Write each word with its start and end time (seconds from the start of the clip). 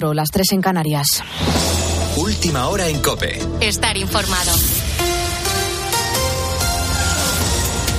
las 0.00 0.30
tres 0.30 0.52
en 0.52 0.60
Canarias. 0.60 1.22
Última 2.16 2.68
hora 2.68 2.88
en 2.88 3.00
Cope. 3.00 3.38
Estar 3.60 3.96
informado. 3.96 4.52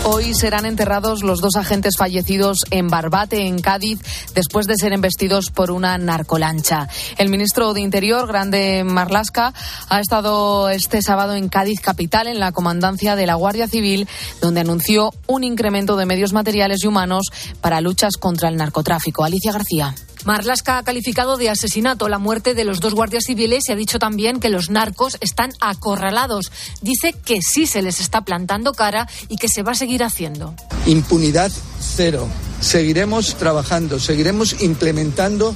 Hoy 0.05 0.33
serán 0.33 0.65
enterrados 0.65 1.23
los 1.23 1.41
dos 1.41 1.55
agentes 1.57 1.96
fallecidos 1.97 2.59
en 2.71 2.88
Barbate, 2.88 3.46
en 3.46 3.59
Cádiz, 3.59 3.99
después 4.33 4.65
de 4.65 4.75
ser 4.75 4.93
embestidos 4.93 5.51
por 5.51 5.71
una 5.71 5.97
narcolancha. 5.97 6.88
El 7.17 7.29
ministro 7.29 7.73
de 7.73 7.81
Interior, 7.81 8.28
Grande 8.28 8.84
Marlasca, 8.86 9.54
ha 9.90 10.00
estado 10.00 10.70
este 10.70 11.02
sábado 11.02 11.36
en 11.36 11.50
Cádiz 11.50 11.81
capital, 11.81 12.28
en 12.28 12.40
la 12.40 12.54
comandancia 12.54 13.16
de 13.16 13.28
la 13.28 13.36
Guardia 13.36 13.68
Civil, 13.68 14.08
donde 14.42 14.62
anunció 14.62 15.12
un 15.28 15.44
incremento 15.44 15.97
de 15.97 16.05
medios 16.05 16.34
materiales 16.34 16.84
y 16.84 16.88
humanos 16.88 17.27
para 17.62 17.81
luchas 17.81 18.16
contra 18.18 18.50
el 18.50 18.55
narcotráfico. 18.55 19.26
Alicia 19.26 19.52
García. 19.52 19.94
Marlasca 20.26 20.77
ha 20.77 20.84
calificado 20.84 21.38
de 21.38 21.49
asesinato 21.49 22.09
la 22.09 22.20
muerte 22.20 22.54
de 22.54 22.66
los 22.66 22.80
dos 22.80 22.94
guardias 22.94 23.23
civiles 23.26 23.63
y 23.67 23.72
ha 23.72 23.76
dicho 23.76 23.99
también 23.99 24.39
que 24.39 24.49
los 24.49 24.70
narcos 24.70 25.17
están 25.21 25.52
acorralados. 25.59 26.52
Dice 26.81 27.13
que 27.13 27.41
sí 27.41 27.66
se 27.66 27.81
les 27.81 27.99
está 27.99 28.21
plantando 28.21 28.73
cara 28.73 29.07
y 29.29 29.38
que 29.38 29.48
se 29.48 29.63
va 29.63 29.71
a 29.71 29.76
seguir 29.76 30.03
haciendo. 30.03 30.55
Impunidad 30.85 31.52
cero. 31.79 32.27
Seguiremos 32.62 33.35
trabajando, 33.35 33.99
seguiremos 33.99 34.62
implementando 34.62 35.55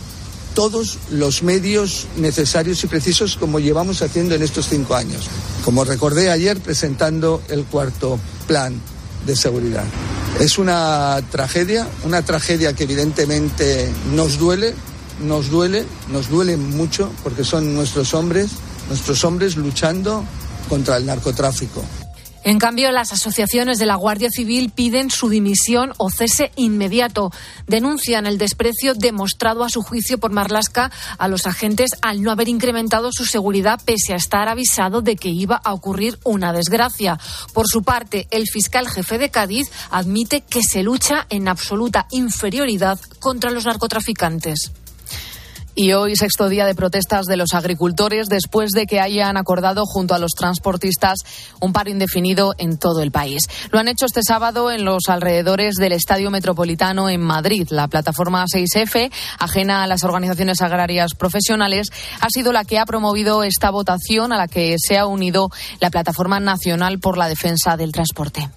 todos 0.56 0.98
los 1.10 1.44
medios 1.44 2.08
necesarios 2.18 2.84
y 2.84 2.88
precisos 2.88 3.36
como 3.38 3.60
llevamos 3.60 4.02
haciendo 4.02 4.36
en 4.36 4.44
estos 4.44 4.70
cinco 4.70 4.96
años. 4.96 5.28
Como 5.66 5.84
recordé 5.84 6.30
ayer 6.30 6.60
presentando 6.60 7.42
el 7.50 7.66
cuarto 7.66 8.20
plan 8.48 8.80
de 9.26 9.36
seguridad. 9.36 9.86
Es 10.40 10.58
una 10.58 11.20
tragedia, 11.32 11.88
una 12.04 12.24
tragedia 12.24 12.74
que 12.74 12.84
evidentemente 12.84 13.90
nos 14.14 14.38
duele, 14.40 14.74
nos 15.22 15.50
duele, 15.50 15.86
nos 16.12 16.30
duele 16.30 16.58
mucho 16.58 17.12
porque 17.24 17.44
son 17.44 17.74
nuestros 17.74 18.14
hombres, 18.14 18.52
nuestros 18.90 19.24
hombres 19.24 19.56
luchando 19.56 20.24
contra 20.70 20.98
el 20.98 21.06
narcotráfico. 21.06 21.84
En 22.46 22.60
cambio, 22.60 22.92
las 22.92 23.14
asociaciones 23.14 23.80
de 23.80 23.86
la 23.86 23.96
Guardia 23.96 24.30
Civil 24.30 24.70
piden 24.70 25.10
su 25.10 25.30
dimisión 25.30 25.94
o 25.98 26.10
cese 26.10 26.52
inmediato. 26.58 27.32
Denuncian 27.68 28.26
el 28.26 28.38
desprecio 28.38 28.96
demostrado 28.96 29.64
a 29.64 29.70
su 29.70 29.82
juicio 29.82 30.18
por 30.18 30.32
Marlasca 30.32 30.92
a 31.18 31.28
los 31.30 31.48
agentes 31.48 31.92
al 32.02 32.22
no 32.22 32.32
haber 32.32 32.50
incrementado 32.50 33.12
su 33.14 33.26
seguridad 33.26 33.80
pese 33.86 34.12
a 34.14 34.18
estar 34.18 34.50
avisado 34.50 35.02
de 35.02 35.16
que 35.16 35.30
iba 35.30 35.56
a 35.56 35.74
ocurrir 35.74 36.20
una 36.26 36.52
desgracia. 36.52 37.18
Por 37.54 37.68
su 37.68 37.82
parte, 37.82 38.28
el 38.30 38.48
fiscal 38.48 38.90
jefe 38.90 39.18
de 39.18 39.30
Cádiz 39.30 39.72
admite 39.90 40.42
que 40.42 40.62
se 40.64 40.84
lucha 40.84 41.26
en 41.30 41.48
absoluta 41.48 42.08
inferioridad 42.12 43.00
contra 43.20 43.52
los 43.52 43.66
narcotraficantes. 43.66 44.72
Y 45.76 45.94
hoy 45.94 46.16
sexto 46.16 46.50
día 46.50 46.68
de 46.68 46.76
protestas 46.76 47.26
de 47.26 47.36
los 47.36 47.54
agricultores 47.54 48.28
después 48.28 48.72
de 48.72 48.86
que 48.86 49.00
hayan 49.00 49.38
acordado 49.38 49.86
junto 49.88 50.14
a 50.14 50.20
los 50.20 50.32
transportistas 50.32 51.18
un 51.60 51.74
paro 51.74 51.90
indefinido 51.90 52.54
en 52.60 52.78
todo 52.78 53.02
el 53.02 53.12
país. 53.12 53.50
Lo 53.72 53.80
han 53.80 53.88
hecho 53.88 54.06
este 54.06 54.22
sábado 54.22 54.70
en 54.70 54.86
los 54.86 55.04
alrededores 55.08 55.76
del 55.76 55.94
Estadio 55.94 56.30
Metropolitano 56.30 57.10
en 57.10 57.22
Madrid. 57.22 57.68
La 57.72 57.88
plataforma 57.88 58.46
6F, 58.46 59.12
ajena 59.40 59.84
a 59.84 59.88
las 59.88 60.04
organizaciones 60.04 60.62
agrarias 60.62 61.16
profesionales, 61.16 61.88
ha 62.20 62.28
sido 62.30 62.54
la 62.54 62.66
que 62.66 62.78
ha 62.78 62.86
promovido 62.86 63.44
esta 63.44 63.72
votación 63.72 64.32
a 64.32 64.38
la 64.38 64.48
que 64.48 64.76
se 64.78 65.00
ha 65.00 65.08
unido 65.08 65.50
la 65.80 65.90
Plataforma 65.90 66.40
Nacional 66.40 67.00
por 67.00 67.18
la 67.18 67.28
Defensa 67.28 67.78
del 67.78 67.92
Transporte. 67.92 68.48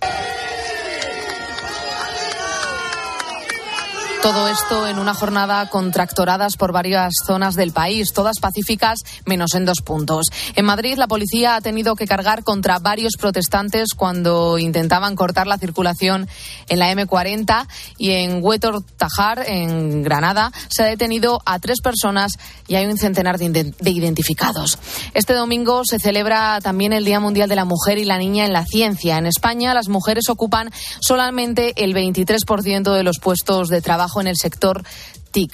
Todo 4.26 4.48
esto 4.48 4.88
en 4.88 4.98
una 4.98 5.14
jornada 5.14 5.70
con 5.70 5.92
tractoradas 5.92 6.56
por 6.56 6.72
varias 6.72 7.12
zonas 7.24 7.54
del 7.54 7.70
país, 7.70 8.12
todas 8.12 8.40
pacíficas 8.40 9.04
menos 9.24 9.54
en 9.54 9.64
dos 9.64 9.82
puntos. 9.82 10.26
En 10.56 10.64
Madrid 10.64 10.98
la 10.98 11.06
policía 11.06 11.54
ha 11.54 11.60
tenido 11.60 11.94
que 11.94 12.08
cargar 12.08 12.42
contra 12.42 12.80
varios 12.80 13.12
protestantes 13.16 13.90
cuando 13.96 14.58
intentaban 14.58 15.14
cortar 15.14 15.46
la 15.46 15.58
circulación 15.58 16.26
en 16.68 16.80
la 16.80 16.92
M40 16.92 17.68
y 17.98 18.10
en 18.10 18.42
Huetor 18.42 18.82
Tajar, 18.96 19.44
en 19.46 20.02
Granada, 20.02 20.50
se 20.70 20.82
ha 20.82 20.86
detenido 20.86 21.40
a 21.46 21.60
tres 21.60 21.80
personas 21.80 22.32
y 22.66 22.74
hay 22.74 22.86
un 22.86 22.98
centenar 22.98 23.38
de, 23.38 23.48
de 23.48 23.90
identificados. 23.90 24.80
Este 25.14 25.34
domingo 25.34 25.82
se 25.84 26.00
celebra 26.00 26.60
también 26.60 26.92
el 26.92 27.04
Día 27.04 27.20
Mundial 27.20 27.48
de 27.48 27.54
la 27.54 27.64
Mujer 27.64 27.96
y 27.98 28.04
la 28.04 28.18
Niña 28.18 28.44
en 28.44 28.52
la 28.52 28.64
Ciencia. 28.64 29.18
En 29.18 29.26
España 29.26 29.72
las 29.72 29.86
mujeres 29.86 30.28
ocupan 30.28 30.72
solamente 30.98 31.84
el 31.84 31.94
23% 31.94 32.92
de 32.92 33.04
los 33.04 33.20
puestos 33.20 33.68
de 33.68 33.80
trabajo 33.80 34.15
en 34.20 34.26
el 34.26 34.36
sector 34.36 34.82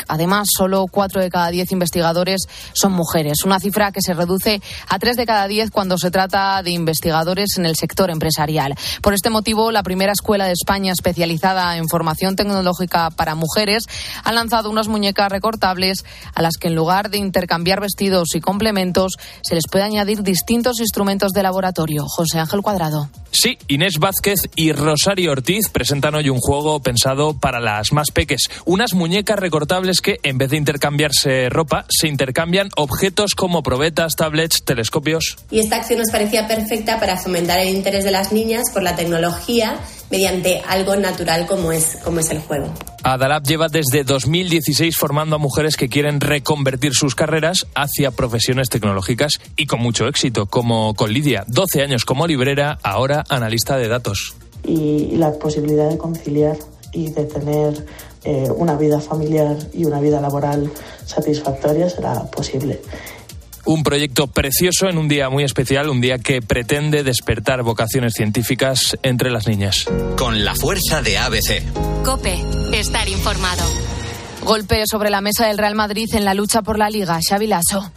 Además, 0.09 0.49
solo 0.57 0.87
cuatro 0.91 1.21
de 1.21 1.31
cada 1.31 1.51
diez 1.51 1.73
investigadores 1.73 2.43
son 2.73 2.93
mujeres, 2.93 3.45
una 3.45 3.59
cifra 3.59 3.91
que 3.91 4.01
se 4.01 4.15
reduce 4.15 4.63
a 4.89 4.99
tres 4.99 5.17
de 5.17 5.27
cada 5.27 5.49
diez 5.49 5.71
cuando 5.71 5.99
se 5.99 6.11
trata 6.11 6.63
de 6.63 6.71
investigadores 6.71 7.59
en 7.59 7.67
el 7.67 7.75
sector 7.75 8.11
empresarial. 8.11 8.77
Por 9.01 9.15
este 9.15 9.31
motivo, 9.31 9.73
la 9.73 9.83
primera 9.83 10.13
escuela 10.13 10.47
de 10.47 10.53
España 10.53 10.93
especializada 10.93 11.77
en 11.77 11.89
formación 11.89 12.37
tecnológica 12.37 13.11
para 13.11 13.35
mujeres 13.35 13.85
ha 14.23 14.33
lanzado 14.33 14.71
unas 14.71 14.87
muñecas 14.87 15.31
recortables 15.31 16.05
a 16.35 16.43
las 16.43 16.55
que 16.61 16.69
en 16.69 16.77
lugar 16.77 17.11
de 17.11 17.19
intercambiar 17.19 17.81
vestidos 17.81 18.29
y 18.35 18.41
complementos 18.41 19.15
se 19.43 19.55
les 19.57 19.65
puede 19.71 19.85
añadir 19.85 20.23
distintos 20.23 20.79
instrumentos 20.79 21.33
de 21.33 21.43
laboratorio. 21.43 22.05
José 22.07 22.39
Ángel 22.39 22.63
Cuadrado. 22.63 23.09
Sí, 23.33 23.59
Inés 23.67 23.95
Vázquez 23.99 24.41
y 24.55 24.73
Rosario 24.73 25.33
Ortiz 25.33 25.71
presentan 25.71 26.15
hoy 26.15 26.29
un 26.29 26.39
juego 26.39 26.81
pensado 26.81 27.35
para 27.39 27.61
las 27.61 27.93
más 27.93 28.11
peques. 28.13 28.43
Unas 28.67 28.93
muñecas 28.93 29.39
recortables 29.39 29.72
que, 30.03 30.21
en 30.23 30.37
vez 30.37 30.51
de 30.51 30.59
intercambiarse 30.59 31.49
ropa, 31.49 31.87
se 31.89 32.07
intercambian 32.07 32.69
objetos 32.77 33.35
como 33.35 33.63
probetas, 33.63 34.17
tablets, 34.17 34.63
telescopios. 34.65 35.39
Y 35.51 35.61
esta 35.61 35.77
acción 35.77 35.99
nos 36.01 36.11
parecía 36.11 36.47
perfecta 36.47 37.01
para 37.01 37.17
fomentar 37.17 37.59
el 37.59 37.75
interés 37.75 38.05
de 38.05 38.11
las 38.11 38.33
niñas 38.33 38.65
por 38.71 38.83
la 38.83 38.97
tecnología 38.97 39.79
mediante 40.11 40.61
algo 40.69 40.95
natural 40.97 41.47
como 41.47 41.73
es, 41.73 41.97
como 42.05 42.21
es 42.21 42.29
el 42.29 42.41
juego. 42.41 42.71
Adalab 43.03 43.45
lleva 43.45 43.69
desde 43.69 44.05
2016 44.05 44.95
formando 44.95 45.37
a 45.37 45.39
mujeres 45.39 45.79
que 45.79 45.89
quieren 45.89 46.21
reconvertir 46.21 46.93
sus 46.93 47.15
carreras 47.15 47.67
hacia 47.75 48.11
profesiones 48.11 48.69
tecnológicas 48.69 49.41
y 49.57 49.65
con 49.65 49.81
mucho 49.81 50.07
éxito, 50.07 50.45
como 50.45 50.93
con 50.93 51.15
Lidia, 51.15 51.45
12 51.49 51.81
años 51.81 52.05
como 52.05 52.27
librera, 52.27 52.79
ahora 52.83 53.25
analista 53.31 53.79
de 53.79 53.89
datos. 53.89 54.35
Y 54.65 55.17
la 55.17 55.33
posibilidad 55.33 55.89
de 55.89 55.97
conciliar 55.97 56.59
y 56.93 57.09
de 57.11 57.25
tener 57.25 57.87
eh, 58.25 58.49
una 58.55 58.77
vida 58.77 59.01
familiar 59.01 59.57
y 59.73 59.85
una 59.85 60.01
vida 60.01 60.21
laboral 60.21 60.71
satisfactoria 61.05 61.89
será 61.89 62.25
posible. 62.31 62.81
Un 63.65 63.85
proyecto 63.85 64.27
precioso 64.27 64.89
en 64.89 64.99
un 64.99 65.07
día 65.07 65.31
muy 65.31 65.45
especial, 65.45 65.89
un 65.89 66.01
día 66.01 66.19
que 66.19 66.43
pretende 66.43 67.05
despertar 67.05 67.63
vocaciones 67.63 68.15
científicas 68.15 68.97
entre 69.03 69.31
las 69.31 69.47
niñas. 69.47 69.87
Con 70.17 70.45
la 70.45 70.55
fuerza 70.55 71.01
de 71.01 71.19
ABC. 71.19 71.63
Cope, 72.05 72.41
estar 72.73 73.09
informado. 73.09 73.65
Golpe 74.45 74.83
sobre 74.91 75.11
la 75.11 75.21
mesa 75.21 75.47
del 75.47 75.59
Real 75.59 75.77
Madrid 75.77 76.09
en 76.15 76.25
la 76.25 76.35
lucha 76.35 76.63
por 76.63 76.77
la 76.77 76.91
Liga. 76.91 77.21
Xavi 77.29 77.47
Lasso. 77.47 77.93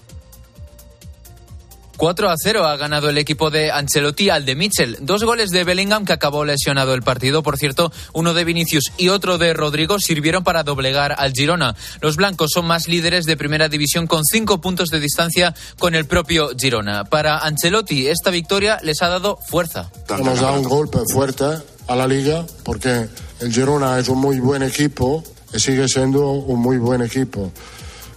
4 1.97 2.29
a 2.29 2.35
0 2.37 2.65
ha 2.65 2.77
ganado 2.77 3.09
el 3.09 3.17
equipo 3.17 3.49
de 3.49 3.71
Ancelotti 3.71 4.29
al 4.29 4.45
de 4.45 4.55
Mitchell. 4.55 4.97
Dos 5.01 5.23
goles 5.23 5.49
de 5.51 5.63
Bellingham 5.63 6.05
que 6.05 6.13
acabó 6.13 6.45
lesionado 6.45 6.93
el 6.93 7.01
partido. 7.01 7.43
Por 7.43 7.57
cierto, 7.57 7.91
uno 8.13 8.33
de 8.33 8.43
Vinicius 8.43 8.91
y 8.97 9.09
otro 9.09 9.37
de 9.37 9.53
Rodrigo 9.53 9.99
sirvieron 9.99 10.43
para 10.43 10.63
doblegar 10.63 11.15
al 11.17 11.33
Girona. 11.33 11.75
Los 12.01 12.15
blancos 12.15 12.51
son 12.53 12.65
más 12.65 12.87
líderes 12.87 13.25
de 13.25 13.37
primera 13.37 13.69
división 13.69 14.07
con 14.07 14.25
cinco 14.25 14.59
puntos 14.59 14.89
de 14.89 14.99
distancia 14.99 15.53
con 15.79 15.95
el 15.95 16.05
propio 16.05 16.51
Girona. 16.57 17.05
Para 17.05 17.39
Ancelotti, 17.39 18.07
esta 18.07 18.29
victoria 18.29 18.79
les 18.83 19.01
ha 19.01 19.09
dado 19.09 19.37
fuerza. 19.47 19.91
Nos 20.23 20.39
da 20.39 20.51
un 20.51 20.63
golpe 20.63 20.99
fuerte 21.11 21.45
a 21.87 21.95
la 21.95 22.07
liga 22.07 22.45
porque 22.63 23.07
el 23.39 23.53
Girona 23.53 23.99
es 23.99 24.09
un 24.09 24.19
muy 24.19 24.39
buen 24.39 24.63
equipo 24.63 25.23
y 25.53 25.59
sigue 25.59 25.87
siendo 25.87 26.29
un 26.29 26.59
muy 26.59 26.77
buen 26.77 27.01
equipo. 27.01 27.51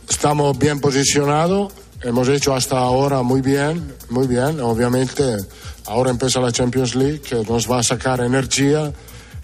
Estamos 0.08 0.58
bien 0.58 0.80
posicionados 0.80 1.72
hemos 2.02 2.28
hecho 2.28 2.54
hasta 2.54 2.78
ahora 2.78 3.22
muy 3.22 3.40
bien, 3.40 3.94
muy 4.10 4.26
bien. 4.26 4.60
Obviamente, 4.60 5.36
ahora 5.86 6.10
empieza 6.10 6.40
la 6.40 6.52
Champions 6.52 6.94
League, 6.94 7.20
que 7.20 7.42
nos 7.44 7.70
va 7.70 7.80
a 7.80 7.82
sacar 7.82 8.20
energía. 8.20 8.92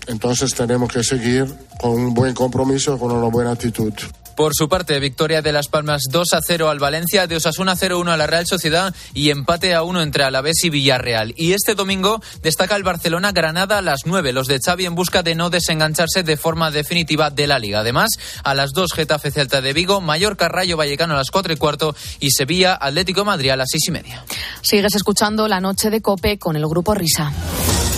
Entonces 0.07 0.55
tenemos 0.55 0.93
que 0.93 1.03
seguir 1.03 1.47
con 1.81 1.93
un 1.93 2.15
buen 2.15 2.35
compromiso, 2.35 2.99
con 2.99 3.13
una 3.13 3.29
buena 3.29 3.53
actitud. 3.53 3.93
Por 4.37 4.53
su 4.55 4.69
parte, 4.69 4.99
victoria 4.99 5.43
de 5.43 5.53
Las 5.53 5.69
Palmas 5.69 6.03
2 6.11 6.33
a 6.33 6.41
0 6.45 6.71
al 6.71 6.79
Valencia, 6.79 7.27
de 7.27 7.37
Osasuna 7.37 7.77
0-1 7.77 8.11
a 8.11 8.17
la 8.17 8.27
Real 8.27 8.47
Sociedad 8.47 8.95
y 9.15 9.31
empate 9.31 9.75
a 9.75 9.83
1 9.83 10.03
entre 10.03 10.25
Alavés 10.25 10.65
y 10.65 10.71
Villarreal. 10.71 11.35
Y 11.37 11.53
este 11.53 11.75
domingo 11.75 12.21
destaca 12.43 12.77
el 12.77 12.83
Barcelona 12.83 13.33
Granada 13.33 13.79
a 13.79 13.83
las 13.83 14.01
9, 14.07 14.33
los 14.33 14.49
de 14.49 14.59
Xavi 14.59 14.87
en 14.87 14.95
busca 14.95 15.23
de 15.23 15.35
no 15.35 15.51
desengancharse 15.51 16.23
de 16.23 16.37
forma 16.37 16.71
definitiva 16.71 17.31
de 17.31 17.47
la 17.47 17.59
liga. 17.59 17.81
Además, 17.81 18.11
a 18.43 18.55
las 18.55 18.73
2 18.73 18.93
Getafe 18.93 19.31
Celta 19.31 19.61
de 19.61 19.73
Vigo, 19.73 20.01
Mallorca 20.01 20.49
Rayo 20.49 20.77
Vallecano 20.77 21.15
a 21.15 21.19
las 21.19 21.31
4 21.31 21.53
y 21.53 21.57
cuarto 21.57 21.95
y 22.21 22.31
Sevilla 22.31 22.77
Atlético 22.81 23.25
Madrid 23.25 23.51
a 23.51 23.57
las 23.57 23.69
6 23.71 23.89
y 23.89 23.91
media. 23.91 24.25
Sigues 24.63 24.95
escuchando 24.95 25.47
la 25.49 25.61
noche 25.61 25.91
de 25.91 26.01
Cope 26.01 26.39
con 26.39 26.57
el 26.57 26.67
grupo 26.67 26.95
Risa. 26.95 27.33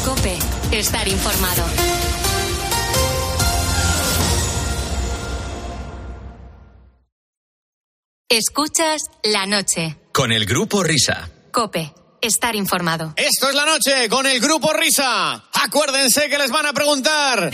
Cope, 0.04 0.38
estar 0.72 1.06
informado. 1.08 1.64
Escuchas 8.28 9.02
la 9.22 9.46
noche. 9.46 9.96
Con 10.10 10.32
el 10.32 10.46
grupo 10.46 10.82
Risa. 10.82 11.30
Cope. 11.52 11.92
Estar 12.20 12.56
informado. 12.56 13.14
Esto 13.16 13.48
es 13.48 13.54
la 13.54 13.64
noche 13.64 14.08
con 14.08 14.26
el 14.26 14.40
grupo 14.40 14.72
Risa. 14.72 15.44
Acuérdense 15.52 16.28
que 16.28 16.36
les 16.36 16.50
van 16.50 16.66
a 16.66 16.72
preguntar. 16.72 17.52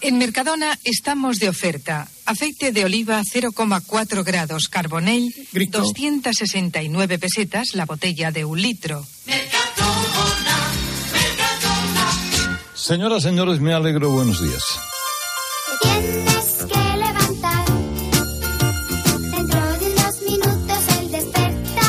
En 0.00 0.16
Mercadona 0.16 0.78
estamos 0.84 1.38
de 1.38 1.50
oferta. 1.50 2.08
Aceite 2.24 2.72
de 2.72 2.86
oliva 2.86 3.20
0,4 3.20 4.24
grados 4.24 4.68
Carbonell, 4.68 5.34
269 5.52 7.18
pesetas 7.18 7.74
la 7.74 7.84
botella 7.84 8.30
de 8.30 8.46
un 8.46 8.62
litro. 8.62 9.04
Señoras, 12.74 13.22
señores, 13.22 13.60
me 13.60 13.74
alegro. 13.74 14.08
Buenos 14.12 14.42
días. 14.42 14.62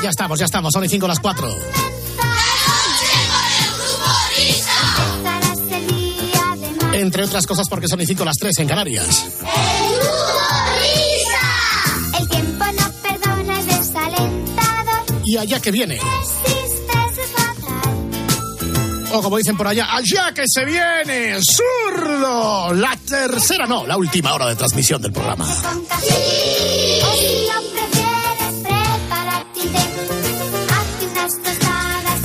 Ya 0.08 0.12
estamos, 0.12 0.40
ya 0.40 0.46
estamos. 0.46 0.72
Son 0.72 0.86
y 0.86 0.88
cinco 0.88 1.06
las 1.06 1.20
cuatro. 1.20 1.54
Empezarás 4.38 5.60
el 5.70 5.86
día 5.86 6.56
de 6.56 6.72
mar. 6.82 6.96
Entre 6.96 7.26
otras 7.26 7.46
cosas 7.46 7.68
porque 7.68 7.90
son 7.90 8.00
y 8.00 8.06
cinco 8.06 8.24
las 8.24 8.38
tres 8.38 8.58
en 8.60 8.70
Canarias. 8.70 9.26
El 12.18 12.30
tiempo 12.30 12.64
no 12.64 12.90
perdona, 13.04 13.60
es 13.60 13.66
desalentador. 13.66 15.04
Y 15.26 15.36
allá 15.36 15.60
que 15.60 15.72
viene. 15.72 16.00
O 19.12 19.22
como 19.22 19.36
dicen 19.36 19.58
por 19.58 19.68
allá, 19.68 19.94
allá 19.94 20.34
que 20.34 20.44
se 20.48 20.64
viene. 20.64 21.38
¡Zurdo! 21.42 22.74
La 22.76 22.96
tercera, 22.96 23.66
no, 23.68 23.86
la 23.86 23.98
última 23.98 24.34
hora 24.34 24.46
de 24.48 24.56
transmisión 24.56 25.02
del 25.02 25.12
programa. 25.12 25.46
Con 25.46 25.86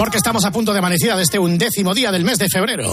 Porque 0.02 0.16
estamos 0.16 0.44
a 0.44 0.50
punto 0.50 0.72
de 0.72 0.80
amanecida 0.80 1.14
de 1.14 1.22
este 1.22 1.38
undécimo 1.38 1.94
día 1.94 2.10
del 2.10 2.24
mes 2.24 2.36
de 2.36 2.48
febrero. 2.48 2.92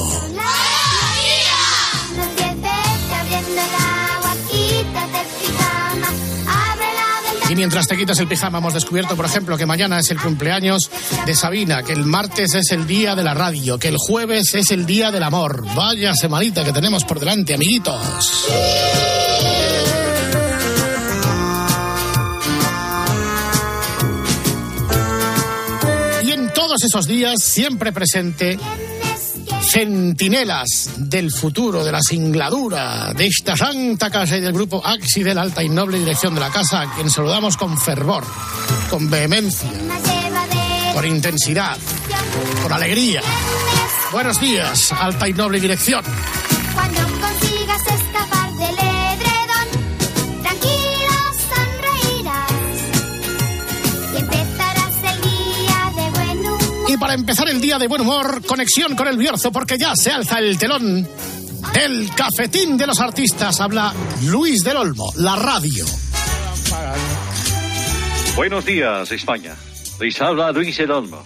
Y 7.50 7.56
mientras 7.56 7.88
te 7.88 7.98
quitas 7.98 8.20
el 8.20 8.28
pijama, 8.28 8.60
hemos 8.60 8.76
descubierto, 8.76 9.16
por 9.16 9.26
ejemplo, 9.26 9.58
que 9.58 9.66
mañana 9.66 9.98
es 9.98 10.12
el 10.12 10.20
cumpleaños 10.20 10.92
de 11.26 11.34
Sabina, 11.34 11.82
que 11.82 11.94
el 11.94 12.06
martes 12.06 12.54
es 12.54 12.70
el 12.70 12.86
día 12.86 13.16
de 13.16 13.24
la 13.24 13.34
radio, 13.34 13.80
que 13.80 13.88
el 13.88 13.98
jueves 13.98 14.54
es 14.54 14.70
el 14.70 14.86
día 14.86 15.10
del 15.10 15.24
amor. 15.24 15.66
Vaya 15.74 16.14
semanita 16.14 16.64
que 16.64 16.74
tenemos 16.74 17.06
por 17.06 17.20
delante, 17.20 17.56
amiguitos. 17.56 18.46
Esos 26.84 27.08
días, 27.08 27.42
siempre 27.42 27.92
presente, 27.92 28.58
centinelas 29.62 30.90
del 30.98 31.31
futuro, 31.31 31.84
de 31.84 31.92
la 31.92 32.02
singladura, 32.02 33.14
de 33.14 33.28
esta 33.28 33.56
santa 33.56 34.10
casa 34.10 34.38
y 34.38 34.42
del 34.42 34.54
grupo 34.54 34.81
Axi 34.86 35.24
de 35.24 35.34
la 35.34 35.42
alta 35.42 35.64
y 35.64 35.70
noble 35.70 36.00
dirección 36.00 36.34
de 36.36 36.42
la 36.42 36.50
casa, 36.50 36.81
a 36.81 36.96
quien 36.96 37.10
saludamos 37.10 37.58
con 37.58 37.78
fervor, 37.78 38.24
con 38.90 39.10
vehemencia, 39.10 39.70
con 40.94 41.06
intensidad, 41.06 41.78
con 42.62 42.72
alegría. 42.72 43.22
Buenos 44.12 44.40
días, 44.40 44.92
alta 44.92 45.28
y 45.28 45.34
noble 45.34 45.60
dirección. 45.60 46.04
Para 57.10 57.20
empezar 57.20 57.50
el 57.50 57.60
día 57.60 57.80
de 57.80 57.88
buen 57.88 58.02
humor, 58.02 58.46
conexión 58.46 58.96
con 58.96 59.08
el 59.08 59.18
Bierzo, 59.18 59.52
porque 59.52 59.80
ya 59.80 59.96
se 59.96 60.12
alza 60.12 60.38
el 60.38 60.60
telón 60.60 61.08
del 61.74 62.08
cafetín 62.14 62.78
de 62.78 62.86
los 62.86 63.00
artistas. 63.00 63.60
Habla 63.62 63.96
Luis 64.26 64.64
del 64.64 64.78
Olmo, 64.78 65.12
la 65.16 65.36
radio. 65.36 65.88
Buenos 68.36 68.64
días, 68.64 69.12
España. 69.12 69.56
Les 70.00 70.22
habla 70.22 70.52
Luis 70.52 70.80
El 70.80 70.92
Olmo. 70.92 71.24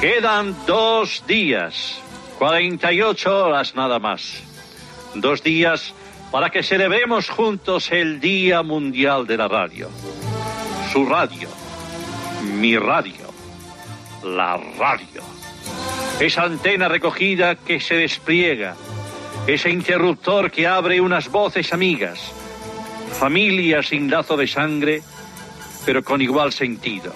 Quedan 0.00 0.54
dos 0.64 1.24
días, 1.26 1.96
48 2.38 3.46
horas 3.46 3.74
nada 3.74 3.98
más. 3.98 4.34
Dos 5.16 5.42
días 5.42 5.92
para 6.30 6.50
que 6.50 6.62
celebremos 6.62 7.28
juntos 7.28 7.90
el 7.90 8.20
Día 8.20 8.62
Mundial 8.62 9.26
de 9.26 9.36
la 9.36 9.48
Radio. 9.48 9.90
Su 10.92 11.04
radio, 11.04 11.48
mi 12.44 12.78
radio, 12.78 13.19
la 14.22 14.56
radio. 14.78 15.22
Esa 16.18 16.42
antena 16.42 16.88
recogida 16.88 17.54
que 17.54 17.80
se 17.80 17.94
despliega, 17.94 18.76
ese 19.46 19.70
interruptor 19.70 20.50
que 20.50 20.66
abre 20.66 21.00
unas 21.00 21.30
voces 21.30 21.72
amigas, 21.72 22.20
familias 23.18 23.88
sin 23.88 24.10
lazo 24.10 24.36
de 24.36 24.46
sangre, 24.46 25.02
pero 25.84 26.02
con 26.02 26.20
igual 26.20 26.52
sentido. 26.52 27.12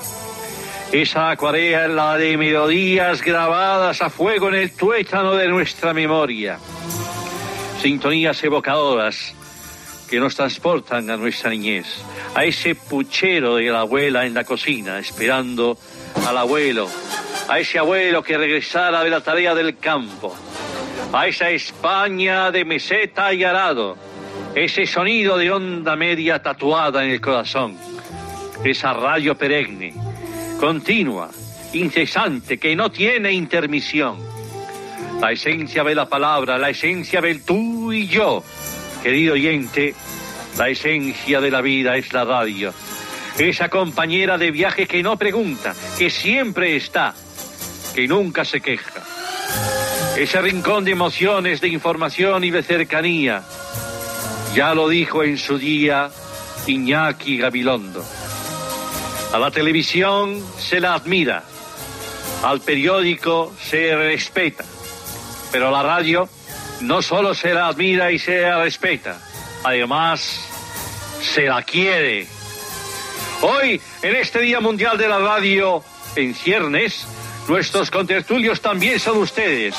Esa 0.93 1.31
acuarela 1.31 2.17
de 2.17 2.37
melodías 2.37 3.23
grabadas 3.23 4.01
a 4.01 4.11
fuego 4.11 4.49
en 4.49 4.55
el 4.55 4.73
tuétano 4.73 5.35
de 5.35 5.49
nuestra 5.49 5.93
memoria. 5.93 6.59
Sintonías 7.83 8.43
evocadoras 8.45 9.35
que 10.09 10.21
nos 10.21 10.37
transportan 10.37 11.11
a 11.11 11.17
nuestra 11.17 11.51
niñez, 11.51 11.87
a 12.35 12.45
ese 12.45 12.75
puchero 12.75 13.57
de 13.57 13.65
la 13.65 13.81
abuela 13.81 14.25
en 14.25 14.35
la 14.35 14.45
cocina, 14.45 14.99
esperando 14.99 15.77
al 16.27 16.39
abuelo, 16.39 16.89
a 17.49 17.59
ese 17.59 17.79
abuelo 17.79 18.23
que 18.23 18.39
regresara 18.39 19.03
de 19.05 19.11
la 19.11 19.21
tarea 19.21 19.55
del 19.55 19.79
campo, 19.79 20.35
a 21.13 21.27
esa 21.27 21.51
España 21.51 22.51
de 22.51 22.65
meseta 22.65 23.33
y 23.33 23.45
arado, 23.45 23.97
ese 24.55 24.87
sonido 24.87 25.37
de 25.37 25.51
onda 25.51 25.97
media 25.97 26.41
tatuada 26.43 27.05
en 27.05 27.11
el 27.11 27.21
corazón, 27.21 27.77
esa 28.65 28.93
radio 28.93 29.37
perenne, 29.37 29.93
continua, 30.59 31.31
incesante, 31.73 32.59
que 32.59 32.75
no 32.75 32.91
tiene 32.91 33.33
intermisión. 33.33 34.17
La 35.21 35.33
esencia 35.33 35.85
de 35.85 35.95
la 35.95 36.09
palabra, 36.09 36.59
la 36.59 36.71
esencia 36.71 37.21
del 37.21 37.45
tú 37.45 37.93
y 37.93 38.07
yo. 38.07 38.43
Querido 39.03 39.35
oyente, 39.35 39.95
la 40.59 40.69
esencia 40.69 41.41
de 41.41 41.51
la 41.51 41.61
vida 41.61 41.97
es 41.97 42.13
la 42.13 42.25
radio. 42.25 42.73
Esa 43.39 43.69
compañera 43.69 44.39
de 44.39 44.51
viaje 44.51 44.87
que 44.87 45.03
no 45.03 45.17
pregunta, 45.17 45.75
que 45.99 46.09
siempre 46.09 46.77
está, 46.77 47.15
que 47.95 48.07
nunca 48.07 48.45
se 48.45 48.61
queja. 48.61 49.03
Ese 50.17 50.41
rincón 50.41 50.85
de 50.85 50.93
emociones, 50.93 51.61
de 51.61 51.69
información 51.69 52.45
y 52.45 52.51
de 52.51 52.63
cercanía. 52.63 53.43
Ya 54.55 54.73
lo 54.73 54.89
dijo 54.89 55.25
en 55.25 55.37
su 55.37 55.59
día 55.59 56.11
Iñaki 56.69 57.39
Gabilondo. 57.39 58.05
A 59.33 59.39
la 59.39 59.51
televisión 59.51 60.41
se 60.59 60.79
la 60.79 60.95
admira, 60.95 61.43
al 62.45 62.61
periódico 62.61 63.53
se 63.61 63.97
respeta, 63.97 64.65
pero 65.51 65.69
a 65.69 65.71
la 65.73 65.83
radio 65.83 66.29
no 66.83 67.03
solo 67.03 67.35
se 67.35 67.53
la 67.53 67.67
admira 67.67 68.13
y 68.13 68.21
se 68.21 68.43
la 68.43 68.63
respeta, 68.63 69.19
además 69.65 70.41
se 71.21 71.47
la 71.47 71.63
quiere. 71.63 72.29
Hoy, 73.43 73.81
en 74.03 74.17
este 74.17 74.41
Día 74.41 74.61
Mundial 74.61 74.97
de 74.97 75.09
la 75.09 75.19
Radio, 75.19 75.83
en 76.17 76.35
ciernes, 76.35 77.07
nuestros 77.49 77.91
contertulios 77.91 78.61
también 78.61 78.99
son 78.99 79.19
ustedes, 79.19 79.75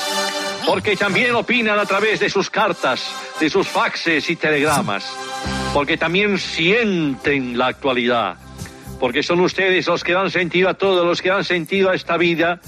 porque 0.66 0.96
también 0.96 1.36
opinan 1.36 1.80
a 1.80 1.86
través 1.86 2.20
de 2.20 2.30
sus 2.30 2.50
cartas, 2.50 3.10
de 3.40 3.50
sus 3.50 3.68
faxes 3.68 4.30
y 4.30 4.36
telegramas, 4.36 5.06
porque 5.74 5.98
también 5.98 6.38
sienten 6.38 7.58
la 7.58 7.68
actualidad 7.68 8.38
porque 9.00 9.24
son 9.24 9.42
ustedes 9.42 9.88
los 9.88 10.04
que 10.04 10.14
dan 10.14 10.32
sentido 10.32 10.70
a 10.70 10.74
todo, 10.74 11.06
los 11.06 11.22
que 11.22 11.30
dan 11.30 11.44
sentido 11.44 11.90
a 11.90 11.96
esta 11.96 12.18
vida 12.18 12.60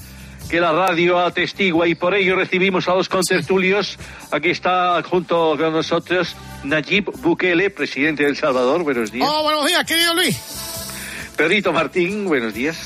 que 0.48 0.60
la 0.60 0.72
radio 0.72 1.18
atestigua 1.18 1.86
y 1.86 1.94
por 1.94 2.14
ello 2.14 2.36
recibimos 2.36 2.88
a 2.88 2.94
los 2.94 3.08
contertulios. 3.08 3.98
Aquí 4.30 4.50
está 4.50 5.02
junto 5.02 5.56
con 5.58 5.72
nosotros 5.72 6.34
Nayib 6.64 7.10
Bukele, 7.20 7.70
presidente 7.70 8.22
de 8.22 8.30
El 8.30 8.36
Salvador. 8.36 8.82
Buenos 8.82 9.12
días. 9.12 9.28
Oh, 9.30 9.42
buenos 9.42 9.66
días, 9.66 9.84
querido 9.84 10.14
Luis. 10.14 10.77
Pedrito 11.38 11.72
Martín, 11.72 12.24
buenos 12.26 12.52
días. 12.52 12.76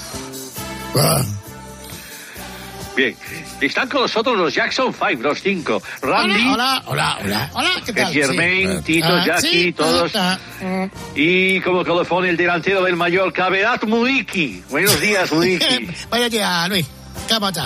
Bien, 2.95 3.17
están 3.63 3.89
con 3.89 4.03
nosotros 4.03 4.37
los 4.37 4.53
Jackson 4.55 4.93
5, 4.93 5.23
los 5.23 5.41
cinco. 5.41 5.83
Randy. 6.03 6.47
Hola, 6.53 6.83
hola, 6.85 7.19
hola, 7.25 7.51
hola, 7.55 7.71
¿qué 7.87 7.93
tal? 7.95 8.13
Germain, 8.13 8.77
Sí. 8.79 8.83
Tito, 8.85 9.07
Ah, 9.09 9.25
Jackie, 9.27 9.49
sí, 9.49 9.73
todos. 9.73 10.15
ah, 10.15 10.39
ah. 10.63 10.89
Y 11.15 11.61
como 11.63 11.83
colofón 11.87 12.27
el 12.27 12.37
delantero 12.37 12.83
del 12.83 12.97
Mallorca, 12.97 13.49
Beat 13.49 13.85
Muiki. 13.85 14.63
Buenos 14.69 15.01
días, 15.01 15.33
Muiki. 15.33 15.89
Vaya 16.11 16.29
día, 16.29 16.69
Luis. 16.69 16.87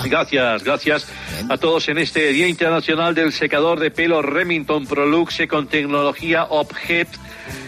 Gracias, 0.05 0.63
gracias 0.63 1.07
a 1.49 1.57
todos 1.57 1.89
en 1.89 1.97
este 1.97 2.31
Día 2.31 2.47
Internacional 2.47 3.13
del 3.13 3.33
Secador 3.33 3.79
de 3.81 3.91
Pelo 3.91 4.21
Remington 4.21 4.87
Proluxe 4.87 5.45
con 5.49 5.67
tecnología 5.67 6.45
Objet 6.45 7.09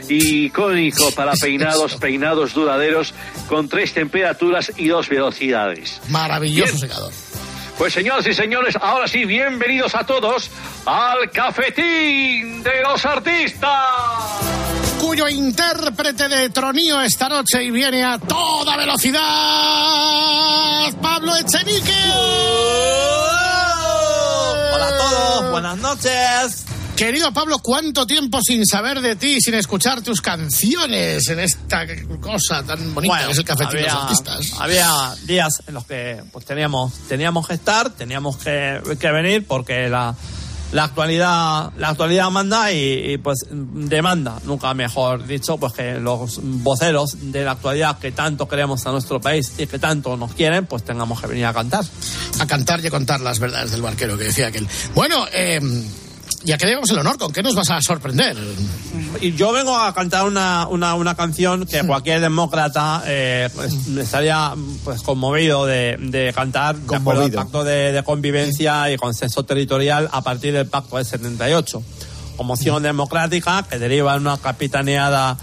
icónico 0.09 1.11
para 1.11 1.33
peinados, 1.33 1.95
peinados 1.95 2.53
duraderos, 2.53 3.13
con 3.47 3.69
tres 3.69 3.93
temperaturas 3.93 4.71
y 4.77 4.87
dos 4.87 5.09
velocidades. 5.09 6.01
Maravilloso 6.09 6.73
Bien. 6.73 6.89
secador. 6.89 7.13
Pues 7.77 7.93
señoras 7.93 8.27
y 8.27 8.33
señores, 8.33 8.75
ahora 8.81 9.07
sí, 9.07 9.23
bienvenidos 9.23 9.95
a 9.95 10.05
todos 10.05 10.49
al 10.85 11.31
cafetín 11.31 12.61
de 12.61 12.81
los 12.83 13.05
artistas. 13.05 13.69
Cuyo 14.99 15.29
intérprete 15.29 16.27
de 16.27 16.49
tronío 16.49 16.99
esta 17.01 17.29
noche 17.29 17.63
y 17.63 17.71
viene 17.71 18.03
a 18.03 18.17
toda 18.19 18.75
velocidad, 18.75 19.21
Pablo 21.01 21.37
Echenique. 21.37 21.93
Hola 24.73 24.87
a 24.87 24.97
todos, 24.97 25.51
buenas 25.51 25.77
noches. 25.77 26.65
Querido 26.99 27.31
Pablo, 27.31 27.59
¿cuánto 27.59 28.05
tiempo 28.05 28.41
sin 28.41 28.65
saber 28.65 28.99
de 28.99 29.15
ti, 29.15 29.39
sin 29.39 29.53
escuchar 29.53 30.01
tus 30.01 30.19
canciones 30.19 31.29
en 31.29 31.39
esta 31.39 31.85
cosa 32.19 32.61
tan 32.61 32.93
bonita 32.93 33.25
que 33.25 33.31
es 33.31 33.37
el 33.37 33.45
cafetín 33.45 33.77
de 33.77 33.83
los 33.83 33.93
artistas? 33.93 34.51
había 34.59 35.15
días 35.23 35.63
en 35.65 35.75
los 35.75 35.85
que 35.85 36.21
pues 36.29 36.43
teníamos 36.43 36.91
teníamos 37.07 37.47
que 37.47 37.53
estar, 37.53 37.89
teníamos 37.91 38.35
que, 38.35 38.81
que 38.99 39.11
venir 39.11 39.45
porque 39.47 39.87
la, 39.87 40.13
la 40.73 40.83
actualidad 40.83 41.71
la 41.77 41.87
actualidad 41.87 42.29
manda 42.31 42.69
y, 42.73 43.13
y, 43.13 43.17
pues 43.17 43.45
demanda, 43.49 44.37
nunca 44.43 44.73
mejor 44.73 45.25
dicho, 45.25 45.57
pues 45.57 45.71
que 45.71 45.93
los 46.01 46.41
voceros 46.43 47.31
de 47.31 47.45
la 47.45 47.51
actualidad 47.51 47.97
que 47.97 48.11
tanto 48.11 48.45
queremos 48.49 48.85
a 48.87 48.91
nuestro 48.91 49.21
país 49.21 49.53
y 49.57 49.67
que 49.67 49.79
tanto 49.79 50.17
nos 50.17 50.33
quieren, 50.33 50.65
pues 50.65 50.83
tengamos 50.83 51.21
que 51.21 51.27
venir 51.27 51.45
a 51.45 51.53
cantar. 51.53 51.85
A 52.39 52.45
cantar 52.45 52.83
y 52.83 52.87
a 52.87 52.91
contar 52.91 53.21
las 53.21 53.39
verdades 53.39 53.71
del 53.71 53.81
barquero 53.81 54.17
que 54.17 54.25
decía 54.25 54.47
aquel. 54.47 54.67
Bueno, 54.93 55.25
eh, 55.31 55.61
ya 56.43 56.57
que 56.57 56.65
tenemos 56.65 56.89
el 56.89 56.99
honor, 56.99 57.17
¿con 57.17 57.31
qué 57.33 57.43
nos 57.43 57.55
vas 57.55 57.69
a 57.69 57.81
sorprender? 57.81 58.37
Y 59.21 59.33
yo 59.33 59.51
vengo 59.51 59.77
a 59.77 59.93
cantar 59.93 60.25
una, 60.25 60.67
una, 60.67 60.95
una 60.95 61.15
canción 61.15 61.65
que 61.65 61.83
cualquier 61.85 62.21
demócrata 62.21 63.03
eh, 63.05 63.49
pues, 63.53 63.73
estaría 63.97 64.53
pues 64.83 65.01
conmovido 65.01 65.65
de, 65.65 65.97
de 65.99 66.31
cantar 66.33 66.75
de 66.77 66.95
acuerdo 66.95 67.23
al 67.23 67.31
Conmovido. 67.31 67.41
pacto 67.43 67.63
de, 67.63 67.91
de 67.91 68.03
convivencia 68.03 68.89
y 68.91 68.97
consenso 68.97 69.43
territorial 69.43 70.09
a 70.11 70.21
partir 70.21 70.53
del 70.53 70.67
pacto 70.67 70.95
del 70.97 71.05
78. 71.05 71.83
Conmoción 72.37 72.83
democrática 72.83 73.65
que 73.69 73.77
deriva 73.79 74.15
en 74.15 74.21
una 74.21 74.37
capitaneada 74.37 75.37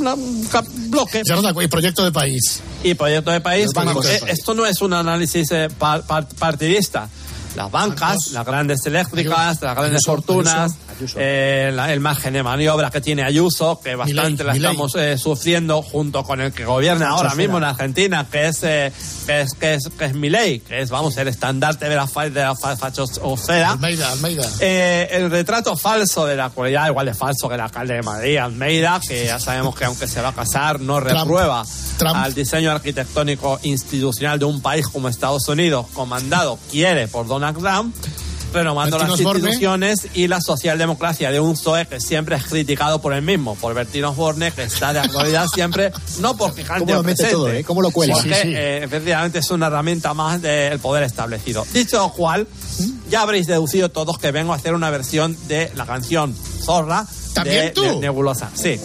una- 0.00 0.14
un 0.14 0.44
cap- 0.46 0.66
bloque 0.88 1.22
y 1.64 1.68
proyecto 1.68 2.04
de 2.04 2.10
país. 2.10 2.60
y 2.82 2.94
proyecto 2.94 3.30
de 3.30 3.40
país. 3.40 3.70
Eh, 3.70 3.74
país. 3.74 4.22
esto 4.26 4.52
no 4.54 4.66
es 4.66 4.80
un 4.82 4.92
análisis 4.92 5.48
eh, 5.52 5.68
par- 5.78 6.02
par- 6.02 6.26
partidista. 6.38 7.08
Las 7.56 7.70
bancas, 7.70 8.16
las 8.32 8.46
grandes 8.46 8.84
eléctricas, 8.86 9.60
las 9.60 9.76
grandes 9.76 10.02
fortunas. 10.06 10.74
Eh, 11.16 11.70
la- 11.74 11.92
el 11.92 12.00
margen 12.00 12.32
de 12.34 12.42
maniobra 12.42 12.90
que 12.90 13.00
tiene 13.00 13.22
Ayuso, 13.24 13.80
que 13.82 13.94
bastante 13.94 14.44
la 14.44 14.52
Milei. 14.52 14.70
estamos 14.70 14.94
eh, 14.96 15.18
sufriendo 15.18 15.82
junto 15.82 16.22
con 16.24 16.40
el 16.40 16.52
que 16.52 16.64
gobierna 16.64 17.08
ahora 17.10 17.30
Vera. 17.30 17.34
mismo 17.36 17.58
en 17.58 17.64
Argentina, 17.64 18.26
que 18.30 18.48
es 18.48 18.58
eh, 18.62 18.92
que 19.26 19.40
es 19.42 19.54
que 19.54 19.74
es 19.74 19.88
que 19.98 20.04
es 20.06 20.14
Milei, 20.14 20.60
que 20.60 20.80
es 20.80 20.90
vamos 20.90 21.16
el 21.16 21.28
estandarte 21.28 21.88
de 21.88 21.96
la 21.96 22.06
fa- 22.06 22.28
de 22.28 22.40
la 22.42 22.54
fa- 22.54 22.76
fachosfera. 22.76 23.70
Almeida, 23.72 24.10
Almeida. 24.12 24.48
Eh, 24.60 25.08
el 25.12 25.30
retrato 25.30 25.76
falso 25.76 26.26
de 26.26 26.36
la 26.36 26.46
actualidad, 26.46 26.88
igual 26.88 27.06
de 27.06 27.14
falso 27.14 27.48
que 27.48 27.54
el 27.54 27.60
alcalde 27.60 27.94
de 27.94 28.02
Madrid, 28.02 28.36
Almeida, 28.38 29.00
que 29.06 29.26
ya 29.26 29.38
sabemos 29.38 29.74
que 29.74 29.84
aunque 29.84 30.06
se 30.06 30.20
va 30.20 30.28
a 30.28 30.32
casar, 30.34 30.80
no 30.80 31.00
reprueba 31.00 31.64
Trump. 31.98 32.16
al 32.16 32.34
diseño 32.34 32.70
arquitectónico 32.70 33.58
institucional 33.62 34.38
de 34.38 34.44
un 34.44 34.60
país 34.60 34.86
como 34.88 35.08
Estados 35.08 35.48
Unidos, 35.48 35.86
comandado, 35.92 36.58
quiere 36.70 37.08
por 37.08 37.26
Donald 37.26 37.58
Trump, 37.58 37.94
renovando 38.52 38.98
las 38.98 39.10
Osborne. 39.10 39.40
instituciones 39.40 40.06
y 40.14 40.28
la 40.28 40.40
socialdemocracia 40.40 41.30
de 41.30 41.40
un 41.40 41.54
PSOE 41.54 41.86
que 41.86 42.00
siempre 42.00 42.36
es 42.36 42.44
criticado 42.44 43.00
por 43.00 43.12
el 43.12 43.22
mismo, 43.22 43.54
por 43.56 43.74
Bertino 43.74 44.10
Osborne, 44.10 44.52
que 44.52 44.62
está 44.64 44.92
de 44.92 45.00
actualidad 45.00 45.46
siempre, 45.54 45.92
no 46.20 46.36
porque 46.36 46.62
cante 46.62 46.80
¿Cómo 46.84 46.92
lo 46.94 47.00
o 47.00 47.02
mete 47.02 47.16
presente, 47.16 47.34
todo, 47.34 47.48
eh? 47.52 47.64
¿Cómo 47.64 47.82
lo 47.82 47.90
cuela? 47.90 48.14
Porque 48.14 48.34
Sí, 48.34 48.40
sí. 48.42 48.54
eh, 48.54 48.80
efectivamente 48.84 49.38
es 49.40 49.50
una 49.50 49.66
herramienta 49.68 50.14
más 50.14 50.40
del 50.42 50.78
poder 50.78 51.02
establecido. 51.04 51.66
Dicho 51.72 51.98
lo 51.98 52.12
cual, 52.12 52.46
ya 53.10 53.22
habréis 53.22 53.46
deducido 53.46 53.88
todos 53.90 54.18
que 54.18 54.30
vengo 54.30 54.52
a 54.52 54.56
hacer 54.56 54.74
una 54.74 54.90
versión 54.90 55.36
de 55.48 55.70
la 55.74 55.86
canción 55.86 56.34
Zorra 56.64 57.06
¿También 57.34 57.66
de, 57.66 57.70
tú? 57.70 57.82
de 57.82 57.96
Nebulosa. 57.96 58.50
Sí. 58.54 58.78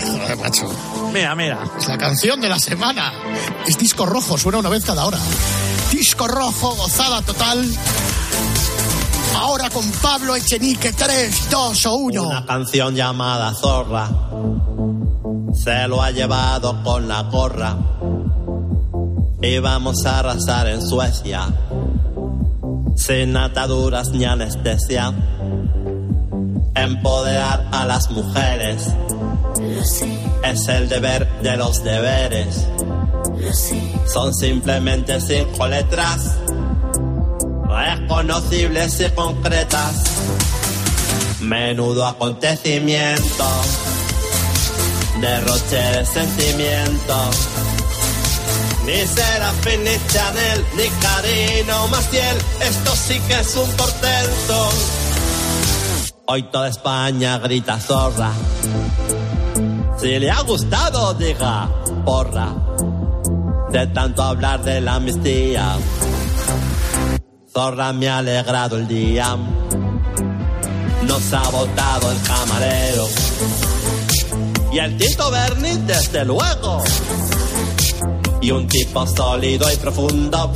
Joder, 0.00 0.36
macho. 0.38 0.70
Mira, 1.12 1.34
mira. 1.34 1.64
Es 1.78 1.88
la 1.88 1.98
canción 1.98 2.40
de 2.40 2.48
la 2.48 2.58
semana. 2.58 3.12
Es 3.66 3.76
disco 3.76 4.06
rojo, 4.06 4.38
suena 4.38 4.58
una 4.58 4.68
vez 4.68 4.84
cada 4.84 5.04
hora. 5.04 5.18
Disco 5.90 6.26
rojo, 6.28 6.74
gozada 6.76 7.20
total. 7.22 7.68
Ahora 9.36 9.70
con 9.70 9.90
Pablo 10.02 10.36
Echenique, 10.36 10.92
3, 10.92 11.50
2 11.50 11.86
o 11.86 11.94
1. 11.94 12.22
Una 12.22 12.46
canción 12.46 12.94
llamada 12.94 13.54
Zorra 13.54 14.08
se 15.54 15.86
lo 15.88 16.02
ha 16.02 16.10
llevado 16.10 16.82
con 16.82 17.08
la 17.08 17.22
gorra. 17.22 17.76
Y 19.40 19.58
vamos 19.58 20.04
a 20.06 20.20
arrasar 20.20 20.68
en 20.68 20.80
Suecia 20.80 21.48
sin 22.96 23.36
ataduras 23.36 24.10
ni 24.10 24.24
anestesia. 24.24 25.12
Empoderar 26.74 27.68
a 27.72 27.84
las 27.84 28.10
mujeres 28.10 28.92
es 30.44 30.68
el 30.68 30.88
deber 30.88 31.28
de 31.42 31.56
los 31.56 31.82
deberes. 31.82 32.66
Son 34.06 34.32
simplemente 34.34 35.20
cinco 35.20 35.66
letras 35.66 36.36
reconocibles 37.72 39.00
y 39.00 39.10
concretas. 39.10 40.04
Menudo 41.40 42.06
acontecimiento, 42.06 43.46
derroche 45.20 45.76
de 45.76 46.06
sentimiento. 46.06 47.30
Ni 48.86 49.06
Serafín, 49.06 49.84
ni 49.84 49.96
Chanel, 50.12 50.64
ni 50.76 50.88
Karina 51.00 51.82
o 51.82 51.88
Maciel, 51.88 52.36
esto 52.60 52.96
sí 52.96 53.20
que 53.28 53.40
es 53.40 53.56
un 53.56 53.70
portento. 53.72 54.68
Hoy 56.26 56.42
toda 56.44 56.68
España 56.68 57.38
grita 57.38 57.78
zorra. 57.78 58.32
Si 59.98 60.18
le 60.18 60.30
ha 60.30 60.40
gustado, 60.42 61.14
diga 61.14 61.68
porra. 62.04 62.48
De 63.70 63.86
tanto 63.88 64.22
hablar 64.22 64.62
de 64.62 64.80
la 64.80 64.96
amnistía. 64.96 65.76
Zorra 67.52 67.92
me 67.92 68.08
ha 68.08 68.18
alegrado 68.18 68.78
el 68.78 68.88
día. 68.88 69.36
Nos 71.06 71.32
ha 71.34 71.50
votado 71.50 72.10
el 72.10 72.22
camarero. 72.22 73.06
Y 74.72 74.78
el 74.78 74.96
Tito 74.96 75.30
Berni, 75.30 75.76
desde 75.86 76.24
luego. 76.24 76.82
Y 78.40 78.50
un 78.52 78.66
tipo 78.66 79.06
sólido 79.06 79.70
y 79.70 79.76
profundo. 79.76 80.50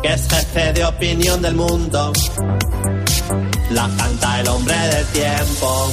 Que 0.00 0.12
es 0.12 0.28
jefe 0.28 0.74
de 0.74 0.84
opinión 0.84 1.42
del 1.42 1.56
mundo. 1.56 2.12
La 3.70 3.90
canta 3.96 4.40
el 4.40 4.48
hombre 4.48 4.76
del 4.76 5.06
tiempo. 5.06 5.90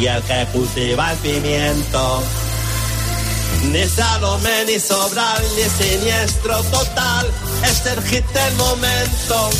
Y 0.00 0.06
el 0.06 0.22
que 0.22 0.46
cultiva 0.52 1.12
el 1.12 1.18
pimiento. 1.18 2.22
Ni 3.70 3.88
Salomé, 3.88 4.64
ni 4.66 4.78
Sobral, 4.78 5.42
ni 5.56 5.62
siniestro 5.62 6.62
total. 6.64 7.30
Es 7.64 7.86
el 7.86 8.00
del 8.10 8.54
momento. 8.56 9.50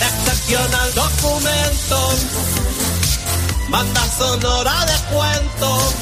Excepcional 0.00 0.94
documento. 0.94 2.12
Banda 3.70 4.06
sonora 4.18 4.84
de 4.84 5.14
cuento. 5.14 5.92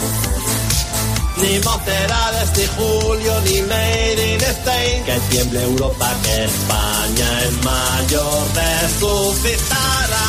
Ni 1.36 1.58
Monterales, 1.60 2.50
ni 2.56 2.66
Julio, 2.76 3.40
ni 3.42 3.62
Made 3.62 4.34
in 4.34 4.40
Spain. 4.40 5.04
Que 5.04 5.20
tiemble 5.30 5.62
Europa, 5.62 6.08
que 6.22 6.44
España 6.44 7.42
en 7.44 7.64
mayo 7.64 8.24
resucitará. 8.54 10.28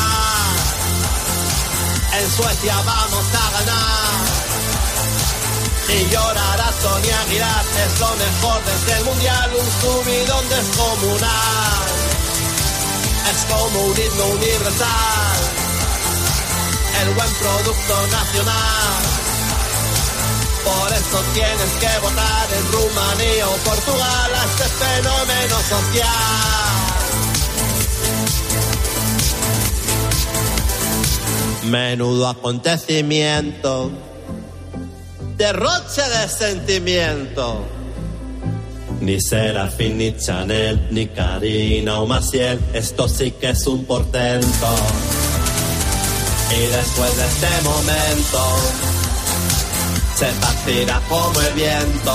En 2.18 2.30
Suecia 2.30 2.76
vamos 2.86 3.24
a 3.34 3.50
ganar. 3.58 3.81
Y 5.94 6.08
llorará 6.08 6.72
Sonia 6.80 7.20
Aguilar, 7.20 7.64
es 7.86 8.00
lo 8.00 8.16
mejor 8.16 8.64
desde 8.64 8.98
el 8.98 9.04
mundial, 9.04 9.50
un 9.60 9.70
subidón 9.82 10.48
descomunal. 10.48 11.88
Es 13.30 13.44
como 13.44 13.78
un 13.78 13.96
himno 13.98 14.26
universal, 14.26 15.38
el 17.02 17.10
buen 17.10 17.32
producto 17.34 18.06
nacional. 18.10 19.02
Por 20.64 20.92
eso 20.92 21.22
tienes 21.34 21.72
que 21.78 21.98
votar 22.00 22.48
en 22.56 22.72
Rumanía 22.72 23.48
o 23.48 23.56
Portugal 23.56 24.34
a 24.34 24.44
este 24.44 24.64
fenómeno 24.64 25.56
social. 25.68 26.52
Menudo 31.64 32.28
acontecimiento 32.28 33.90
derroche 35.42 36.02
de 36.02 36.28
sentimiento. 36.28 37.66
Ni 39.00 39.20
Serafín, 39.20 39.98
ni 39.98 40.16
Chanel, 40.16 40.86
ni 40.92 41.08
Karina 41.08 41.98
o 41.98 42.06
Maciel, 42.06 42.60
esto 42.72 43.08
sí 43.08 43.32
que 43.32 43.50
es 43.50 43.66
un 43.66 43.84
portento. 43.84 44.70
Y 46.56 46.60
después 46.78 47.16
de 47.16 47.24
este 47.32 47.52
momento 47.64 48.40
se 50.14 50.26
partirá 50.40 51.00
como 51.08 51.40
el 51.40 51.54
viento. 51.54 52.14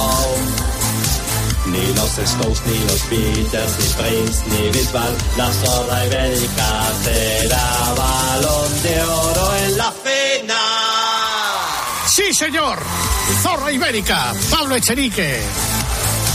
Ni 1.65 1.85
los 1.95 2.17
Stones, 2.17 2.61
ni 2.65 2.79
los 2.89 3.09
Beatles, 3.09 3.73
ni 3.79 3.87
Prince, 3.99 4.43
ni 4.51 4.69
Bisbal, 4.69 5.13
la 5.35 5.51
zorra 5.51 6.05
ibérica 6.05 6.69
será 7.03 7.93
balón 7.97 8.83
de 8.83 9.03
oro 9.03 9.55
en 9.65 9.77
la 9.77 9.91
final. 9.91 10.06
Sí, 12.17 12.33
señor. 12.33 12.79
Zorra 13.43 13.71
Ibérica, 13.71 14.33
Pablo 14.49 14.75
Echenique. 14.75 15.39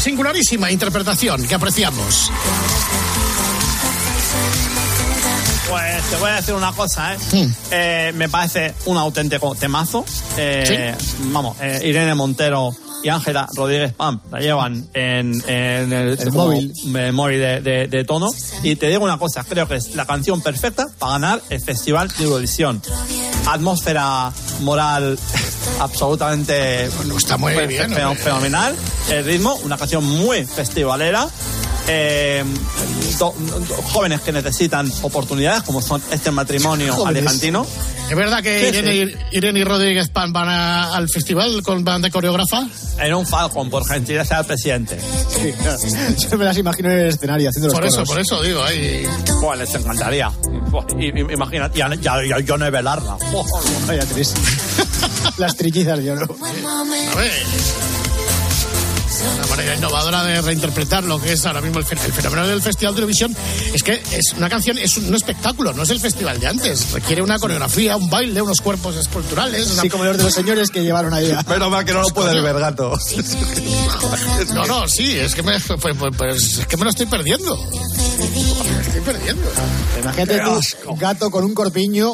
Singularísima 0.00 0.70
interpretación 0.70 1.44
que 1.44 1.56
apreciamos. 1.56 2.30
Pues 5.68 6.04
te 6.08 6.16
voy 6.18 6.30
a 6.30 6.34
decir 6.36 6.54
una 6.54 6.70
cosa, 6.70 7.14
¿eh? 7.14 7.48
Eh, 7.72 8.12
me 8.14 8.28
parece 8.28 8.74
un 8.84 8.96
auténtico 8.96 9.56
temazo. 9.56 10.04
Eh, 10.36 10.94
Vamos, 11.18 11.56
eh, 11.60 11.80
Irene 11.82 12.14
Montero 12.14 12.72
y 13.02 13.08
Ángela 13.08 13.48
Rodríguez 13.54 13.92
Pam 13.94 14.20
la 14.30 14.38
llevan 14.40 14.86
en, 14.94 15.42
en 15.48 15.92
el, 15.92 16.16
móvil. 16.32 16.72
de, 17.40 17.60
de- 17.60 17.86
de 17.88 18.04
tono. 18.04 18.28
Y 18.62 18.76
te 18.76 18.88
digo 18.88 19.04
una 19.04 19.18
cosa, 19.18 19.44
creo 19.44 19.66
que 19.66 19.76
es 19.76 19.94
la 19.94 20.06
canción 20.06 20.40
perfecta 20.40 20.86
para 20.98 21.12
ganar 21.12 21.42
el 21.50 21.60
Festival 21.60 22.08
de 22.16 22.24
Eurovisión. 22.24 22.80
Atmósfera 23.46 24.30
moral 24.60 25.18
absolutamente 25.80 26.88
está 27.16 27.36
muy 27.36 27.52
fe- 27.54 27.66
bien, 27.66 27.90
fenomenal. 28.16 28.76
El 29.10 29.24
ritmo, 29.24 29.54
una 29.64 29.76
canción 29.76 30.04
muy 30.04 30.44
festivalera. 30.44 31.26
Eh, 31.88 32.44
do- 33.18 33.34
do- 33.36 33.82
jóvenes 33.92 34.20
que 34.20 34.30
necesitan 34.32 34.90
oportunidades, 35.02 35.62
como 35.64 35.82
son 35.82 36.00
este 36.12 36.30
matrimonio 36.30 36.94
Jóvenes. 36.94 37.22
alejandrino. 37.22 37.66
¿Es 38.08 38.16
verdad 38.16 38.42
que 38.42 38.68
Irene, 38.68 39.06
sí. 39.06 39.14
Irene 39.32 39.64
Rodríguez 39.64 40.08
Pan 40.10 40.32
van 40.32 40.48
a- 40.48 40.94
al 40.94 41.08
festival 41.08 41.62
con 41.62 41.82
banda 41.82 42.08
coreógrafa? 42.10 42.66
En 43.00 43.14
un 43.14 43.26
Falcon, 43.26 43.68
por 43.70 43.84
gentileza 43.86 44.36
del 44.36 44.46
presidente. 44.46 44.98
Sí, 45.00 45.52
claro. 45.60 45.78
Yo 46.30 46.38
me 46.38 46.44
las 46.44 46.56
imagino 46.58 46.90
en 46.90 46.98
el 47.00 47.06
escenario 47.08 47.48
haciendo 47.48 47.68
los 47.68 47.74
Por 47.74 47.84
eso, 47.84 47.96
coros. 47.96 48.08
por 48.10 48.20
eso 48.20 48.42
digo, 48.42 48.62
ahí. 48.62 49.04
Buah, 49.40 49.56
les 49.56 49.74
encantaría. 49.74 50.30
Buah, 50.70 50.84
y- 50.98 51.06
y- 51.08 51.32
Imagínate, 51.32 51.78
ya, 51.78 51.92
ya, 51.96 52.14
ya, 52.28 52.38
yo 52.40 52.56
no 52.58 52.66
he 52.66 52.70
velarla. 52.70 53.16
Vaya 53.88 54.04
tres. 54.06 54.34
Las 55.38 55.56
trillizas 55.56 55.98
yo 56.04 56.14
no. 56.16 56.22
A 56.24 57.14
ver. 57.16 57.32
Una 59.38 59.46
manera 59.46 59.74
innovadora 59.76 60.24
de 60.24 60.40
reinterpretar 60.42 61.04
lo 61.04 61.20
que 61.20 61.32
es 61.32 61.46
ahora 61.46 61.60
mismo 61.60 61.78
el, 61.78 61.84
fen- 61.84 62.02
el 62.04 62.12
fenómeno 62.12 62.46
del 62.46 62.60
Festival 62.62 62.94
de 62.94 62.96
Televisión 63.00 63.36
es 63.72 63.82
que 63.82 64.02
es 64.12 64.32
una 64.36 64.48
canción, 64.48 64.78
es 64.78 64.96
un, 64.96 65.06
un 65.06 65.14
espectáculo, 65.14 65.72
no 65.72 65.82
es 65.84 65.90
el 65.90 66.00
festival 66.00 66.40
de 66.40 66.48
antes. 66.48 66.90
Requiere 66.92 67.22
una 67.22 67.38
coreografía, 67.38 67.96
un 67.96 68.10
baile, 68.10 68.42
unos 68.42 68.60
cuerpos 68.60 68.96
esculturales. 68.96 69.70
una- 69.70 69.82
Sí, 69.82 69.88
como 69.90 70.04
los 70.04 70.16
de 70.16 70.24
los 70.24 70.34
señores 70.34 70.70
que 70.70 70.82
llevaron 70.82 71.14
ahí. 71.14 71.32
Menos 71.48 71.70
mal 71.70 71.84
que 71.84 71.92
no 71.92 72.02
lo 72.02 72.08
puede 72.08 72.40
ver 72.40 72.58
gato. 72.58 72.92
No, 74.54 74.66
no, 74.66 74.88
sí, 74.88 75.16
es 75.18 75.34
que 75.34 75.42
me, 75.42 75.58
pues, 75.60 75.96
pues- 75.98 76.16
pues 76.16 76.58
es 76.58 76.66
que 76.66 76.76
me 76.76 76.84
lo 76.84 76.90
estoy 76.90 77.06
perdiendo. 77.06 77.56
Me 77.56 78.74
lo 78.74 78.80
estoy 78.80 79.00
perdiendo. 79.00 79.50
Imagínate 80.02 80.40
tú, 80.40 80.94
gato 80.98 81.30
con 81.30 81.44
un 81.44 81.54
corpiño 81.54 82.12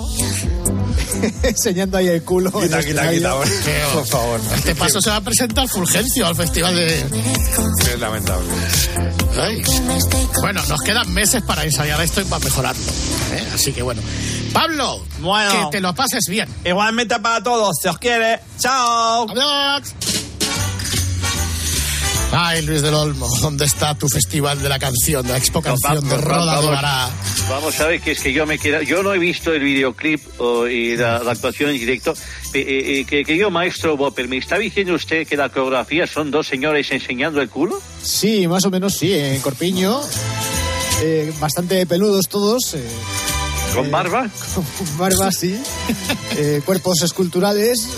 enseñando 1.43 1.99
ahí 1.99 2.09
el 2.09 2.23
culo. 2.23 2.50
Quita, 2.53 2.79
el 2.79 2.87
quita, 2.87 3.11
quita. 3.11 3.35
Por 3.93 4.07
favor. 4.07 4.41
Este 4.55 4.75
paso 4.75 5.00
se 5.00 5.11
va 5.11 5.17
a 5.17 5.21
presentar 5.21 5.69
Fulgencio 5.69 6.27
al 6.27 6.37
Festival 6.37 6.75
de... 6.75 7.00
Es 7.00 7.99
lamentable. 8.00 8.47
Ay. 9.41 9.62
Bueno, 10.41 10.61
nos 10.69 10.81
quedan 10.81 11.12
meses 11.12 11.43
para 11.43 11.65
ensayar 11.65 12.00
esto 12.00 12.21
y 12.21 12.25
para 12.25 12.45
mejorarlo. 12.45 12.83
¿eh? 13.33 13.49
Así 13.55 13.73
que 13.73 13.83
bueno. 13.83 14.03
Pablo, 14.53 15.05
Bueno. 15.21 15.71
que 15.71 15.77
te 15.77 15.81
lo 15.81 15.95
pases 15.95 16.25
bien. 16.29 16.49
Igualmente 16.65 17.19
para 17.21 17.43
todos, 17.43 17.77
se 17.81 17.88
os 17.88 17.99
quiere. 17.99 18.41
¡Chao! 18.59 19.27
Adiós. 19.31 19.95
Ay, 22.30 22.60
Luis 22.62 22.82
del 22.82 22.93
Olmo, 22.95 23.26
¿dónde 23.41 23.64
está 23.64 23.95
tu 23.95 24.06
festival 24.08 24.60
de 24.60 24.69
la 24.69 24.78
canción, 24.78 25.26
de 25.26 25.32
la 25.32 25.38
expo 25.38 25.62
canción 25.62 25.95
de 26.04 26.10
vamos, 26.10 26.25
Roda 26.25 26.50
de 26.60 26.67
vamos. 26.67 26.71
Bará? 26.71 27.10
Vamos 27.49 27.80
a 27.80 27.86
ver 27.86 28.00
que 28.02 28.10
es 28.12 28.21
que 28.21 28.32
yo 28.34 28.45
me 28.45 28.58
queda, 28.58 28.82
yo 28.82 29.02
no 29.02 29.14
he 29.14 29.19
visto 29.19 29.52
el 29.52 29.62
videoclip 29.62 30.21
o, 30.38 30.69
y 30.69 30.95
la, 30.97 31.23
la 31.23 31.32
actuación 31.32 31.71
en 31.71 31.78
directo. 31.78 32.12
Eh, 32.52 32.58
eh, 32.60 33.00
eh, 33.00 33.04
que, 33.06 33.25
que 33.25 33.36
yo, 33.38 33.50
maestro 33.50 33.97
Bopper, 33.97 34.28
¿me 34.28 34.36
está 34.36 34.58
diciendo 34.58 34.95
usted 34.95 35.26
que 35.26 35.36
la 35.38 35.49
coreografía 35.49 36.06
son 36.06 36.30
dos 36.30 36.47
señores 36.47 36.91
enseñando 36.93 37.41
el 37.41 37.49
culo? 37.49 37.80
Sí, 38.02 38.47
más 38.47 38.64
o 38.67 38.71
menos 38.71 38.95
sí, 38.95 39.14
en 39.14 39.41
corpiño. 39.41 39.99
eh, 41.02 41.32
bastante 41.41 41.86
peludos 41.86 42.28
todos. 42.28 42.75
eh, 42.75 42.84
¿Con 43.75 43.91
barba? 43.91 44.28
con 44.54 44.99
barba, 44.99 45.32
sí. 45.32 45.58
eh, 46.36 46.60
cuerpos 46.64 47.00
esculturales. 47.02 47.88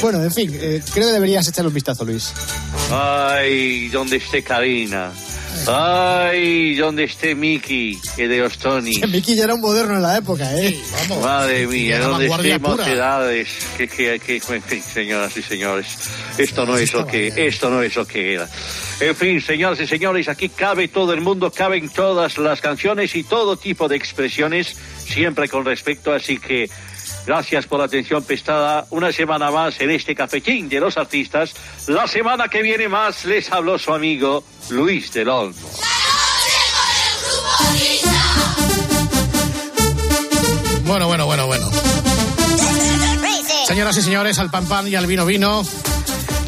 Bueno, 0.00 0.22
en 0.22 0.32
fin, 0.32 0.50
eh, 0.54 0.80
creo 0.92 1.08
que 1.08 1.12
deberías 1.12 1.46
echarle 1.48 1.68
un 1.68 1.74
vistazo, 1.74 2.04
Luis. 2.04 2.32
Ay, 2.92 3.88
¿dónde 3.88 4.16
esté 4.16 4.42
Karina? 4.42 5.10
Ay, 5.66 6.76
¿dónde 6.76 7.04
esté 7.04 7.34
Miki, 7.34 7.98
que 8.14 8.28
de 8.28 8.38
los 8.38 8.58
Tony? 8.58 9.00
Que 9.00 9.08
Miki 9.08 9.34
ya 9.34 9.44
era 9.44 9.54
un 9.54 9.60
moderno 9.60 9.96
en 9.96 10.02
la 10.02 10.16
época, 10.18 10.54
¿eh? 10.56 10.78
Vamos. 10.92 11.24
Madre 11.24 11.66
mía, 11.66 11.98
¿dónde 11.98 12.28
vanguardia 12.28 12.54
estemos 12.54 12.76
pura. 12.76 12.92
edades? 12.92 13.48
Que, 13.76 13.88
que, 13.88 14.20
que, 14.20 14.36
en 14.36 14.62
fin, 14.62 14.82
señoras 14.82 15.36
y 15.36 15.42
señores, 15.42 15.86
esto 16.38 16.64
no 16.64 16.78
es 16.78 16.92
lo 16.92 17.04
que, 17.06 17.32
esto 17.36 17.68
no 17.70 17.82
es 17.82 17.96
lo 17.96 18.06
que 18.06 18.34
era. 18.34 18.48
En 19.00 19.16
fin, 19.16 19.40
señoras 19.40 19.80
y 19.80 19.86
señores, 19.86 20.28
aquí 20.28 20.48
cabe 20.48 20.88
todo 20.88 21.12
el 21.12 21.20
mundo, 21.20 21.50
caben 21.50 21.88
todas 21.88 22.38
las 22.38 22.60
canciones 22.60 23.16
y 23.16 23.24
todo 23.24 23.56
tipo 23.56 23.88
de 23.88 23.96
expresiones, 23.96 24.76
siempre 25.06 25.48
con 25.48 25.64
respeto, 25.64 26.12
así 26.12 26.38
que 26.38 26.70
gracias 27.28 27.66
por 27.66 27.78
la 27.78 27.84
atención 27.84 28.24
prestada 28.24 28.86
una 28.88 29.12
semana 29.12 29.50
más 29.50 29.78
en 29.82 29.90
este 29.90 30.14
cafetín 30.14 30.66
de 30.66 30.80
los 30.80 30.96
artistas. 30.96 31.52
La 31.86 32.06
semana 32.06 32.48
que 32.48 32.62
viene 32.62 32.88
más 32.88 33.26
les 33.26 33.52
habló 33.52 33.78
su 33.78 33.92
amigo 33.92 34.42
Luis 34.70 35.12
del 35.12 35.28
Olmo. 35.28 35.68
Bueno, 40.84 41.06
bueno, 41.06 41.26
bueno, 41.26 41.46
bueno. 41.46 41.70
Señoras 43.66 43.98
y 43.98 44.02
señores, 44.02 44.38
al 44.38 44.50
pan 44.50 44.66
pan 44.66 44.88
y 44.88 44.94
al 44.94 45.06
vino 45.06 45.26
vino. 45.26 45.62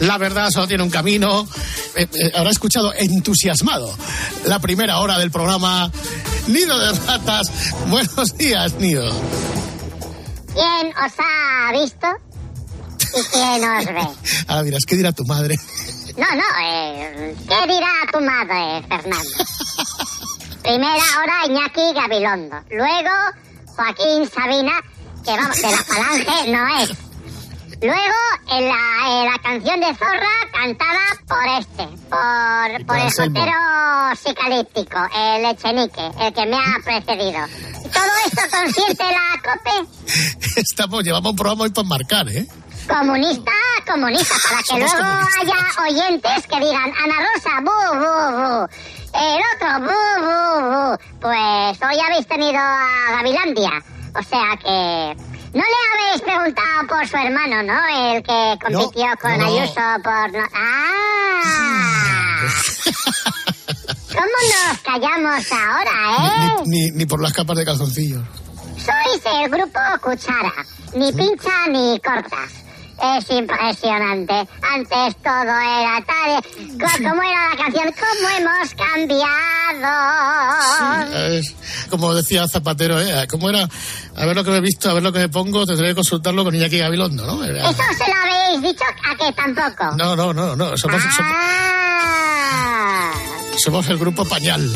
La 0.01 0.17
verdad 0.17 0.49
solo 0.51 0.67
tiene 0.67 0.83
un 0.83 0.91
camino. 0.91 1.47
Eh, 1.95 2.07
eh, 2.11 2.33
habrá 2.35 2.51
escuchado 2.51 2.95
entusiasmado 2.95 3.95
la 4.47 4.61
primera 4.61 5.01
hora 5.01 5.19
del 5.19 5.31
programa 5.31 5.93
Nido 6.47 6.79
de 6.79 6.99
Ratas. 7.01 7.53
Buenos 7.87 8.39
días, 8.39 8.73
Nido. 8.79 9.13
¿Quién 10.61 10.93
os 10.93 11.13
ha 11.19 11.73
visto 11.73 12.07
y 13.17 13.23
quién 13.33 13.65
os 13.65 13.87
ve? 13.87 14.07
Ahora 14.49 14.63
dirás, 14.63 14.85
¿qué 14.87 14.97
dirá 14.97 15.11
tu 15.13 15.25
madre? 15.25 15.57
No, 16.19 16.27
no, 16.35 16.43
eh, 16.63 17.35
¿qué 17.49 17.67
dirá 17.67 17.93
tu 18.13 18.21
madre, 18.21 18.85
Fernando? 18.87 19.31
Primera 20.63 21.03
hora 21.19 21.47
Iñaki 21.47 21.95
Gabilondo, 21.95 22.57
luego 22.73 23.11
Joaquín 23.75 24.29
Sabina, 24.29 24.73
que 25.25 25.31
vamos, 25.31 25.57
que 25.57 25.63
la 25.63 25.79
falange 25.79 26.51
no 26.53 26.69
es. 26.83 26.91
Luego 27.81 28.21
en 28.51 28.69
la, 28.69 29.23
en 29.23 29.31
la 29.33 29.39
canción 29.43 29.81
de 29.81 29.95
Zorra 29.95 30.29
cantada 30.53 31.01
por 31.27 31.49
este, 31.59 31.87
por, 32.11 32.87
por 32.87 32.99
el 32.99 33.11
jotero 33.11 34.15
psicalíptico, 34.15 34.99
el 35.17 35.45
Echenique, 35.47 36.11
el 36.21 36.35
que 36.35 36.45
me 36.45 36.57
ha 36.59 36.77
precedido. 36.85 37.41
¿Todo 38.01 38.15
esto 38.27 38.43
consiente 38.57 39.05
la 39.05 39.43
COPE? 39.43 39.77
Estamos, 40.57 41.05
llevamos 41.05 41.31
un 41.33 41.37
programa 41.37 41.65
hoy 41.65 41.71
para 41.71 41.87
marcar, 41.89 42.29
¿eh? 42.29 42.47
Comunista, 42.89 43.53
comunista, 43.87 44.35
para 44.49 44.63
que 44.63 44.75
luego 44.79 44.97
comunistas. 44.97 45.37
haya 45.41 45.59
oyentes 45.89 46.47
que 46.47 46.57
digan 46.59 46.93
Ana 47.03 47.17
Rosa, 47.27 47.61
bu, 47.61 47.77
bu, 48.01 48.13
bu. 48.41 48.69
El 49.13 49.41
otro, 49.55 49.71
bu, 49.87 49.99
bu, 50.25 50.35
bu. 50.71 50.99
Pues 51.21 51.79
hoy 51.83 51.99
habéis 52.07 52.27
tenido 52.27 52.59
a 52.59 53.11
Gavilandia. 53.17 53.73
O 54.19 54.23
sea 54.23 54.57
que... 54.57 55.17
No 55.53 55.63
le 55.63 55.79
habéis 55.93 56.23
preguntado 56.23 56.87
por 56.89 57.07
su 57.09 57.17
hermano, 57.17 57.63
¿no? 57.65 57.79
El 57.89 58.23
que 58.23 58.57
compitió 58.65 59.07
con 59.21 59.37
no. 59.39 59.47
Ayuso 59.47 59.81
por... 60.05 60.33
no- 60.33 60.49
¡Ah! 60.55 62.41
¿Cómo 64.13 64.27
nos 64.27 64.79
callamos 64.81 65.53
ahora, 65.53 66.17
eh? 66.19 66.63
Ni, 66.67 66.81
ni, 66.81 66.91
ni 66.91 67.07
por 67.07 67.23
las 67.23 67.33
capas 67.33 67.57
de 67.57 67.65
calzoncillos. 67.65 68.23
Sois 68.77 69.23
el 69.43 69.49
grupo 69.51 69.79
Cuchara. 70.03 70.53
Ni 70.95 71.13
pincha 71.13 71.67
ni 71.71 71.99
cortas. 72.01 72.51
Es 73.03 73.31
impresionante. 73.31 74.47
Antes 74.63 75.17
todo 75.23 75.41
era 75.43 76.05
tal. 76.07 76.43
¿Cómo 76.99 77.23
era 77.23 77.49
la 77.51 77.57
canción? 77.57 77.95
¿Cómo 77.99 78.29
hemos 78.37 78.75
cambiado? 78.75 79.31
Es 81.39 81.55
como 81.89 82.13
decía 82.15 82.47
Zapatero, 82.47 83.01
¿eh? 83.01 83.27
¿Cómo 83.31 83.49
era? 83.49 83.67
A 84.17 84.27
ver 84.27 84.37
lo 84.37 84.45
que 84.45 84.51
me 84.51 84.59
he 84.59 84.61
visto, 84.61 84.91
a 84.91 84.95
ver 84.95 85.03
lo 85.03 85.13
que 85.13 85.21
me 85.21 85.29
pongo, 85.31 85.65
tendré 85.67 85.89
que 85.89 85.95
consultarlo 85.95 86.45
con 86.45 86.55
Iñaki 86.55 86.77
Gabilondo, 86.79 87.25
¿no? 87.27 87.43
Era- 87.45 87.71
¿Eso 87.71 87.83
se 87.97 88.07
lo 88.11 88.17
habéis 88.21 88.61
dicho 88.63 88.85
a 88.85 89.15
que 89.17 89.33
tampoco? 89.33 89.97
No, 89.97 90.15
no, 90.15 90.35
no, 90.35 90.55
no. 90.57 90.77
Somos, 90.77 91.01
somos, 91.01 91.07
Ah. 91.07 91.11
somos 91.17 91.33
el 93.89 93.99
grupo 93.99 94.25
Pañal. 94.25 94.71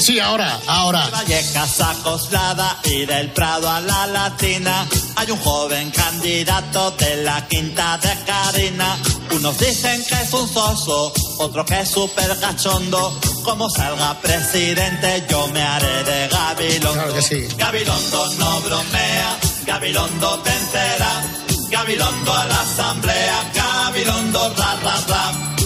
Sí, 0.00 0.18
ahora, 0.18 0.58
ahora. 0.66 1.06
Vallecas 1.12 1.80
acoslada 1.80 2.80
y 2.84 3.04
del 3.04 3.32
Prado 3.32 3.68
a 3.68 3.80
la 3.80 4.06
Latina 4.06 4.86
hay 5.16 5.30
un 5.30 5.38
joven 5.38 5.90
candidato 5.90 6.92
de 6.92 7.22
la 7.22 7.46
quinta 7.46 7.98
de 7.98 8.16
Karina. 8.24 8.96
Unos 9.32 9.58
dicen 9.58 10.02
que 10.08 10.14
es 10.14 10.32
un 10.32 10.48
soso, 10.48 11.12
otros 11.38 11.66
que 11.66 11.80
es 11.80 11.90
súper 11.90 12.38
cachondo. 12.40 13.20
Como 13.44 13.68
salga 13.68 14.18
presidente, 14.20 15.26
yo 15.28 15.46
me 15.48 15.62
haré 15.62 16.04
de 16.04 16.28
Gabilondo. 16.28 16.92
Claro 16.92 17.14
que 17.14 17.22
sí. 17.22 17.46
Gabilondo 17.56 18.34
no 18.38 18.60
bromea, 18.62 19.38
Gabilondo 19.66 20.38
te 20.40 20.50
entera. 20.50 21.49
Gabilondo 21.70 22.32
a 22.32 22.44
la 22.46 22.60
asamblea, 22.60 23.52
Gabilondo 23.54 24.54
ra 24.56 24.74
ra 24.82 24.96
ra. 25.08 25.59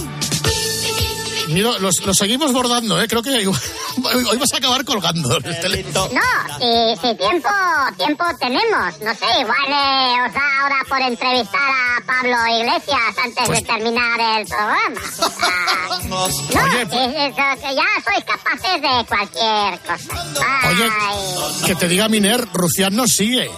Mira, 1.47 1.77
los, 1.79 1.99
los 2.05 2.17
seguimos 2.17 2.51
bordando, 2.53 2.99
¿eh? 3.01 3.07
Creo 3.07 3.21
que 3.21 3.29
hoy, 3.47 3.47
hoy 4.29 4.37
vas 4.37 4.53
a 4.53 4.57
acabar 4.57 4.83
colgando. 4.83 5.37
el 5.37 5.59
teléfono. 5.59 6.09
No, 6.11 6.21
si, 6.59 6.95
si 7.07 7.15
tiempo, 7.15 7.49
tiempo 7.97 8.23
tenemos. 8.39 8.99
No 9.01 9.13
sé, 9.13 9.25
igual 9.41 9.67
eh, 9.67 10.27
os 10.27 10.33
da 10.33 10.61
ahora 10.61 10.77
por 10.89 11.01
entrevistar 11.01 11.61
a 11.69 12.05
Pablo 12.05 12.35
Iglesias 12.59 12.99
antes 13.23 13.47
de 13.49 13.61
terminar 13.61 14.39
el 14.39 14.47
programa. 14.47 15.01
No, 16.05 16.25
Oye, 16.25 16.85
pues- 16.85 17.15
es- 17.15 17.29
es 17.29 17.35
que 17.35 17.75
ya 17.75 17.87
sois 18.03 18.25
capaces 18.25 18.81
de 18.81 19.05
cualquier 19.07 19.79
cosa. 19.79 20.69
Oye, 20.69 20.89
que 21.65 21.75
te 21.75 21.87
diga 21.87 22.07
Miner, 22.09 22.47
Rufián 22.53 22.95
nos 22.95 23.11
sigue. 23.11 23.49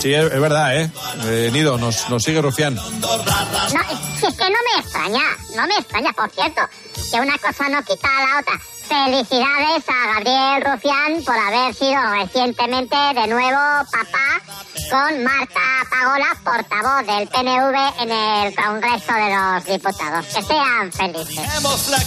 Sí, 0.00 0.12
es, 0.14 0.24
es 0.32 0.40
verdad, 0.40 0.76
¿eh? 0.80 0.90
Eh, 1.24 1.50
Nido, 1.52 1.76
nos, 1.78 2.08
nos 2.08 2.22
sigue 2.22 2.40
Rufián. 2.40 2.74
No, 2.74 2.82
es 3.14 4.22
es 4.22 4.34
que 4.34 4.44
no 4.44 4.56
me 4.74 4.80
extraña, 4.80 5.22
no 5.56 5.66
me 5.66 5.74
extraña, 5.78 6.12
por 6.12 6.30
cierto, 6.30 6.60
que 7.10 7.20
una 7.20 7.38
cosa 7.38 7.68
no 7.68 7.82
quita 7.82 8.08
a 8.08 8.26
la 8.26 8.40
otra. 8.40 8.60
Felicidades 8.88 9.84
a 9.88 10.14
Gabriel 10.14 10.62
Rufián 10.64 11.24
por 11.24 11.36
haber 11.36 11.74
sido 11.74 12.00
recientemente 12.20 12.96
de 13.14 13.26
nuevo 13.26 13.58
papá 13.90 14.42
con 14.90 15.24
Marta 15.24 15.60
Pagola, 15.90 16.36
portavoz 16.44 17.06
del 17.06 17.28
PNV 17.28 18.02
en 18.02 18.12
el 18.12 18.54
Congreso 18.54 19.12
de 19.14 19.34
los 19.34 19.64
Diputados. 19.64 20.26
Que 20.26 20.42
sean 20.42 20.92
felices. 20.92 21.46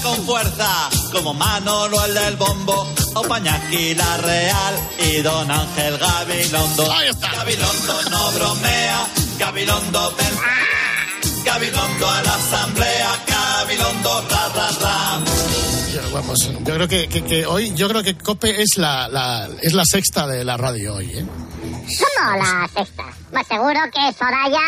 Con 0.04 0.26
fuerza, 0.26 0.90
como 1.12 1.34
Manolo 1.34 2.06
el 2.06 2.14
del 2.14 2.36
bombo, 2.36 2.88
o 3.16 3.22
Pañaki 3.24 3.96
la 3.96 4.18
Real 4.18 4.90
y 5.00 5.22
Don 5.22 5.50
Ángel 5.50 5.98
Gabilondo. 5.98 6.86
Gabilondo 6.86 8.10
no 8.12 8.32
bromea, 8.34 9.08
Gabilondo 9.40 10.16
ven. 10.16 11.05
Gabilondo 11.46 12.10
a 12.10 12.22
la 12.24 12.36
asamblea, 12.36 13.24
Gabilondo 13.28 14.24
ra 14.30 14.48
ra 14.56 14.70
ra. 14.82 15.85
Yo, 15.96 16.02
vamos, 16.14 16.40
yo 16.66 16.74
creo 16.74 16.88
que, 16.90 17.08
que- 17.08 17.24
que 17.24 17.46
hoy, 17.46 17.74
yo 17.74 17.88
creo 17.88 18.04
que 18.04 18.18
Cope 18.18 18.62
es 18.62 18.78
la, 18.78 19.08
la- 19.08 19.48
es 19.62 19.72
la 19.74 19.84
sexta 19.86 20.28
de 20.28 20.44
la 20.44 20.58
radio 20.58 20.96
hoy, 20.96 21.06
¿eh? 21.10 21.26
Como 21.26 22.38
la 22.38 22.68
sexta. 22.74 23.04
Pues 23.32 23.48
seguro 23.48 23.80
que 23.94 24.14
Soraya 24.18 24.60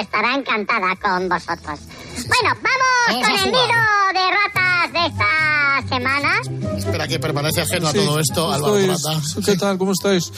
estará 0.00 0.34
encantada 0.36 0.94
con 0.96 1.28
vosotros. 1.28 1.80
Bueno, 2.14 2.56
vamos, 2.62 3.08
Vamos 3.08 3.26
con 3.26 3.38
el 3.38 3.44
nido 3.52 3.62
de 4.14 4.30
ratas 4.30 4.92
de 4.92 5.06
esta 5.06 5.88
semana. 5.96 6.76
Espera 6.78 7.08
que 7.08 7.18
permanece 7.18 7.62
ajeno 7.62 7.90
Sí, 7.90 7.98
a 7.98 8.04
todo 8.04 8.20
esto, 8.20 8.52
Álvaro. 8.52 8.76
¿Qué 9.44 9.56
tal? 9.56 9.78
¿Cómo 9.78 9.92
estáis? 9.92 10.30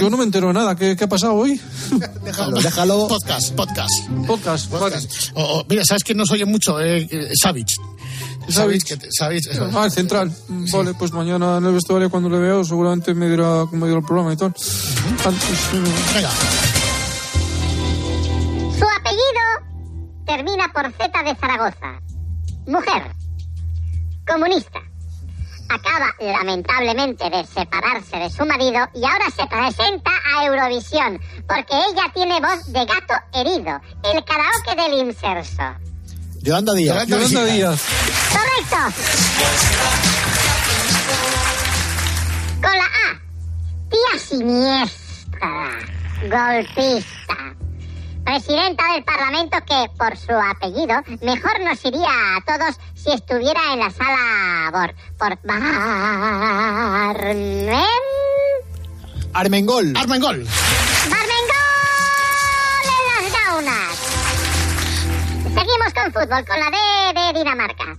Yo 0.00 0.08
no 0.10 0.16
me 0.16 0.24
entero 0.24 0.48
de 0.48 0.52
nada. 0.54 0.76
¿Qué, 0.76 0.96
qué 0.96 1.04
ha 1.04 1.08
pasado 1.08 1.34
hoy? 1.34 1.60
Déjalo, 2.24 2.60
déjalo. 2.60 3.08
Podcast, 3.08 3.52
podcast. 3.54 4.08
Podcast, 4.26 4.70
podcast. 4.70 5.30
O- 5.34 5.60
o, 5.60 5.64
mira, 5.68 5.84
¿sabes 5.84 6.04
quién 6.04 6.18
nos 6.18 6.30
oye 6.30 6.44
mucho? 6.44 6.80
Eh, 6.80 7.08
eh, 7.10 7.30
Savage. 7.40 7.76
Savage, 8.48 8.80
que 8.80 8.96
te- 8.96 9.08
Ah, 9.20 9.84
el 9.84 9.90
central. 9.90 10.32
Vale, 10.48 10.94
pues 10.94 11.12
mañana 11.12 11.58
en 11.58 11.66
el 11.66 11.72
vestuario 11.74 12.10
cuando 12.10 12.28
le 12.28 12.38
veo 12.38 12.64
seguramente 12.64 13.14
me 13.14 13.28
dirá 13.28 13.64
cómo 13.68 13.84
ha 13.84 13.88
ido 13.88 13.98
el 13.98 14.04
programa 14.04 14.32
y 14.32 14.36
tal. 14.36 14.48
Antes, 15.24 15.70
eh, 15.74 15.82
Venga. 16.14 16.30
Su 18.78 18.84
apellido 18.84 19.44
termina 20.26 20.68
por 20.72 20.90
Z 20.92 21.22
de 21.22 21.34
Zaragoza. 21.36 22.00
Mujer. 22.66 23.02
Comunista. 24.26 24.80
Acaba 25.70 26.06
lamentablemente 26.20 27.24
de 27.28 27.44
separarse 27.46 28.16
de 28.16 28.30
su 28.30 28.44
marido 28.46 28.78
y 28.94 29.04
ahora 29.04 29.30
se 29.34 29.46
presenta 29.46 30.10
a 30.34 30.46
Eurovisión 30.46 31.20
porque 31.46 31.74
ella 31.90 32.10
tiene 32.14 32.40
voz 32.40 32.66
de 32.72 32.86
gato 32.86 33.14
herido. 33.34 33.78
El 34.04 34.24
karaoke 34.24 34.74
del 34.76 35.06
inserso. 35.08 35.62
Yolanda 36.42 36.74
Díaz. 36.74 37.06
Yolanda 37.06 37.44
Díaz. 37.44 37.80
¡Correcto! 38.32 38.76
Con 42.62 42.72
la 42.72 42.84
A. 42.84 43.20
Tía 43.90 44.18
siniestra. 44.18 45.50
Golpista. 46.22 47.36
Presidenta 48.24 48.92
del 48.92 49.04
Parlamento 49.04 49.56
que, 49.66 49.90
por 49.96 50.16
su 50.16 50.32
apellido, 50.32 51.02
mejor 51.22 51.60
nos 51.60 51.84
iría 51.84 52.36
a 52.36 52.40
todos 52.44 52.76
si 52.94 53.10
estuviera 53.10 53.72
en 53.72 53.78
la 53.80 53.90
sala 53.90 54.70
por, 54.70 54.94
por 55.16 55.38
Barmen... 55.44 57.38
Armengol. 59.32 59.94
Armengol. 59.96 60.46
Fútbol, 66.12 66.44
con 66.46 66.58
la 66.58 66.70
D 66.70 67.20
de 67.20 67.38
Dinamarca. 67.38 67.96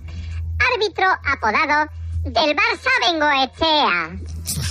Árbitro 0.74 1.06
apodado 1.32 1.90
del 2.24 2.56
Barça 2.56 2.90
Bengoechea. 3.06 4.10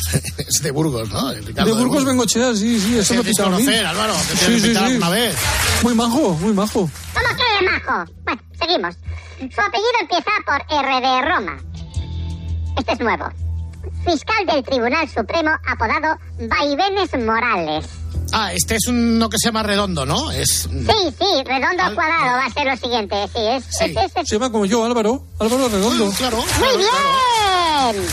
Es 0.47 0.63
de 0.63 0.71
Burgos, 0.71 1.09
¿no? 1.09 1.31
Ricardo 1.33 1.75
De 1.75 1.81
Burgos 1.83 2.05
Bengochea, 2.05 2.55
sí, 2.55 2.79
sí, 2.79 2.97
eso 2.97 3.13
a 3.13 3.17
mí. 3.17 3.33
conocer, 3.33 3.85
Álvaro. 3.85 4.13
Te 4.39 4.45
que 4.45 4.57
invitar 4.57 4.83
alguna 4.85 5.09
vez. 5.09 5.35
Muy 5.83 5.93
majo, 5.93 6.33
muy 6.41 6.53
majo. 6.53 6.89
¿Cómo 7.13 7.35
que 7.37 7.65
majo? 7.65 8.11
Bueno, 8.23 8.41
seguimos. 8.59 8.95
Su 9.37 9.61
apellido 9.61 9.99
empieza 10.01 10.31
por 10.45 10.61
R 10.69 11.01
de 11.01 11.21
Roma. 11.21 11.57
Este 12.77 12.93
es 12.93 12.99
nuevo. 12.99 13.29
Fiscal 14.05 14.45
del 14.45 14.63
Tribunal 14.63 15.07
Supremo 15.09 15.51
apodado 15.67 16.17
Vaivenes 16.39 17.09
Morales. 17.25 17.85
Ah, 18.31 18.53
este 18.53 18.75
es 18.75 18.87
uno 18.87 19.27
que 19.29 19.37
se 19.39 19.47
llama 19.47 19.63
Redondo, 19.63 20.05
¿no? 20.05 20.29
Es... 20.31 20.69
Sí, 20.69 20.69
sí, 21.17 21.43
redondo 21.45 21.81
al 21.83 21.95
cuadrado 21.95 22.37
va 22.37 22.45
a 22.45 22.49
ser 22.51 22.67
lo 22.67 22.77
siguiente. 22.77 23.15
Sí, 23.33 23.39
es, 23.41 23.63
Sí. 23.65 23.85
es- 23.85 23.97
es- 23.97 24.11
es- 24.15 24.29
Se 24.29 24.35
llama 24.35 24.51
como 24.51 24.65
yo, 24.65 24.85
Álvaro. 24.85 25.23
Álvaro 25.39 25.67
Redondo. 25.67 26.11
Claro. 26.17 26.37
Muy 26.37 26.77
bien. 26.77 28.05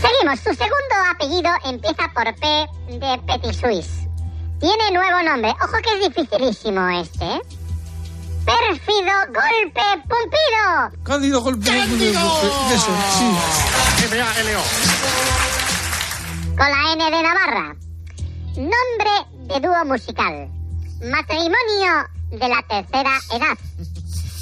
Seguimos. 0.00 0.38
Su 0.38 0.50
segundo 0.54 0.94
apellido 1.10 1.50
empieza 1.64 2.08
por 2.14 2.24
P 2.36 2.66
de 2.98 3.18
Petit 3.26 3.52
Suisse. 3.60 4.06
Tiene 4.60 4.90
nuevo 4.92 5.22
nombre. 5.22 5.50
Ojo 5.62 5.76
que 5.82 5.92
es 6.06 6.14
dificilísimo 6.14 6.88
este. 7.00 7.24
¿eh? 7.24 7.40
Pérfido 8.48 9.12
Golpe 9.26 9.86
Pumpido. 10.08 11.04
Cándido 11.04 11.42
golpe. 11.42 11.68
Eso, 11.68 12.92
sí. 13.18 13.26
M-A-L-O. 14.10 14.62
Con 16.56 16.70
la 16.70 16.92
N 16.94 17.04
de 17.04 17.22
Navarra. 17.22 17.76
Nombre 18.56 19.14
de 19.52 19.60
dúo 19.60 19.84
musical. 19.84 20.48
Matrimonio 21.02 22.08
de 22.30 22.48
la 22.48 22.62
tercera 22.62 23.20
edad. 23.34 23.58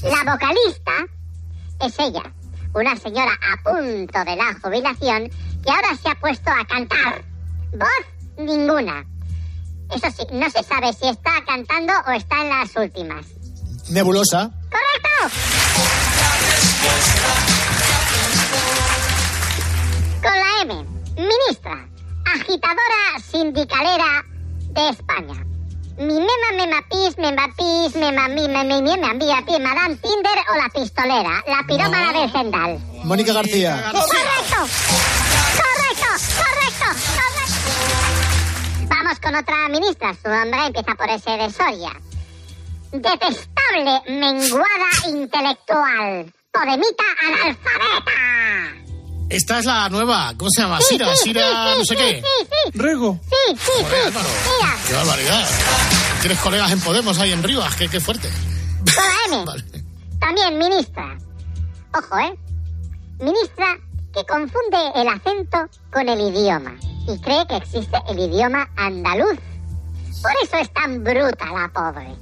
La 0.04 0.32
vocalista 0.32 0.92
es 1.80 1.98
ella, 1.98 2.32
una 2.74 2.94
señora 2.96 3.32
a 3.32 3.56
punto 3.64 4.24
de 4.24 4.36
la 4.36 4.54
jubilación 4.62 5.30
que 5.64 5.70
ahora 5.72 5.96
se 6.00 6.08
ha 6.08 6.14
puesto 6.14 6.50
a 6.52 6.64
cantar. 6.64 7.24
Voz 7.72 8.06
ninguna. 8.38 9.04
Eso 9.92 10.08
sí, 10.16 10.26
no 10.30 10.48
se 10.48 10.62
sabe 10.62 10.92
si 10.92 11.08
está 11.08 11.44
cantando 11.44 11.92
o 12.06 12.12
está 12.12 12.42
en 12.42 12.50
las 12.50 12.76
últimas. 12.76 13.26
Nebulosa. 13.88 14.50
¡Correcto! 14.68 15.36
Con 20.22 20.32
la 20.32 20.62
M, 20.62 20.84
ministra, 21.16 21.86
agitadora 22.24 23.20
sindicalera 23.30 24.24
de 24.70 24.88
España. 24.88 25.46
Mi 25.98 26.14
mema 26.14 26.52
mema 26.56 26.82
pis, 26.90 27.16
mema 27.16 27.46
pis, 27.56 27.94
mema 27.94 28.28
mi, 28.28 28.48
me, 28.48 28.64
mi, 28.64 28.82
mía, 28.82 29.42
pi, 29.46 29.60
madame 29.60 29.96
Tinder 29.96 30.38
o 30.52 30.56
la 30.56 30.68
pistolera, 30.68 31.44
la 31.46 31.64
pirómana 31.66 32.12
del 32.12 32.30
Zendal. 32.32 32.78
Mónica 33.04 33.32
García. 33.32 33.84
¡Correcto! 33.92 34.66
¡Correcto! 35.56 36.08
¡Correcto! 36.36 36.86
¡Correcto! 37.14 37.56
Vamos 38.88 39.20
con 39.20 39.34
otra 39.36 39.68
ministra. 39.68 40.12
Su 40.20 40.28
nombre 40.28 40.66
empieza 40.66 40.94
por 40.96 41.08
ese 41.08 41.30
de 41.30 41.50
Soria. 41.52 41.92
Menguada 44.08 45.08
intelectual. 45.08 46.32
Podemita 46.52 47.04
analfabeta. 47.22 48.12
Esta 49.28 49.58
es 49.58 49.64
la 49.66 49.88
nueva. 49.88 50.32
¿Cómo 50.36 50.50
se 50.50 50.62
llama? 50.62 50.80
Sí, 50.80 50.86
Sira, 50.94 51.14
sí, 51.16 51.24
Sira, 51.24 51.42
sí, 51.42 51.78
no 51.78 51.84
sé 51.84 51.94
sí, 51.94 51.96
qué. 51.96 52.22
Sí, 52.22 52.48
sí, 52.72 52.78
Rego. 52.78 53.20
sí, 53.22 53.56
sí, 53.58 53.72
Joder, 53.82 54.12
sí. 54.12 54.18
Mira, 54.62 54.76
Qué 54.86 54.92
barbaridad. 54.94 55.48
Tienes 56.20 56.38
colegas 56.38 56.72
en 56.72 56.80
Podemos 56.80 57.18
ahí 57.18 57.32
en 57.32 57.42
Rivas. 57.42 57.74
Qué, 57.76 57.88
qué 57.88 58.00
fuerte. 58.00 58.30
la 59.30 59.36
M. 59.36 59.44
También 60.20 60.58
ministra. 60.58 61.18
Ojo, 61.94 62.18
¿eh? 62.18 62.38
Ministra 63.20 63.66
que 64.14 64.24
confunde 64.24 64.78
el 64.94 65.08
acento 65.08 65.68
con 65.92 66.08
el 66.08 66.20
idioma 66.20 66.74
y 67.08 67.18
cree 67.20 67.46
que 67.46 67.56
existe 67.56 67.98
el 68.08 68.18
idioma 68.18 68.68
andaluz. 68.76 69.38
Por 70.22 70.32
eso 70.42 70.56
es 70.56 70.72
tan 70.72 71.02
bruta 71.04 71.46
la 71.52 71.68
pobre. 71.72 72.14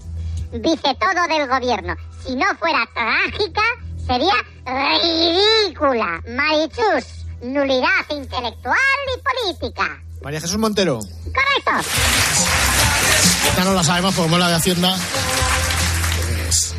Dice 0.54 0.96
todo 1.00 1.26
del 1.28 1.48
gobierno. 1.48 1.96
Si 2.24 2.36
no 2.36 2.46
fuera 2.60 2.88
trágica, 2.94 3.62
sería 4.06 4.34
ridícula. 4.64 6.22
Marichus, 6.28 7.26
nulidad 7.42 8.06
intelectual 8.10 8.76
y 9.16 9.20
política. 9.20 10.00
María 10.22 10.40
Jesús 10.40 10.56
Montero. 10.58 11.00
Correcto. 11.00 11.90
Ya 13.56 13.64
no 13.64 13.74
la 13.74 13.82
sabemos 13.82 14.14
como 14.14 14.38
la 14.38 14.48
de 14.48 14.54
Hacienda. 14.54 14.96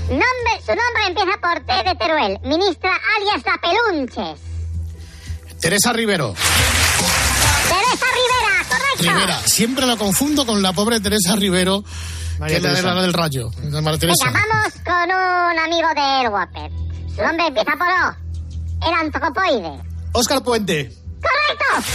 Nombre, 0.09 0.61
su 0.65 0.71
nombre 0.71 1.07
empieza 1.07 1.37
por 1.41 1.59
T 1.65 1.89
de 1.89 1.95
Teruel. 1.95 2.39
Ministra 2.43 2.91
alias 3.17 3.43
La 3.45 3.59
Pelunches. 3.59 4.39
Teresa 5.59 5.91
Rivero. 5.91 6.33
Teresa 7.67 8.05
Rivera, 8.13 8.65
correcto. 8.69 9.03
Rivera. 9.03 9.39
Siempre 9.45 9.85
la 9.85 9.97
confundo 9.97 10.45
con 10.45 10.61
la 10.61 10.71
pobre 10.73 10.99
Teresa 11.01 11.35
Rivero, 11.35 11.83
que 12.47 12.55
es 12.57 12.63
la 12.63 12.93
la 12.93 13.01
del 13.01 13.13
rayo. 13.13 13.49
de 13.49 13.81
María 13.81 13.99
Teresa. 13.99 14.25
Venga, 14.25 14.39
vamos 14.51 14.73
con 14.83 15.05
un 15.05 15.59
amigo 15.59 15.87
del 15.95 16.29
Whopper. 16.31 16.71
Su 17.15 17.21
nombre 17.21 17.47
empieza 17.47 17.71
por 17.77 17.87
O. 17.87 18.87
El 18.87 18.93
antropoide. 18.93 19.83
Óscar 20.13 20.43
Puente. 20.43 20.91
¡Correcto! 21.21 21.89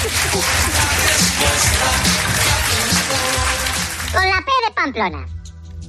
Con 4.12 4.24
la 4.29 4.37
P 4.38 4.50
de 4.66 4.74
Pamplona. 4.74 5.26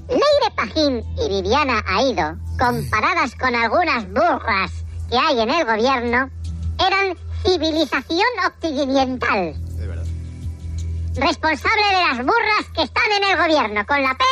Leire 0.10 0.56
Pajín 0.56 1.04
y 1.18 1.30
Viviana 1.42 1.82
Aido, 1.88 2.36
comparadas 2.60 3.34
con 3.40 3.56
algunas 3.56 4.06
burras 4.10 4.72
que 5.10 5.18
hay 5.18 5.40
en 5.40 5.50
el 5.50 5.66
gobierno, 5.66 6.30
eran 6.86 7.18
civilización 7.46 8.28
occidental. 8.46 9.56
Responsable 11.16 11.86
de 11.88 12.08
las 12.08 12.18
burras 12.26 12.66
que 12.74 12.84
están 12.84 13.12
en 13.18 13.24
el 13.30 13.38
gobierno. 13.38 13.86
Con 13.86 14.02
la 14.02 14.16
P. 14.16 14.24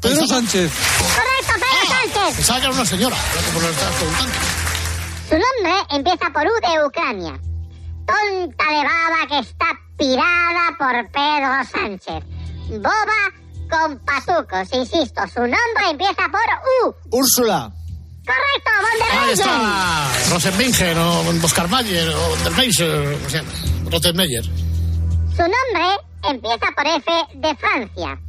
Pedro 0.00 0.26
Sánchez. 0.26 0.72
Correcto, 0.98 1.52
Pedro 1.54 1.96
Sánchez. 1.96 2.36
Pensaba 2.36 2.60
que 2.60 2.66
era 2.66 2.74
una 2.74 2.84
señora, 2.86 3.16
lo 3.34 3.40
que 3.40 3.52
me 3.52 3.60
lo 3.60 3.68
estabas 3.68 3.94
preguntando. 3.96 4.34
Su 5.28 5.34
nombre 5.34 5.96
empieza 5.96 6.30
por 6.32 6.42
U 6.42 6.52
de 6.60 6.86
Ucrania. 6.86 7.40
Tonta 8.04 8.64
de 8.68 8.82
baba 8.82 9.26
que 9.28 9.38
está 9.38 9.66
pirada 9.96 10.76
por 10.78 11.10
Pedro 11.10 11.64
Sánchez. 11.70 12.24
Boba 12.68 13.42
con 13.70 13.98
patucos, 14.00 14.68
insisto. 14.72 15.22
Su 15.32 15.40
nombre 15.40 15.90
empieza 15.90 16.28
por 16.30 16.40
U. 16.84 16.94
Úrsula. 17.10 17.72
Correcto, 18.24 18.70
von 18.80 18.98
der 18.98 19.18
Ahí 19.18 19.32
está 19.32 20.30
Rosenbinger 20.30 20.96
o 20.98 21.44
Oscar 21.44 21.68
Mayer 21.68 22.08
o 22.08 22.36
Der 22.44 22.52
Meiser, 22.52 23.18
¿cómo 23.18 23.30
se 23.30 23.36
llama? 23.38 23.50
Rottenmeier. 23.90 24.71
Su 25.36 25.42
nombre 25.42 25.86
empieza 26.28 26.66
por 26.76 26.86
F 26.86 27.10
de 27.36 27.56
Francia. 27.56 28.20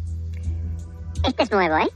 Este 1.27 1.43
es 1.43 1.51
nuevo, 1.51 1.75
¿eh? 1.77 1.89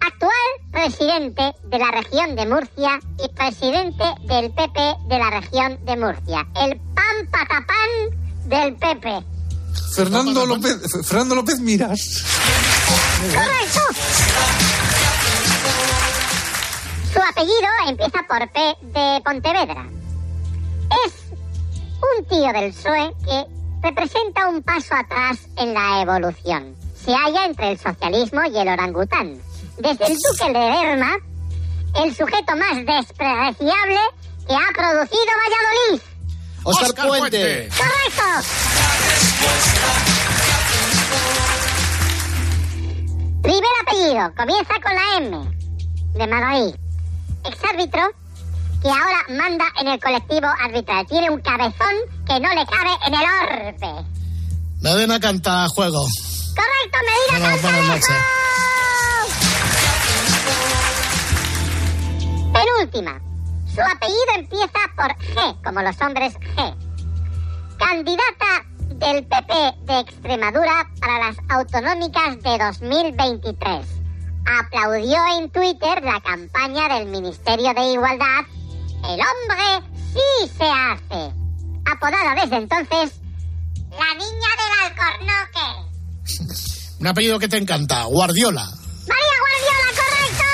Actual 0.00 0.30
presidente 0.70 1.54
de 1.64 1.78
la 1.78 1.90
región 1.90 2.36
de 2.36 2.44
Murcia 2.46 3.00
y 3.24 3.28
presidente 3.34 4.04
del 4.24 4.52
PP 4.52 4.80
de 5.08 5.18
la 5.18 5.30
región 5.30 5.82
de 5.86 5.96
Murcia. 5.96 6.46
El 6.60 6.78
pan 6.94 7.30
patapán 7.30 7.88
del 8.44 8.76
PP. 8.76 9.24
Fernando 9.94 10.44
López, 10.44 10.76
Fernando 11.06 11.36
López 11.36 11.60
Miras. 11.60 12.24
¡Correcto! 13.32 13.80
Su 17.14 17.20
apellido 17.30 17.68
empieza 17.88 18.22
por 18.28 18.50
P 18.50 18.60
de 18.82 19.22
Pontevedra. 19.24 19.86
Es 21.06 21.14
un 22.18 22.24
tío 22.26 22.52
del 22.52 22.74
PSOE 22.74 23.14
que 23.24 23.63
representa 23.84 24.48
un 24.48 24.62
paso 24.62 24.94
atrás 24.94 25.46
en 25.58 25.74
la 25.74 26.00
evolución. 26.00 26.74
Se 26.96 27.12
halla 27.12 27.44
entre 27.44 27.72
el 27.72 27.78
socialismo 27.78 28.40
y 28.44 28.58
el 28.58 28.68
orangután. 28.68 29.38
Desde 29.76 30.06
el 30.06 30.14
duque 30.14 30.46
de 30.46 30.70
Lerma, 30.70 31.16
el 32.02 32.14
sujeto 32.14 32.56
más 32.56 32.76
despreciable 32.76 33.98
que 34.48 34.54
ha 34.54 34.72
producido 34.74 35.32
Valladolid. 35.44 36.02
Óscar, 36.64 36.88
Óscar 36.88 37.08
Puente. 37.08 37.38
Puente. 37.38 37.68
¡Correcto! 37.76 38.24
Primer 43.42 43.70
apellido, 43.82 44.34
comienza 44.34 44.74
con 44.82 44.94
la 44.94 45.16
M, 45.18 45.58
de 46.14 46.26
Madrid. 46.26 46.74
Exárbitro, 47.44 48.00
que 48.84 48.90
ahora 48.90 49.24
manda 49.30 49.64
en 49.80 49.88
el 49.88 49.98
colectivo 49.98 50.46
arbitral. 50.60 51.06
Tiene 51.06 51.30
un 51.30 51.40
cabezón 51.40 51.94
que 52.26 52.38
no 52.38 52.50
le 52.50 52.66
cabe 52.66 52.90
en 53.06 53.14
el 53.14 53.24
orbe. 53.42 54.06
Medina 54.82 55.18
canta 55.18 55.66
juego. 55.68 56.04
¡Correcto, 56.54 56.98
Medina 57.32 57.48
Bueno, 57.48 57.62
buenas 57.62 57.88
noches. 57.88 58.16
Penúltima. 62.52 63.20
Su 63.74 63.80
apellido 63.80 64.34
empieza 64.36 64.78
por 64.94 65.16
G, 65.16 65.62
como 65.64 65.80
los 65.80 65.98
hombres 66.02 66.34
G. 66.34 66.76
Candidata 67.78 68.66
del 68.96 69.26
PP 69.26 69.54
de 69.84 70.00
Extremadura 70.00 70.90
para 71.00 71.18
las 71.20 71.36
autonómicas 71.48 72.38
de 72.42 72.58
2023. 72.58 73.86
Aplaudió 74.60 75.18
en 75.38 75.50
Twitter 75.50 76.02
la 76.04 76.20
campaña 76.20 76.94
del 76.94 77.06
Ministerio 77.06 77.72
de 77.72 77.92
Igualdad 77.92 78.44
El 79.04 79.20
hombre 79.20 79.86
sí 80.12 80.50
se 80.56 80.64
hace. 80.64 81.32
Apodada 81.84 82.34
desde 82.42 82.56
entonces 82.56 83.20
la 83.90 84.14
niña 84.14 84.48
del 84.58 84.72
alcornoque. 84.86 85.68
Un 87.00 87.06
apellido 87.06 87.38
que 87.38 87.48
te 87.48 87.58
encanta, 87.58 88.04
Guardiola. 88.04 88.64
María 88.64 89.36
Guardiola, 89.40 89.88
correcto. 90.00 90.53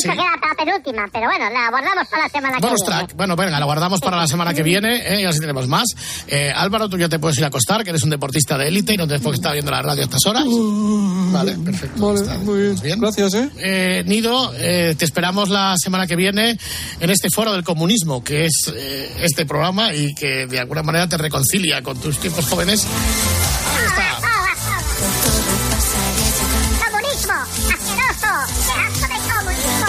Sí. 0.00 0.08
que 0.08 0.14
era 0.14 0.24
la 0.24 0.64
penúltima, 0.64 1.08
pero 1.12 1.26
bueno, 1.26 1.50
la 1.50 1.70
guardamos 1.70 2.08
para 2.08 2.22
la 2.24 2.28
semana 2.28 2.58
Bonus 2.60 2.80
que 2.82 2.86
viene. 2.90 3.04
track. 3.06 3.16
Bueno, 3.16 3.36
venga, 3.36 3.58
la 3.58 3.64
guardamos 3.66 4.00
para 4.00 4.16
la 4.16 4.26
semana 4.26 4.54
que 4.54 4.62
viene 4.62 4.96
¿eh? 5.06 5.22
y 5.22 5.24
así 5.24 5.40
tenemos 5.40 5.66
más. 5.68 5.84
Eh, 6.26 6.52
Álvaro, 6.54 6.88
tú 6.88 6.98
ya 6.98 7.08
te 7.08 7.18
puedes 7.18 7.38
ir 7.38 7.44
a 7.44 7.48
acostar, 7.48 7.84
que 7.84 7.90
eres 7.90 8.02
un 8.02 8.10
deportista 8.10 8.56
de 8.58 8.68
élite 8.68 8.94
y 8.94 8.96
no 8.96 9.06
tienes 9.06 9.22
por 9.22 9.32
qué 9.32 9.36
estar 9.36 9.52
viendo 9.52 9.70
la 9.70 9.82
radio 9.82 10.02
a 10.02 10.04
estas 10.04 10.24
horas. 10.26 10.44
Vale, 10.46 11.52
perfecto. 11.58 12.12
Vale, 12.14 12.38
muy 12.38 12.74
bien. 12.82 13.00
Gracias, 13.00 13.34
¿eh? 13.34 13.50
Eh, 13.58 14.04
Nido, 14.06 14.52
eh, 14.56 14.94
te 14.98 15.04
esperamos 15.04 15.48
la 15.48 15.74
semana 15.78 16.06
que 16.06 16.16
viene 16.16 16.58
en 17.00 17.10
este 17.10 17.30
foro 17.30 17.52
del 17.52 17.64
comunismo, 17.64 18.22
que 18.24 18.46
es 18.46 18.72
eh, 18.74 19.12
este 19.22 19.46
programa 19.46 19.94
y 19.94 20.14
que 20.14 20.46
de 20.46 20.58
alguna 20.60 20.82
manera 20.82 21.08
te 21.08 21.16
reconcilia 21.16 21.82
con 21.82 21.98
tus 22.00 22.18
tiempos 22.18 22.46
jóvenes. 22.46 22.86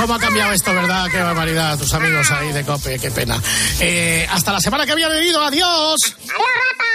¿Cómo 0.02 0.16
ha 0.16 0.20
cambiado 0.20 0.52
esto, 0.52 0.74
verdad? 0.74 1.06
Qué 1.12 1.22
barbaridad, 1.22 1.78
tus 1.78 1.94
amigos 1.94 2.32
ahí 2.32 2.52
de 2.52 2.66
COPE, 2.66 2.98
qué 2.98 3.12
pena. 3.12 3.40
Eh, 3.80 4.28
hasta 4.32 4.52
la 4.52 4.60
semana 4.60 4.84
que 4.84 4.96
viene, 4.96 5.22
Nido, 5.22 5.40
adiós. 5.44 6.00
¡Adiós, 6.02 6.48
ratas! 6.58 6.92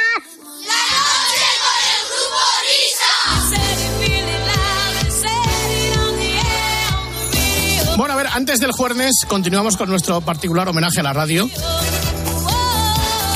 Bueno, 7.97 8.14
a 8.14 8.16
ver, 8.16 8.27
antes 8.33 8.59
del 8.59 8.73
jueves 8.73 9.25
continuamos 9.29 9.77
con 9.77 9.88
nuestro 9.88 10.21
particular 10.21 10.69
homenaje 10.69 10.99
a 10.99 11.05
la 11.05 11.12
radio, 11.12 11.49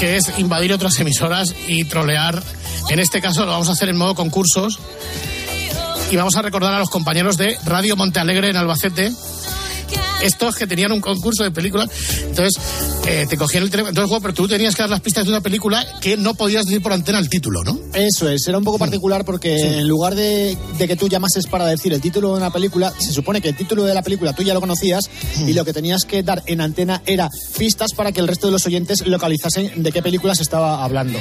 que 0.00 0.16
es 0.16 0.32
invadir 0.38 0.72
otras 0.72 0.98
emisoras 0.98 1.54
y 1.68 1.84
trolear. 1.84 2.42
En 2.88 2.98
este 2.98 3.20
caso 3.22 3.46
lo 3.46 3.52
vamos 3.52 3.68
a 3.68 3.72
hacer 3.72 3.88
en 3.88 3.96
modo 3.96 4.16
concursos 4.16 4.80
y 6.10 6.16
vamos 6.16 6.34
a 6.34 6.42
recordar 6.42 6.74
a 6.74 6.80
los 6.80 6.90
compañeros 6.90 7.36
de 7.36 7.56
Radio 7.64 7.94
Montealegre 7.94 8.50
en 8.50 8.56
Albacete. 8.56 9.12
Estos 10.22 10.56
que 10.56 10.66
tenían 10.66 10.92
un 10.92 11.00
concurso 11.00 11.44
de 11.44 11.50
películas, 11.50 11.88
entonces 12.22 12.62
eh, 13.06 13.26
te 13.28 13.36
cogían 13.36 13.64
el 13.64 13.70
teléfono. 13.70 13.90
Entonces, 13.90 14.10
bueno, 14.10 14.22
pero 14.22 14.34
tú 14.34 14.48
tenías 14.48 14.74
que 14.74 14.82
dar 14.82 14.90
las 14.90 15.00
pistas 15.00 15.24
de 15.24 15.30
una 15.30 15.40
película 15.40 15.84
que 16.00 16.16
no 16.16 16.34
podías 16.34 16.64
decir 16.64 16.82
por 16.82 16.92
antena 16.92 17.18
el 17.18 17.28
título, 17.28 17.62
¿no? 17.64 17.78
Eso 17.94 18.28
es, 18.28 18.46
era 18.46 18.58
un 18.58 18.64
poco 18.64 18.78
particular 18.78 19.24
porque 19.24 19.78
en 19.78 19.88
lugar 19.88 20.14
de, 20.14 20.56
de 20.78 20.88
que 20.88 20.96
tú 20.96 21.08
llamases 21.08 21.46
para 21.46 21.66
decir 21.66 21.92
el 21.92 22.00
título 22.00 22.32
de 22.32 22.38
una 22.38 22.50
película, 22.52 22.92
se 22.98 23.12
supone 23.12 23.40
que 23.40 23.48
el 23.48 23.56
título 23.56 23.84
de 23.84 23.94
la 23.94 24.02
película 24.02 24.32
tú 24.32 24.42
ya 24.42 24.54
lo 24.54 24.60
conocías 24.60 25.10
y 25.46 25.52
lo 25.52 25.64
que 25.64 25.72
tenías 25.72 26.04
que 26.04 26.22
dar 26.22 26.42
en 26.46 26.60
antena 26.60 27.02
era 27.06 27.28
pistas 27.58 27.92
para 27.94 28.12
que 28.12 28.20
el 28.20 28.28
resto 28.28 28.46
de 28.46 28.52
los 28.52 28.66
oyentes 28.66 29.06
localizasen 29.06 29.82
de 29.82 29.92
qué 29.92 30.02
película 30.02 30.34
se 30.34 30.42
estaba 30.42 30.84
hablando. 30.84 31.18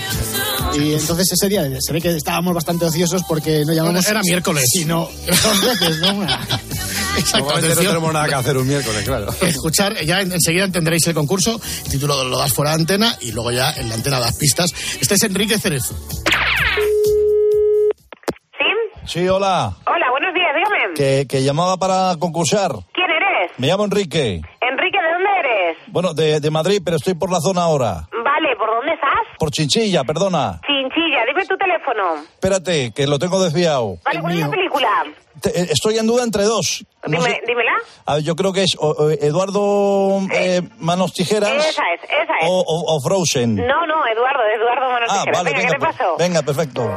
Y 0.78 0.94
entonces 0.94 1.32
ese 1.32 1.50
día 1.50 1.68
se 1.80 1.94
ve 1.94 2.02
que 2.02 2.16
estábamos 2.16 2.54
bastante 2.54 2.86
ociosos 2.86 3.24
porque 3.28 3.64
no 3.66 3.74
llamamos... 3.74 4.08
Era 4.08 4.22
miércoles. 4.22 4.66
Sino 4.72 5.10
dos 5.28 5.62
veces, 5.62 6.00
¿no? 6.00 6.28
Exacto, 7.20 7.46
Normalmente 7.48 7.76
no 7.84 7.90
tenemos 7.90 8.14
nada 8.14 8.28
que 8.28 8.36
hacer 8.36 8.58
un 8.58 8.68
miércoles, 8.68 9.04
claro. 9.06 9.28
Escuchar, 9.42 9.96
ya 10.06 10.22
en- 10.22 10.32
enseguida 10.32 10.66
entenderéis 10.66 11.06
el 11.08 11.14
concurso, 11.14 11.60
el 11.86 11.92
título 11.92 12.24
lo 12.24 12.38
das 12.38 12.54
fuera 12.54 12.72
de 12.72 12.78
antena 12.82 13.16
y 13.22 13.32
luego 13.32 13.52
ya 13.52 13.72
en 13.74 13.90
la 13.90 13.96
antena 13.96 14.20
das 14.20 14.38
pistas. 14.38 14.72
Este 15.02 15.16
es 15.16 15.24
Enrique 15.24 15.58
Cerezo. 15.60 15.96
Sí, 19.06 19.28
hola. 19.28 19.74
Hola, 19.88 20.06
buenos 20.12 20.34
días, 20.36 20.50
dígame. 20.56 20.94
Que, 20.96 21.26
que 21.28 21.44
llamaba 21.44 21.78
para 21.78 22.16
concursar. 22.20 22.72
¿Quién 22.94 23.08
eres? 23.10 23.52
Me 23.58 23.66
llamo 23.68 23.86
Enrique. 23.86 24.36
Enrique, 24.62 24.98
¿de 25.02 25.14
dónde 25.14 25.30
eres? 25.40 25.78
Bueno, 25.88 26.14
de, 26.14 26.40
de 26.40 26.52
Madrid, 26.52 26.80
pero 26.86 26.98
estoy 26.98 27.16
por 27.16 27.32
la 27.32 27.40
zona 27.40 27.64
ahora. 27.64 28.08
Vale, 28.24 28.56
¿por 28.58 28.70
dónde 28.70 28.94
estás? 28.94 29.10
Por 29.40 29.50
Chinchilla, 29.50 30.04
perdona. 30.04 30.62
Chinchilla, 30.68 31.26
dime 31.28 31.44
tu 31.48 31.58
teléfono. 31.58 32.22
Espérate, 32.36 32.92
que 32.94 33.08
lo 33.08 33.18
tengo 33.18 33.44
desviado. 33.44 33.98
Vale, 34.06 34.20
¿cuál 34.22 34.34
es 34.34 34.40
la 34.42 34.50
película? 34.52 34.90
Te- 35.42 35.50
eh, 35.62 35.68
estoy 35.72 35.98
en 35.98 36.08
duda 36.08 36.24
entre 36.24 36.44
dos. 36.44 36.84
No 37.08 37.18
Dime, 37.20 37.32
sé- 37.32 37.42
dímela. 37.48 37.72
A 38.06 38.16
ver, 38.16 38.24
yo 38.24 38.36
creo 38.36 38.52
que 38.54 38.64
es 38.64 38.76
o- 38.78 38.90
o 38.92 39.10
Eduardo 39.10 40.22
eh, 40.34 40.62
Manos 40.80 41.14
Tijeras 41.14 41.52
Esa 41.66 41.84
es, 41.94 42.04
esa 42.04 42.34
es. 42.42 42.48
o, 42.50 42.64
o- 42.68 43.00
Frozen. 43.02 43.56
No, 43.56 43.86
no, 43.88 44.06
Eduardo, 44.08 44.42
Eduardo 44.56 44.86
Manuel 44.92 45.10
ah, 45.10 45.20
Tijeras. 45.24 45.38
vale, 45.38 45.50
Venga, 45.52 45.58
venga, 45.60 45.70
¿qué 45.70 45.80
te 45.80 45.86
pues- 45.86 45.98
pasó? 45.98 46.16
venga, 46.18 46.42
perfecto. 46.42 46.94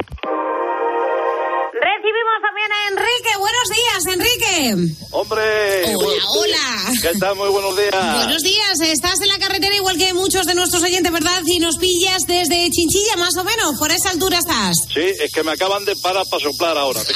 Recibimos 2.03 2.41
también 2.43 2.69
a 2.69 2.87
Enrique. 2.91 3.31
Buenos 3.39 3.67
días, 3.71 4.05
Enrique. 4.13 4.97
Hombre. 5.11 5.95
Hola, 5.95 6.23
hola. 6.35 6.99
¿Qué 7.01 7.17
tal? 7.17 7.35
Muy 7.37 7.47
buenos 7.47 7.77
días. 7.77 8.15
Buenos 8.17 8.41
días, 8.43 8.79
estás 8.81 9.21
en 9.21 9.29
la 9.29 9.37
carretera 9.39 9.73
igual 9.73 9.97
que 9.97 10.13
muchos 10.13 10.45
de 10.45 10.53
nuestros 10.53 10.83
oyentes, 10.83 11.09
¿verdad? 11.13 11.41
Y 11.45 11.59
nos 11.59 11.77
pillas 11.77 12.23
desde 12.27 12.69
Chinchilla, 12.71 13.15
más 13.15 13.37
o 13.37 13.45
menos, 13.45 13.77
por 13.79 13.89
esa 13.91 14.09
altura 14.09 14.39
estás. 14.39 14.75
Sí, 14.93 14.99
es 14.99 15.31
que 15.31 15.43
me 15.43 15.53
acaban 15.53 15.85
de 15.85 15.95
parar 15.95 16.25
para 16.29 16.43
soplar 16.43 16.77
ahora. 16.77 17.01
Tú. 17.05 17.13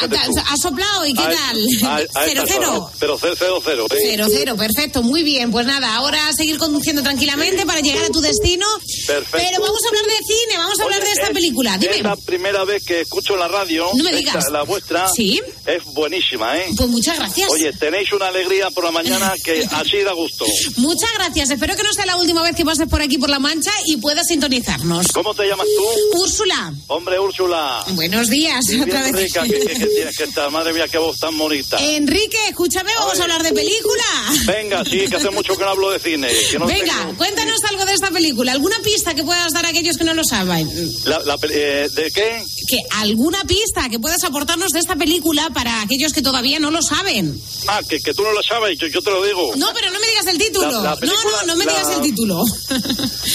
¿Has 0.47 0.61
soplado 0.61 1.05
y 1.05 1.13
qué 1.13 1.21
A- 1.23 1.31
tal? 1.31 1.67
a- 1.85 1.95
a 1.97 2.01
cero, 2.25 2.43
cero. 2.47 2.91
Pero 2.97 3.17
cero, 3.19 3.35
cero, 3.37 3.61
cero. 3.65 3.87
¿eh? 3.91 3.97
Cero, 4.01 4.27
cero, 4.31 4.55
perfecto, 4.55 5.03
muy 5.03 5.23
bien. 5.23 5.51
Pues 5.51 5.65
nada, 5.65 5.95
ahora 5.97 6.31
seguir 6.31 6.57
conduciendo 6.57 7.03
tranquilamente 7.03 7.65
para 7.65 7.81
llegar 7.81 8.05
a 8.05 8.09
tu 8.09 8.21
destino. 8.21 8.65
Perfecto. 9.05 9.37
Pero 9.37 9.61
vamos 9.61 9.81
a 9.83 9.87
hablar 9.89 10.05
de 10.05 10.17
cine, 10.25 10.57
vamos 10.57 10.79
a 10.79 10.83
hablar 10.83 11.03
de 11.03 11.11
esta 11.11 11.27
Es- 11.27 11.33
película. 11.33 11.77
Dime. 11.77 11.95
Es 11.97 12.03
la 12.03 12.15
primera 12.15 12.63
vez 12.63 12.85
que 12.85 13.01
escucho 13.01 13.35
la 13.35 13.49
radio. 13.49 13.87
No 13.93 14.03
me 14.05 14.11
esta, 14.11 14.17
digas. 14.17 14.49
la 14.51 14.63
vuestra. 14.77 15.09
Sí. 15.09 15.41
Es 15.65 15.83
buenísima, 15.93 16.57
¿eh? 16.57 16.67
Pues 16.75 16.89
muchas 16.89 17.17
gracias. 17.17 17.49
Oye, 17.51 17.73
tenéis 17.73 18.11
una 18.13 18.27
alegría 18.27 18.69
por 18.71 18.83
la 18.83 18.91
mañana 18.91 19.33
que 19.43 19.65
así 19.71 19.97
da 20.03 20.13
gusto. 20.13 20.45
Muchas 20.77 21.09
gracias. 21.15 21.49
Espero 21.49 21.75
que 21.75 21.83
no 21.83 21.93
sea 21.93 22.05
la 22.05 22.15
última 22.17 22.41
vez 22.41 22.55
que 22.55 22.63
pases 22.65 22.87
por 22.87 23.01
aquí 23.01 23.17
por 23.17 23.29
La 23.29 23.39
Mancha 23.39 23.71
y 23.85 23.97
puedas 23.97 24.27
sintonizarnos. 24.27 25.07
¿Cómo 25.11 25.33
te 25.33 25.47
llamas 25.47 25.65
tú? 25.75 26.19
Úrsula. 26.21 26.73
Hombre, 26.87 27.19
Úrsula. 27.19 27.83
Buenos 27.89 28.29
días. 28.29 28.65
Bien 28.67 28.83
otra 28.83 29.03
vez. 29.03 29.11
rica 29.13 29.43
que, 29.43 29.59
que- 29.59 29.73
que 29.77 29.85
tienes 29.87 30.17
que 30.17 30.23
estar. 30.23 30.49
Madre 30.51 30.73
mía, 30.73 30.87
qué 30.87 30.97
voz 30.97 31.19
tan 31.19 31.37
bonita. 31.37 31.77
Enrique, 31.83 32.37
escúchame, 32.49 32.91
vamos 32.97 33.19
a 33.19 33.23
hablar 33.23 33.43
de 33.43 33.51
película. 33.53 34.03
Venga, 34.45 34.83
sí, 34.85 35.05
que 35.09 35.15
hace 35.17 35.29
mucho 35.31 35.57
que 35.57 35.63
no 35.63 35.69
hablo 35.71 35.91
de 35.91 35.99
cine. 35.99 36.27
que 36.51 36.59
no 36.59 36.65
Venga, 36.65 36.93
tengo- 36.99 37.17
cuéntanos 37.17 37.59
algo 37.69 37.85
de 37.85 37.93
esta 37.93 38.09
película. 38.11 38.51
¿Alguna 38.51 38.77
pista 38.83 39.13
que 39.13 39.23
puedas 39.23 39.51
dar 39.53 39.65
a 39.65 39.69
aquellos 39.69 39.97
que 39.97 40.03
no 40.03 40.13
lo 40.13 40.23
saben? 40.23 40.69
La- 41.05 41.19
la 41.19 41.37
eh, 41.49 41.87
¿De 41.93 42.11
qué? 42.11 42.43
Que 42.67 42.79
alguna 42.91 43.43
pista 43.43 43.87
que 43.89 43.99
puedas 43.99 44.23
aportarnos 44.23 44.66
de 44.71 44.79
esta 44.79 44.95
película 44.95 45.49
para 45.53 45.81
aquellos 45.81 46.13
que 46.13 46.21
todavía 46.21 46.59
no 46.59 46.71
lo 46.71 46.81
saben. 46.81 47.39
Ah, 47.67 47.81
que, 47.87 47.99
que 47.99 48.13
tú 48.13 48.23
no 48.23 48.31
lo 48.31 48.41
sabes, 48.43 48.77
yo, 48.79 48.87
yo 48.87 49.01
te 49.01 49.09
lo 49.11 49.23
digo. 49.23 49.53
No, 49.55 49.67
pero 49.73 49.91
no 49.91 49.99
me 49.99 50.07
digas 50.07 50.27
el 50.27 50.37
título. 50.37 50.71
La- 50.71 50.81
la 50.81 50.89
no, 50.91 50.97
película- 50.97 51.37
no, 51.41 51.45
no 51.47 51.55
me 51.57 51.65
la- 51.65 51.71
digas 51.73 51.95
el 51.95 52.01
título. 52.01 52.43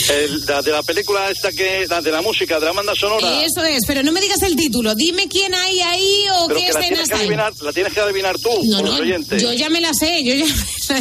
El- 0.08 0.44
la 0.46 0.62
de 0.62 0.70
la 0.72 0.82
película 0.82 1.30
esta 1.30 1.52
que 1.52 1.86
la 1.88 2.00
de 2.00 2.10
la 2.10 2.22
música, 2.22 2.58
de 2.58 2.66
la 2.66 2.72
banda 2.72 2.92
sonora. 2.94 3.42
Eso 3.44 3.62
es, 3.64 3.80
pero 3.86 4.02
no 4.02 4.12
me 4.12 4.20
digas 4.20 4.42
el 4.42 4.56
título. 4.56 4.94
Dime 4.94 5.28
quién 5.28 5.54
hay 5.54 5.80
ahí 5.80 6.24
o 6.38 6.46
Pero 6.48 6.60
qué 6.60 6.66
escenas 6.68 7.10
hay. 7.10 7.20
adivinar, 7.20 7.52
la 7.60 7.72
tienes 7.72 7.92
que 7.92 8.00
adivinar 8.00 8.38
tú, 8.38 8.50
No, 8.64 8.80
no, 8.82 8.94
oyentes. 8.96 9.40
yo 9.42 9.52
ya 9.52 9.68
me 9.70 9.80
la 9.80 9.92
sé, 9.94 10.24
yo 10.24 10.34
ya, 10.34 10.46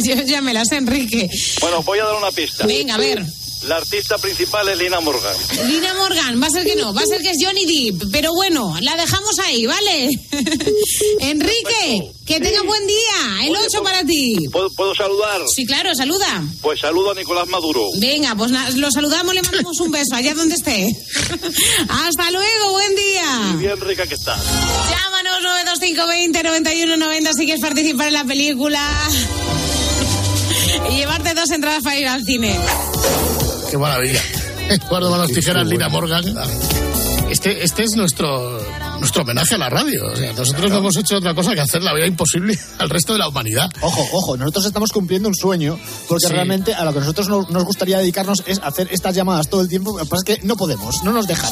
yo 0.00 0.22
ya 0.24 0.40
me 0.40 0.52
la 0.54 0.64
sé, 0.64 0.76
Enrique. 0.76 1.28
Bueno, 1.60 1.82
voy 1.82 1.98
a 1.98 2.04
dar 2.04 2.14
una 2.16 2.30
pista. 2.30 2.66
Venga, 2.66 2.94
a 2.94 2.98
ver. 2.98 3.24
La 3.64 3.76
artista 3.76 4.18
principal 4.18 4.68
es 4.68 4.78
Lina 4.78 4.98
Morgan. 5.00 5.36
Lina 5.68 5.94
Morgan, 5.94 6.42
va 6.42 6.46
a 6.46 6.50
ser 6.50 6.64
que 6.64 6.74
no, 6.74 6.92
va 6.92 7.02
a 7.02 7.06
ser 7.06 7.22
que 7.22 7.30
es 7.30 7.36
Johnny 7.40 7.64
Depp, 7.64 8.10
pero 8.10 8.34
bueno, 8.34 8.74
la 8.80 8.96
dejamos 8.96 9.38
ahí, 9.38 9.66
¿vale? 9.66 10.08
Enrique, 11.20 12.10
que 12.26 12.40
tenga 12.40 12.62
buen 12.62 12.84
día, 12.88 13.46
el 13.46 13.54
8 13.54 13.82
para 13.84 14.04
ti. 14.04 14.48
¿Puedo, 14.50 14.68
puedo 14.70 14.94
saludar? 14.96 15.42
Sí, 15.54 15.64
claro, 15.64 15.94
saluda. 15.94 16.42
Pues 16.60 16.80
saludo 16.80 17.12
a 17.12 17.14
Nicolás 17.14 17.46
Maduro. 17.46 17.82
Venga, 17.98 18.34
pues 18.34 18.50
lo 18.50 18.90
saludamos, 18.90 19.32
le 19.32 19.42
mandamos 19.42 19.78
un 19.78 19.92
beso 19.92 20.16
allá 20.16 20.34
donde 20.34 20.56
esté. 20.56 20.88
Hasta 21.88 22.30
luego, 22.32 22.72
buen 22.72 22.96
día. 22.96 23.56
Bien 23.58 23.80
rica 23.80 24.06
que 24.08 24.14
está. 24.14 24.36
Llámanos 24.90 25.40
92520 25.42 26.42
91 26.42 26.96
90 26.96 27.32
si 27.34 27.44
quieres 27.44 27.60
participar 27.62 28.08
en 28.08 28.14
la 28.14 28.24
película. 28.24 28.82
Y 30.90 30.96
llevarte 30.96 31.34
dos 31.34 31.50
entradas 31.50 31.82
para 31.82 31.98
ir 31.98 32.08
al 32.08 32.24
cine. 32.24 32.58
Qué 33.72 33.78
maravilla. 33.78 34.20
Eduardo 34.68 35.10
Manos 35.10 35.32
Tijeras, 35.32 35.66
Lina 35.66 35.88
Morgan. 35.88 36.22
Este, 37.30 37.64
este 37.64 37.84
es 37.84 37.96
nuestro, 37.96 38.60
nuestro 39.00 39.22
homenaje 39.22 39.54
a 39.54 39.58
la 39.58 39.70
radio. 39.70 40.08
O 40.08 40.14
sea, 40.14 40.30
nosotros 40.34 40.70
no 40.70 40.76
hemos 40.76 40.94
hecho 40.98 41.16
otra 41.16 41.34
cosa 41.34 41.54
que 41.54 41.62
hacer 41.62 41.82
la 41.82 41.94
vida 41.94 42.06
imposible 42.06 42.58
al 42.78 42.90
resto 42.90 43.14
de 43.14 43.20
la 43.20 43.28
humanidad. 43.28 43.70
Ojo, 43.80 44.06
ojo, 44.12 44.36
nosotros 44.36 44.66
estamos 44.66 44.92
cumpliendo 44.92 45.30
un 45.30 45.34
sueño, 45.34 45.78
porque 46.06 46.26
Sí. 46.26 46.32
realmente 46.34 46.74
a 46.74 46.84
lo 46.84 46.92
que 46.92 47.00
nosotros 47.00 47.28
nos, 47.30 47.48
nos 47.48 47.64
gustaría 47.64 47.96
dedicarnos 47.96 48.42
es 48.44 48.60
hacer 48.62 48.88
estas 48.90 49.14
llamadas 49.14 49.48
todo 49.48 49.62
el 49.62 49.70
tiempo, 49.70 49.96
lo 49.96 50.04
que 50.04 50.10
pasa 50.10 50.22
es 50.26 50.36
que 50.38 50.46
no 50.46 50.54
podemos, 50.54 51.02
no 51.02 51.12
nos 51.12 51.26
dejan. 51.26 51.50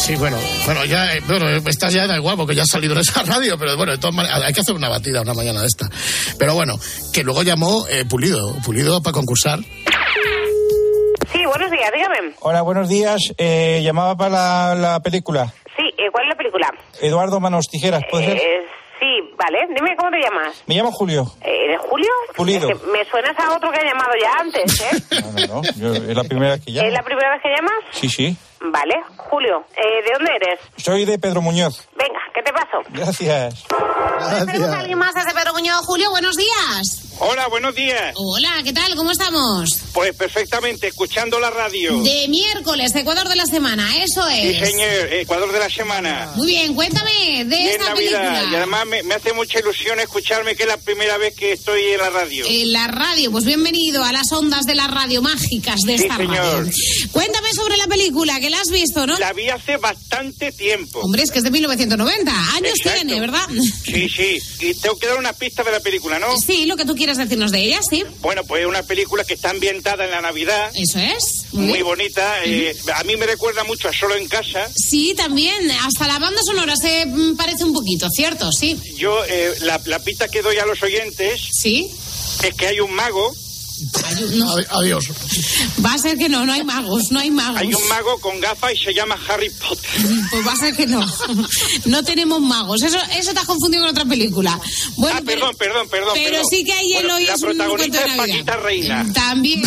Sí, 0.00 0.14
bueno, 0.14 0.36
bueno, 0.66 0.84
ya, 0.84 1.16
eh, 1.16 1.22
bueno, 1.26 1.48
estás 1.68 1.92
ya 1.92 2.06
da 2.06 2.16
igual 2.16 2.36
porque 2.36 2.54
ya 2.54 2.62
has 2.62 2.68
salido 2.68 2.92
en 2.94 3.00
esa 3.00 3.24
radio, 3.24 3.58
pero 3.58 3.76
bueno, 3.76 3.90
de 3.90 3.98
todas 3.98 4.14
maneras, 4.14 4.40
hay 4.44 4.52
que 4.54 4.60
hacer 4.60 4.76
una 4.76 4.88
batida 4.88 5.22
una 5.22 5.34
mañana 5.34 5.62
de 5.62 5.66
esta. 5.66 5.90
Pero 6.38 6.54
bueno, 6.54 6.78
que 7.12 7.24
luego 7.24 7.42
llamó 7.42 7.84
eh, 7.90 8.04
Pulido, 8.04 8.54
Pulido 8.64 9.02
para 9.02 9.14
concursar. 9.14 9.58
Buenos 11.46 11.70
días, 11.70 11.90
dígame. 11.94 12.34
Hola, 12.40 12.62
buenos 12.62 12.88
días. 12.88 13.20
Eh, 13.38 13.80
llamaba 13.82 14.16
para 14.16 14.30
la, 14.30 14.74
la 14.74 15.00
película. 15.00 15.46
Sí, 15.76 15.84
eh, 15.98 16.10
¿cuál 16.10 16.24
es 16.24 16.30
la 16.30 16.36
película? 16.36 16.70
Eduardo 17.00 17.40
Manos 17.40 17.66
Tijeras, 17.70 18.02
¿puede 18.10 18.24
ser? 18.26 18.36
Eh, 18.36 18.66
sí, 18.98 19.06
vale. 19.38 19.66
Dime 19.74 19.94
cómo 19.96 20.10
te 20.10 20.18
llamas. 20.18 20.62
Me 20.66 20.74
llamo 20.74 20.90
Julio. 20.92 21.24
Eh, 21.42 21.64
¿Eres 21.66 21.80
Julio? 21.88 22.08
Pulido. 22.36 22.68
Es 22.70 22.78
que 22.78 22.86
me 22.88 23.04
suenas 23.04 23.38
a 23.38 23.54
otro 23.54 23.70
que 23.70 23.78
ha 23.78 23.84
llamado 23.84 24.10
ya 24.20 24.32
antes, 24.40 24.80
¿eh? 24.80 25.20
No, 25.22 25.32
no, 25.32 25.62
no. 25.62 25.62
yo- 25.76 25.94
es 25.94 26.16
la 26.16 26.24
primera 26.24 26.52
vez 26.52 26.64
que 26.64 26.72
llamo. 26.72 26.88
¿Es 26.88 26.94
la 26.94 27.02
primera 27.02 27.30
vez 27.30 27.42
que 27.42 27.48
llamas? 27.48 27.74
Sí, 27.92 28.08
sí. 28.08 28.36
Vale. 28.72 28.94
Julio, 29.16 29.64
eh, 29.76 30.04
¿de 30.04 30.12
dónde 30.14 30.30
eres? 30.36 30.60
Soy 30.76 31.04
de 31.04 31.18
Pedro 31.18 31.40
Muñoz. 31.42 31.86
Venga, 31.96 32.20
¿qué 32.34 32.42
te 32.42 32.52
pasó? 32.52 32.78
Gracias. 32.90 33.64
¿Tenemos 34.46 34.70
a 34.70 34.78
alguien 34.80 34.98
más 34.98 35.14
desde 35.14 35.32
Pedro 35.34 35.52
Muñoz? 35.54 35.84
Julio, 35.86 36.10
buenos 36.10 36.36
días. 36.36 37.02
Hola, 37.18 37.46
buenos 37.48 37.74
días. 37.74 38.12
Hola, 38.16 38.50
¿qué 38.62 38.74
tal? 38.74 38.94
¿Cómo 38.94 39.10
estamos? 39.10 39.70
Pues 39.94 40.14
perfectamente, 40.14 40.88
escuchando 40.88 41.40
la 41.40 41.48
radio. 41.48 42.02
De 42.02 42.26
miércoles, 42.28 42.94
Ecuador 42.94 43.26
de 43.28 43.36
la 43.36 43.46
semana, 43.46 43.88
eso 44.02 44.22
Sí, 44.28 44.50
es. 44.50 44.68
señor, 44.68 45.12
Ecuador 45.12 45.50
de 45.50 45.58
la 45.58 45.70
semana. 45.70 46.32
Muy 46.36 46.46
bien, 46.48 46.74
cuéntame 46.74 47.44
de 47.46 47.70
esta 47.72 47.84
Navidad. 47.88 48.20
película. 48.20 48.44
Y 48.52 48.54
además 48.56 48.84
me, 48.86 49.02
me 49.02 49.14
hace 49.14 49.32
mucha 49.32 49.58
ilusión 49.60 49.98
escucharme 49.98 50.56
que 50.56 50.64
es 50.64 50.68
la 50.68 50.76
primera 50.76 51.16
vez 51.16 51.34
que 51.34 51.52
estoy 51.52 51.82
en 51.92 51.98
la 52.00 52.10
radio. 52.10 52.44
En 52.46 52.72
la 52.72 52.86
radio, 52.88 53.30
pues 53.32 53.46
bienvenido 53.46 54.04
a 54.04 54.12
las 54.12 54.30
ondas 54.32 54.66
de 54.66 54.74
la 54.74 54.86
radio 54.86 55.22
mágicas 55.22 55.80
de 55.86 55.96
Sí, 55.96 56.04
esta 56.04 56.16
señor. 56.18 56.36
radio. 56.36 56.70
Cuéntame 57.12 57.52
sobre 57.54 57.78
la 57.78 57.86
película, 57.86 58.38
que 58.40 58.50
la 58.50 58.55
has 58.56 58.70
visto, 58.70 59.06
¿no? 59.06 59.18
La 59.18 59.32
vi 59.32 59.48
hace 59.48 59.76
bastante 59.76 60.52
tiempo. 60.52 61.00
Hombre, 61.00 61.22
es 61.22 61.30
que 61.30 61.38
es 61.38 61.44
de 61.44 61.50
1990. 61.50 62.30
Años 62.54 62.72
Exacto. 62.78 63.00
tiene, 63.00 63.20
¿verdad? 63.20 63.46
Sí, 63.84 64.08
sí. 64.08 64.38
Y 64.60 64.74
tengo 64.74 64.96
que 64.98 65.06
dar 65.06 65.18
una 65.18 65.32
pista 65.32 65.62
de 65.62 65.70
la 65.70 65.80
película, 65.80 66.18
¿no? 66.18 66.36
Sí, 66.38 66.66
lo 66.66 66.76
que 66.76 66.84
tú 66.84 66.94
quieras 66.94 67.18
decirnos 67.18 67.52
de 67.52 67.60
ella, 67.60 67.80
sí. 67.88 68.04
Bueno, 68.20 68.44
pues 68.44 68.62
es 68.62 68.68
una 68.68 68.82
película 68.82 69.24
que 69.24 69.34
está 69.34 69.50
ambientada 69.50 70.04
en 70.04 70.10
la 70.10 70.20
Navidad. 70.20 70.70
Eso 70.74 70.98
es. 70.98 71.44
Muy 71.52 71.82
bonita. 71.82 72.44
eh, 72.44 72.76
a 72.94 73.04
mí 73.04 73.16
me 73.16 73.26
recuerda 73.26 73.64
mucho 73.64 73.88
a 73.88 73.92
Solo 73.92 74.16
en 74.16 74.28
Casa. 74.28 74.68
Sí, 74.74 75.14
también. 75.16 75.70
Hasta 75.70 76.06
la 76.06 76.18
banda 76.18 76.40
sonora 76.44 76.74
se 76.76 77.06
parece 77.36 77.64
un 77.64 77.72
poquito, 77.72 78.08
¿cierto? 78.10 78.50
Sí. 78.52 78.78
Yo, 78.96 79.24
eh, 79.28 79.54
la, 79.60 79.80
la 79.86 79.98
pista 80.00 80.28
que 80.28 80.42
doy 80.42 80.58
a 80.58 80.66
los 80.66 80.82
oyentes 80.82 81.40
¿Sí? 81.52 81.88
es 82.42 82.54
que 82.54 82.66
hay 82.66 82.80
un 82.80 82.92
mago. 82.92 83.34
No. 84.34 84.54
Adiós. 84.70 85.10
Va 85.84 85.94
a 85.94 85.98
ser 85.98 86.16
que 86.16 86.28
no, 86.28 86.46
no 86.46 86.52
hay 86.52 86.64
magos, 86.64 87.10
no 87.10 87.20
hay 87.20 87.30
magos. 87.30 87.60
Hay 87.60 87.74
un 87.74 87.88
mago 87.88 88.18
con 88.20 88.40
gafas 88.40 88.72
y 88.74 88.76
se 88.84 88.94
llama 88.94 89.18
Harry 89.28 89.50
Potter. 89.50 89.90
Pues 90.30 90.46
va 90.46 90.52
a 90.52 90.56
ser 90.56 90.74
que 90.76 90.86
no. 90.86 91.06
No 91.86 92.02
tenemos 92.02 92.40
magos. 92.40 92.82
Eso, 92.82 92.98
eso 93.18 93.32
te 93.32 93.40
has 93.40 93.46
confundido 93.46 93.82
con 93.84 93.90
otra 93.90 94.04
película. 94.04 94.58
Bueno, 94.96 95.18
ah, 95.18 95.22
perdón, 95.24 95.54
perdón, 95.56 95.88
perdón. 95.88 96.10
pero 96.14 96.30
perdón. 96.30 96.46
sí 96.50 96.64
que 96.64 96.72
hay 96.72 96.88
hielo 96.88 97.08
Bueno, 97.14 97.26
La 97.26 97.34
es 97.34 97.42
un 97.42 97.48
protagonista 97.48 97.98
de 97.98 98.04
es 98.04 98.16
Navidad. 98.16 98.34
Paquita 98.34 98.56
Reina. 98.56 99.12
También. 99.12 99.62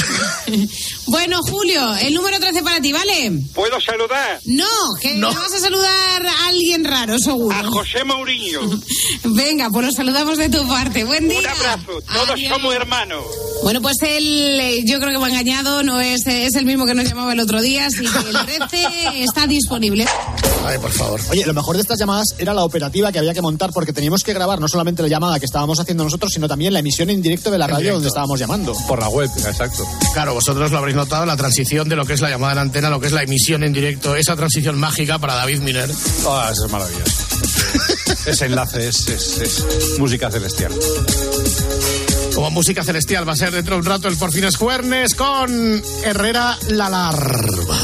Bueno, 1.10 1.40
Julio, 1.42 1.96
el 1.96 2.14
número 2.14 2.40
13 2.40 2.62
para 2.64 2.80
ti, 2.82 2.92
¿vale? 2.92 3.32
¿Puedo 3.54 3.80
saludar? 3.82 4.40
No, 4.46 4.66
que 5.02 5.16
No. 5.16 5.34
vas 5.34 5.54
a 5.54 5.60
saludar 5.60 6.26
a 6.26 6.48
alguien 6.48 6.86
raro, 6.86 7.18
seguro. 7.20 7.56
A 7.56 7.64
José 7.64 8.04
Mourinho. 8.04 8.62
Venga, 9.24 9.70
pues 9.72 9.86
lo 9.88 9.92
saludamos 9.92 10.38
de 10.38 10.50
tu 10.50 10.68
parte. 10.68 11.04
Buen 11.04 11.28
día. 11.28 11.40
Un 11.40 11.48
abrazo. 11.48 12.02
Todos 12.14 12.40
somos 12.50 12.76
hermanos. 12.76 13.24
Bueno, 13.64 13.82
pues 13.82 13.98
él, 14.04 14.60
eh, 14.62 14.84
yo 14.86 15.00
creo 15.00 15.12
que 15.12 15.18
me 15.20 15.26
ha 15.26 15.30
engañado, 15.30 15.84
no 15.84 16.00
es, 16.00 16.26
es 16.28 16.56
el 16.56 16.66
mismo 16.66 16.86
que 16.86 16.94
nos 16.96 17.06
llamaba 17.08 17.34
el 17.34 17.40
otro 17.42 17.62
día, 17.62 17.88
así 17.88 17.98
que 18.06 18.30
el 18.30 18.70
13 18.70 19.24
está 19.24 19.48
disponible. 19.48 20.06
Ay, 20.66 20.78
por 20.78 20.92
favor. 20.92 21.20
Oye, 21.32 21.46
lo 21.46 21.54
mejor 21.54 21.76
de 21.76 21.82
estas 21.82 22.00
llamadas 22.00 22.28
era 22.38 22.54
la 22.54 22.64
operativa 22.64 23.12
que 23.12 23.20
había 23.20 23.34
que 23.34 23.42
montar 23.42 23.72
porque 23.74 23.92
teníamos 23.94 24.24
que 24.24 24.34
grabar 24.34 24.60
no 24.60 24.68
solamente 24.68 25.02
la 25.02 25.08
llamada 25.10 25.40
que 25.40 25.46
estábamos 25.46 25.80
haciendo 25.80 26.04
nosotros, 26.04 26.32
sino 26.34 26.48
también 26.48 26.72
la 26.74 26.80
emisión 26.80 27.10
en 27.10 27.22
directo 27.22 27.50
de 27.52 27.58
la 27.58 27.66
En 27.66 27.72
radio 27.72 27.80
directo. 27.82 27.96
donde 27.96 28.08
estábamos 28.10 28.40
llamando. 28.40 28.74
Por 28.88 29.00
la 29.00 29.10
web, 29.10 29.30
exacto. 29.46 29.86
Claro, 30.14 30.34
vosotros 30.36 30.72
lo 30.72 30.78
habréis 30.78 30.96
notado, 31.00 31.26
la 31.26 31.38
transición 31.38 31.88
de 31.90 31.96
lo 31.96 32.06
que 32.06 32.14
es 32.14 32.22
la 32.22 32.30
llamada 32.30 32.54
en 32.54 32.60
antena, 32.60 32.90
lo 32.90 33.00
que 33.00 33.08
es 33.08 33.14
la 33.14 33.24
emisión 33.24 33.64
en 33.64 33.74
directo, 33.74 34.16
esa 34.16 34.36
transición 34.36 34.78
mágica 34.78 35.18
para 35.20 35.36
David 35.36 35.60
Miner. 35.62 35.90
Eso 35.90 36.66
es 36.66 36.72
maravilloso. 36.72 37.14
ese 38.26 38.46
enlace 38.46 38.88
es, 38.88 39.08
es- 39.08 39.38
es 39.42 40.00
música 40.00 40.30
celestial. 40.30 40.72
Como 42.36 42.52
música 42.52 42.84
celestial 42.84 43.28
va 43.28 43.34
a 43.34 43.36
ser 43.36 43.52
dentro 43.52 43.76
de 43.76 43.80
un 43.82 43.86
rato 43.86 44.08
el 44.08 44.16
Por 44.16 44.32
Fines 44.32 44.56
Juernes 44.56 45.16
con 45.16 45.82
Herrera 46.04 46.58
La 46.70 46.90
Larva. 46.90 47.78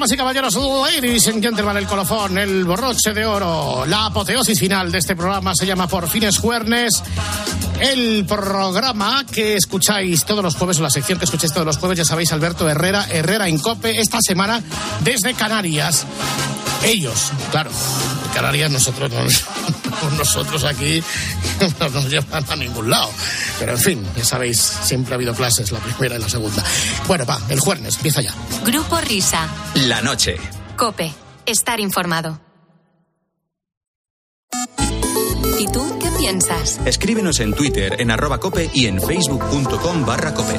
Damas 0.00 0.12
y 0.12 0.16
caballeros, 0.16 0.54
ladies 0.56 1.28
and 1.28 1.42
gentlemen, 1.42 1.76
el 1.76 1.86
colofón, 1.86 2.38
el 2.38 2.64
borroche 2.64 3.12
de 3.12 3.26
oro, 3.26 3.84
la 3.84 4.06
apoteosis 4.06 4.58
final 4.58 4.90
de 4.90 4.96
este 4.96 5.14
programa 5.14 5.54
se 5.54 5.66
llama 5.66 5.86
Por 5.88 6.08
Fines 6.08 6.38
Juernes. 6.38 7.02
El 7.78 8.24
programa 8.24 9.26
que 9.30 9.56
escucháis 9.56 10.24
todos 10.24 10.42
los 10.42 10.54
jueves, 10.54 10.78
o 10.78 10.82
la 10.82 10.88
sección 10.88 11.18
que 11.18 11.26
escucháis 11.26 11.52
todos 11.52 11.66
los 11.66 11.76
jueves, 11.76 11.98
ya 11.98 12.06
sabéis, 12.06 12.32
Alberto 12.32 12.66
Herrera, 12.66 13.06
Herrera 13.10 13.46
en 13.46 13.58
Cope, 13.58 14.00
esta 14.00 14.20
semana 14.22 14.62
desde 15.04 15.34
Canarias. 15.34 16.06
Ellos, 16.82 17.30
claro, 17.50 17.70
Canarias 18.32 18.70
nosotros 18.70 19.10
no, 19.10 19.20
nosotros 20.16 20.64
aquí 20.64 21.02
no 21.80 21.88
nos 21.88 22.08
llevan 22.08 22.44
a 22.48 22.56
ningún 22.56 22.90
lado. 22.90 23.10
Pero 23.58 23.72
en 23.72 23.78
fin, 23.78 24.06
ya 24.16 24.24
sabéis, 24.24 24.58
siempre 24.58 25.14
ha 25.14 25.16
habido 25.16 25.34
clases, 25.34 25.70
la 25.72 25.78
primera 25.80 26.16
y 26.16 26.18
la 26.20 26.28
segunda. 26.28 26.64
Bueno, 27.06 27.26
va, 27.26 27.38
el 27.48 27.60
jueves, 27.60 27.96
empieza 27.96 28.22
ya. 28.22 28.34
Grupo 28.64 29.00
Risa. 29.00 29.48
La 29.74 30.00
noche. 30.00 30.36
Cope. 30.76 31.12
Estar 31.46 31.80
informado. 31.80 32.40
¿Y 35.58 35.66
tú 35.66 35.98
qué 36.00 36.10
piensas? 36.18 36.80
Escríbenos 36.84 37.40
en 37.40 37.52
Twitter 37.54 37.96
en 37.98 38.10
arroba 38.10 38.38
cope 38.38 38.70
y 38.72 38.86
en 38.86 39.00
facebook.com 39.00 40.06
barra 40.06 40.32
cope. 40.32 40.58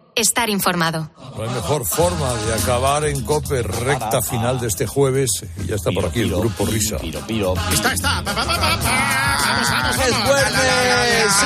Estar 0.15 0.49
informado. 0.49 1.09
No 1.37 1.43
hay 1.43 1.49
mejor 1.49 1.85
forma 1.85 2.33
de 2.33 2.53
acabar 2.53 3.05
en 3.05 3.23
Cope 3.23 3.61
recta 3.63 4.21
final 4.21 4.59
de 4.59 4.67
este 4.67 4.85
jueves. 4.85 5.29
Y 5.63 5.67
ya 5.67 5.75
está 5.75 5.91
por 5.91 6.05
aquí 6.05 6.19
el 6.19 6.31
grupo 6.31 6.65
Risa. 6.65 6.97
Está, 6.97 7.93
está. 7.93 8.21
Vamos, 8.21 8.45
vamos, 8.45 8.85
¡Es 10.05 10.15
jueves! 10.15 10.53
¡Sí! 11.39 11.45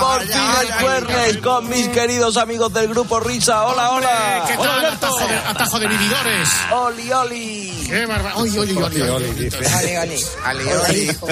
¡Por 0.00 0.20
fin 0.22 0.42
es 0.62 0.74
jueves! 0.80 1.36
Con 1.38 1.68
mis 1.68 1.88
queridos 1.88 2.36
amigos 2.36 2.72
del 2.72 2.88
grupo 2.88 3.20
Risa. 3.20 3.64
¡Hola, 3.66 3.90
hola! 3.90 4.44
¿Qué 4.48 4.56
tal, 4.56 4.84
atajo 4.86 5.28
de, 5.28 5.34
atajo 5.34 5.80
de 5.80 5.88
vividores? 5.88 6.48
¡Oli, 6.72 7.12
oli! 7.12 7.86
¡Qué 7.88 8.06
barbaridad! 8.06 8.40
¡Oli, 8.40 8.58
oli, 8.58 8.76
oli! 8.76 9.02
oli, 9.02 9.96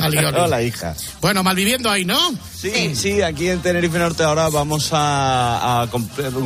oli, 0.01 0.19
oli. 0.19 0.37
Hola, 0.37 0.63
hija. 0.63 0.95
Bueno, 1.21 1.43
malviviendo 1.43 1.91
ahí, 1.91 2.05
¿no? 2.05 2.19
Sí, 2.55 2.95
sí, 2.95 3.23
aquí 3.23 3.49
en 3.49 3.61
Tenerife 3.61 3.99
Norte 3.99 4.23
ahora 4.23 4.49
vamos 4.49 4.91
a, 4.93 5.83
a 5.83 5.87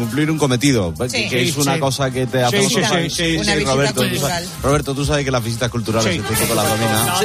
cumplir 0.06 0.30
un 0.30 0.38
cometido, 0.38 0.94
Sí. 1.08 1.28
que 1.28 1.42
es 1.48 1.56
una 1.56 1.74
sí. 1.74 1.80
cosa 1.80 2.10
que 2.10 2.26
te 2.26 2.38
Sí, 2.38 2.44
hace 2.44 2.62
sí, 2.62 3.10
sí, 3.10 3.38
sí, 3.44 3.64
Roberto, 3.64 3.74
Roberto, 3.74 4.02
tú 4.08 4.18
sabes, 4.20 4.48
Roberto, 4.62 4.94
tú 4.94 5.04
sabes 5.04 5.24
que 5.24 5.30
las 5.30 5.42
visitas 5.44 5.70
culturales 5.70 6.12
Sí. 6.14 6.20
este 6.20 6.34
equipo 6.34 6.54
las 6.54 6.68
domina. 6.68 7.14
Sí. 7.18 7.24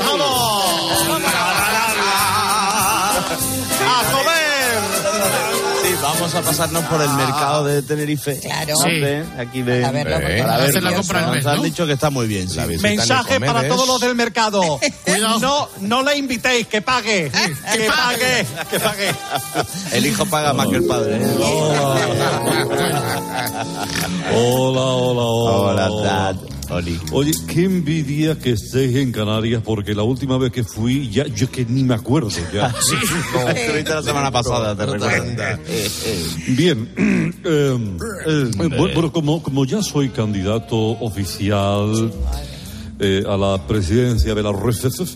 Vamos 6.13 6.35
a 6.35 6.41
pasarnos 6.41 6.83
por 6.85 7.01
el 7.01 7.09
mercado 7.09 7.63
de 7.65 7.81
Tenerife. 7.81 8.39
Claro. 8.39 8.75
Hombre, 8.77 9.23
Aquí 9.37 9.61
de, 9.61 9.81
Para 9.81 9.91
verlo, 9.93 10.15
porque- 10.19 10.37
para 10.37 10.43
Para 10.51 10.63
hacer 10.63 10.73
verlo. 10.75 10.89
la 10.89 10.95
compra 10.97 11.21
Nos 11.21 11.35
mes, 11.35 11.45
han 11.45 11.61
dicho 11.63 11.85
que 11.87 11.93
está 11.93 12.09
muy 12.09 12.27
bien. 12.27 12.49
sí. 12.49 12.59
Mensaje 12.81 13.39
para 13.39 13.67
todos 13.67 13.87
los 13.87 13.99
del 14.01 14.15
mercado. 14.15 14.79
No, 15.41 15.69
no 15.79 16.03
le 16.03 16.17
invitéis, 16.17 16.67
que 16.67 16.81
pague. 16.81 17.31
Que 17.73 17.87
pague. 17.87 18.45
Que 18.69 18.79
pague. 18.79 19.15
El 19.93 20.05
hijo 20.05 20.25
paga 20.25 20.53
más 20.53 20.67
que 20.67 20.75
el 20.77 20.85
padre. 20.85 21.17
¿eh? 21.17 21.27
Hola, 24.33 24.81
hola, 24.81 25.21
hola. 25.21 25.89
Hola, 25.89 25.89
Dad. 26.03 26.35
Oli. 26.71 26.99
Oye, 27.11 27.31
qué 27.47 27.65
envidia 27.65 28.37
que 28.37 28.51
estéis 28.51 28.95
en 28.95 29.11
Canarias, 29.11 29.61
porque 29.63 29.93
la 29.93 30.03
última 30.03 30.37
vez 30.37 30.51
que 30.51 30.63
fui, 30.63 31.09
ya 31.09 31.27
yo 31.27 31.49
que 31.49 31.65
ni 31.65 31.83
me 31.83 31.93
acuerdo 31.95 32.29
ya. 32.53 32.73
Sí. 32.81 32.95
No, 33.33 33.49
estuviste 33.49 33.93
la 33.93 34.03
semana 34.03 34.31
pasada, 34.31 34.75
te 34.75 34.85
recuerdo. 34.85 35.25
Bien, 36.47 36.89
eh, 37.45 37.97
eh, 38.25 38.51
bueno, 38.57 38.77
bueno, 38.93 39.11
como, 39.11 39.43
como 39.43 39.65
ya 39.65 39.81
soy 39.81 40.09
candidato 40.09 40.75
oficial 40.75 42.11
eh, 42.99 43.23
a 43.27 43.37
la 43.37 43.67
presidencia 43.67 44.35
de 44.35 44.43
la 44.43 44.51
RFF, 44.51 45.15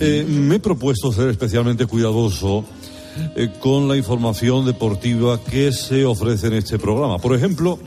eh, 0.00 0.24
me 0.28 0.56
he 0.56 0.60
propuesto 0.60 1.12
ser 1.12 1.28
especialmente 1.28 1.86
cuidadoso 1.86 2.64
eh, 3.36 3.50
con 3.58 3.88
la 3.88 3.96
información 3.96 4.64
deportiva 4.64 5.42
que 5.42 5.72
se 5.72 6.04
ofrece 6.04 6.46
en 6.48 6.54
este 6.54 6.78
programa. 6.78 7.18
Por 7.18 7.34
ejemplo, 7.34 7.78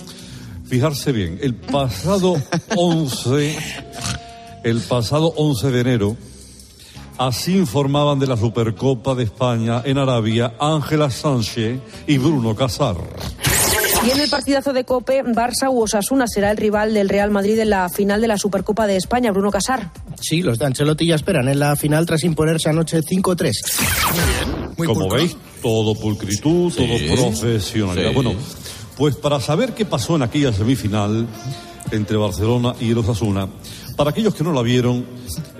fijarse 0.74 1.12
bien, 1.12 1.38
el 1.44 1.54
pasado 1.54 2.36
11, 2.76 3.56
el 4.64 4.82
pasado 4.82 5.32
11 5.38 5.70
de 5.70 5.80
enero, 5.82 6.18
así 7.20 7.56
informaban 7.56 8.18
de 8.18 8.26
la 8.26 8.36
Supercopa 8.36 9.14
de 9.14 9.26
España 9.26 9.84
en 9.86 10.00
Arabia 10.00 10.56
Ángela 10.60 11.12
Sánchez 11.12 11.80
y 12.08 12.18
Bruno 12.18 12.56
Casar. 12.56 12.96
Y 14.04 14.10
en 14.10 14.20
el 14.20 14.32
partidazo 14.32 14.74
de 14.74 14.84
Cope, 14.84 15.24
Barça 15.24 15.70
u 15.70 15.84
Osasuna 15.84 16.26
será 16.26 16.50
el 16.50 16.58
rival 16.58 16.96
del 16.96 17.08
Real 17.08 17.30
Madrid 17.30 17.60
en 17.60 17.70
la 17.70 17.88
final 17.88 18.20
de 18.20 18.30
la 18.30 18.40
Supercopa 18.40 18.88
de 18.88 18.98
España, 18.98 19.32
Bruno 19.32 19.52
Casar. 19.52 19.92
Sí, 20.20 20.42
los 20.42 20.58
de 20.58 20.66
Ancelotti 20.66 21.06
ya 21.06 21.14
esperan 21.14 21.50
en 21.50 21.60
la 21.60 21.76
final 21.76 22.08
tras 22.08 22.24
imponerse 22.24 22.68
anoche 22.68 23.00
5-3. 23.00 23.52
Como 24.88 25.08
veis, 25.08 25.38
todo 25.62 25.94
pulcritud, 25.94 26.74
todo 26.74 27.16
profesionalidad. 27.16 28.10
Sí. 28.10 28.16
Bueno, 28.16 28.34
pues 28.98 29.16
para 29.16 29.40
saber 29.40 29.74
qué 29.74 29.86
pasó 29.86 30.16
en 30.16 30.24
aquella 30.24 30.54
semifinal 30.54 31.28
entre 31.92 32.18
Barcelona 32.18 32.76
y 32.80 32.92
el 32.92 32.98
Osasuna, 32.98 33.48
para 33.96 34.10
aquellos 34.10 34.34
que 34.34 34.44
no 34.44 34.52
la 34.54 34.62
vieron, 34.62 35.06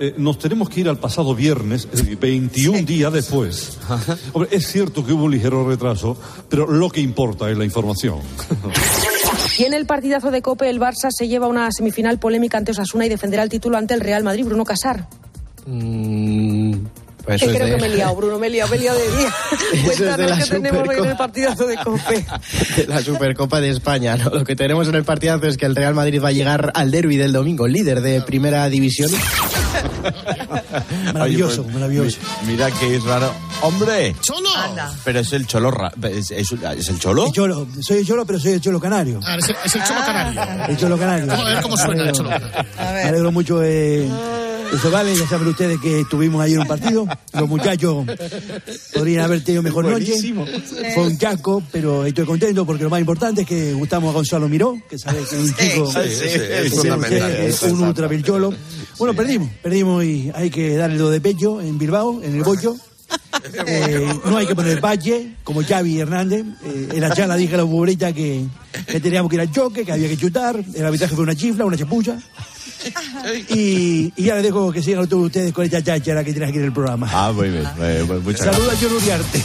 eh, 0.00 0.14
nos 0.18 0.38
tenemos 0.38 0.68
que 0.68 0.80
ir 0.80 0.88
al 0.88 0.98
pasado 0.98 1.34
viernes, 1.34 1.88
es 1.92 2.00
decir, 2.00 2.18
21 2.18 2.82
días 2.82 3.12
después. 3.12 3.78
Hombre, 4.32 4.50
es 4.52 4.66
cierto 4.66 5.04
que 5.04 5.12
hubo 5.12 5.24
un 5.24 5.30
ligero 5.30 5.68
retraso, 5.68 6.16
pero 6.48 6.66
lo 6.66 6.90
que 6.90 7.00
importa 7.00 7.50
es 7.50 7.56
la 7.56 7.64
información. 7.64 8.18
Y 9.58 9.64
en 9.64 9.74
el 9.74 9.86
partidazo 9.86 10.32
de 10.32 10.42
Cope, 10.42 10.68
el 10.68 10.80
Barça 10.80 11.10
se 11.10 11.28
lleva 11.28 11.46
una 11.46 11.70
semifinal 11.70 12.18
polémica 12.18 12.58
ante 12.58 12.72
Osasuna 12.72 13.06
y 13.06 13.08
defenderá 13.08 13.42
el 13.42 13.48
título 13.48 13.76
ante 13.76 13.94
el 13.94 14.00
Real 14.00 14.24
Madrid, 14.24 14.44
Bruno 14.44 14.64
Casar. 14.64 15.06
Mm, 15.66 16.74
pues 17.24 17.40
Que 17.40 17.46
eso 17.46 17.52
es 17.54 17.56
creo 17.56 17.66
de- 17.66 17.74
que 17.76 17.80
me 17.80 17.86
he 17.92 17.96
liado, 17.96 18.16
Bruno, 18.16 18.38
me 18.38 18.46
he 18.46 18.50
liado, 18.50 18.70
me 18.70 18.76
he 18.76 18.80
liado 18.80 18.98
de 18.98 19.16
día. 19.16 19.34
es 19.72 19.82
de 19.98 20.04
Cuéntanos 20.06 20.30
la 20.30 20.38
qué 20.38 20.44
tenemos 20.50 20.88
hoy 20.88 20.96
en 20.98 21.04
el 21.06 21.16
partidazo 21.16 21.66
de 21.66 21.76
Cope. 21.76 22.26
de 22.76 22.86
la 22.86 23.02
Supercopa 23.02 23.60
de 23.60 23.70
España. 23.70 24.16
¿no? 24.16 24.30
Lo 24.30 24.44
que 24.44 24.54
tenemos 24.56 24.88
en 24.88 24.94
el 24.94 25.04
partidazo 25.04 25.46
es 25.46 25.56
que 25.56 25.66
el 25.66 25.74
Real 25.76 25.94
Madrid 25.94 26.20
va 26.22 26.28
a 26.28 26.32
llegar 26.32 26.70
al 26.74 26.90
derby 26.90 27.16
del 27.16 27.32
domingo, 27.32 27.66
líder 27.66 28.00
de 28.00 28.20
primera 28.22 28.68
división. 28.68 29.10
Maravilloso, 31.12 31.64
maravilloso. 31.64 32.18
Mira 32.46 32.70
que 32.70 32.96
es 32.96 33.04
raro. 33.04 33.32
¡Hombre! 33.62 34.14
¡Cholo! 34.20 34.48
Pero 35.04 35.20
es 35.20 35.32
el 35.32 35.46
cholo. 35.46 35.72
¿Es, 36.02 36.30
es- 36.30 36.52
es 36.52 36.88
el 36.88 36.98
cholo? 36.98 37.26
El 37.26 37.32
cholo, 37.32 37.66
soy 37.80 37.98
el 37.98 38.06
cholo, 38.06 38.26
pero 38.26 38.38
soy 38.38 38.52
el 38.52 38.60
cholo 38.60 38.80
canario. 38.80 39.20
Ah, 39.24 39.36
es, 39.38 39.48
el, 39.48 39.56
es 39.64 39.74
el 39.74 39.82
cholo 39.84 40.00
canario. 40.04 40.42
El 40.68 40.76
cholo 40.76 40.98
canario. 40.98 41.32
A 41.32 41.44
ver 41.44 41.62
cómo 41.62 41.76
suena 41.76 42.02
el 42.04 42.12
cholo 42.12 42.30
Me 42.30 43.02
alegro 43.02 43.32
mucho 43.32 43.58
de 43.58 44.08
eso 44.74 44.90
vale, 44.90 45.16
ya 45.16 45.26
saben 45.28 45.48
ustedes 45.48 45.80
que 45.80 46.00
estuvimos 46.00 46.42
ayer 46.42 46.56
en 46.56 46.62
un 46.62 46.68
partido. 46.68 47.06
Los 47.32 47.48
muchachos 47.48 48.06
podrían 48.92 49.24
haber 49.24 49.42
tenido 49.44 49.62
mejor 49.62 49.84
Buenísimo. 49.84 50.44
noche. 50.44 50.92
Fue 50.94 51.04
un 51.04 51.18
chasco, 51.18 51.62
pero 51.72 52.04
estoy 52.04 52.24
contento 52.24 52.64
porque 52.66 52.84
lo 52.84 52.90
más 52.90 53.00
importante 53.00 53.42
es 53.42 53.46
que 53.46 53.72
gustamos 53.72 54.10
a 54.10 54.14
Gonzalo 54.14 54.48
Miró, 54.48 54.76
que 54.88 54.98
sabe 54.98 55.18
que 55.18 55.36
es 55.36 55.42
un 55.42 55.54
chico 55.54 55.92
Sí, 55.92 55.98
sí, 56.08 56.24
es 56.24 56.62
que 56.62 56.70
fundamental, 56.70 57.30
usted 57.30 57.44
es 57.46 57.62
un 57.62 57.82
ultra. 57.82 58.08
Bueno, 58.98 59.14
perdimos, 59.14 59.50
perdimos 59.62 60.04
y 60.04 60.30
hay 60.34 60.50
que 60.50 60.76
darle 60.76 60.98
lo 60.98 61.10
de 61.10 61.20
pecho 61.20 61.60
en 61.60 61.78
Bilbao, 61.78 62.22
en 62.22 62.36
el 62.36 62.42
bollo. 62.42 62.76
Eh, 63.66 64.08
no 64.24 64.36
hay 64.38 64.46
que 64.46 64.54
poner 64.54 64.80
valle, 64.80 65.34
como 65.44 65.62
Xavi 65.62 66.00
Hernández. 66.00 66.44
Eh, 66.64 66.88
en 66.94 67.00
la 67.00 67.12
charla 67.12 67.36
dije 67.36 67.54
a 67.54 67.58
la 67.58 67.64
futbolista 67.64 68.12
que, 68.12 68.46
que 68.86 69.00
teníamos 69.00 69.28
que 69.28 69.36
ir 69.36 69.40
al 69.42 69.52
choque, 69.52 69.84
que 69.84 69.92
había 69.92 70.08
que 70.08 70.16
chutar. 70.16 70.62
El 70.74 70.84
arbitraje 70.84 71.14
fue 71.14 71.24
una 71.24 71.34
chifla, 71.34 71.64
una 71.64 71.76
chapucha. 71.76 72.18
Y, 73.50 74.12
y 74.16 74.24
ya 74.24 74.34
les 74.34 74.42
dejo 74.44 74.70
que 74.72 74.82
sigan 74.82 75.08
todos 75.08 75.26
ustedes 75.26 75.52
con 75.52 75.64
esta 75.64 75.82
cháchara 75.82 76.22
que 76.24 76.32
tienes 76.32 76.50
aquí 76.50 76.58
en 76.58 76.64
el 76.64 76.72
programa. 76.72 77.08
Ah, 77.12 77.32
muy 77.32 77.48
bien. 77.50 77.64
eh, 77.80 78.04
pues 78.06 78.22
muchas 78.22 78.40
Saludos 78.46 78.62
a 78.62 78.70
gracias. 78.72 78.90
John 78.90 79.02
Uriarte. 79.02 79.42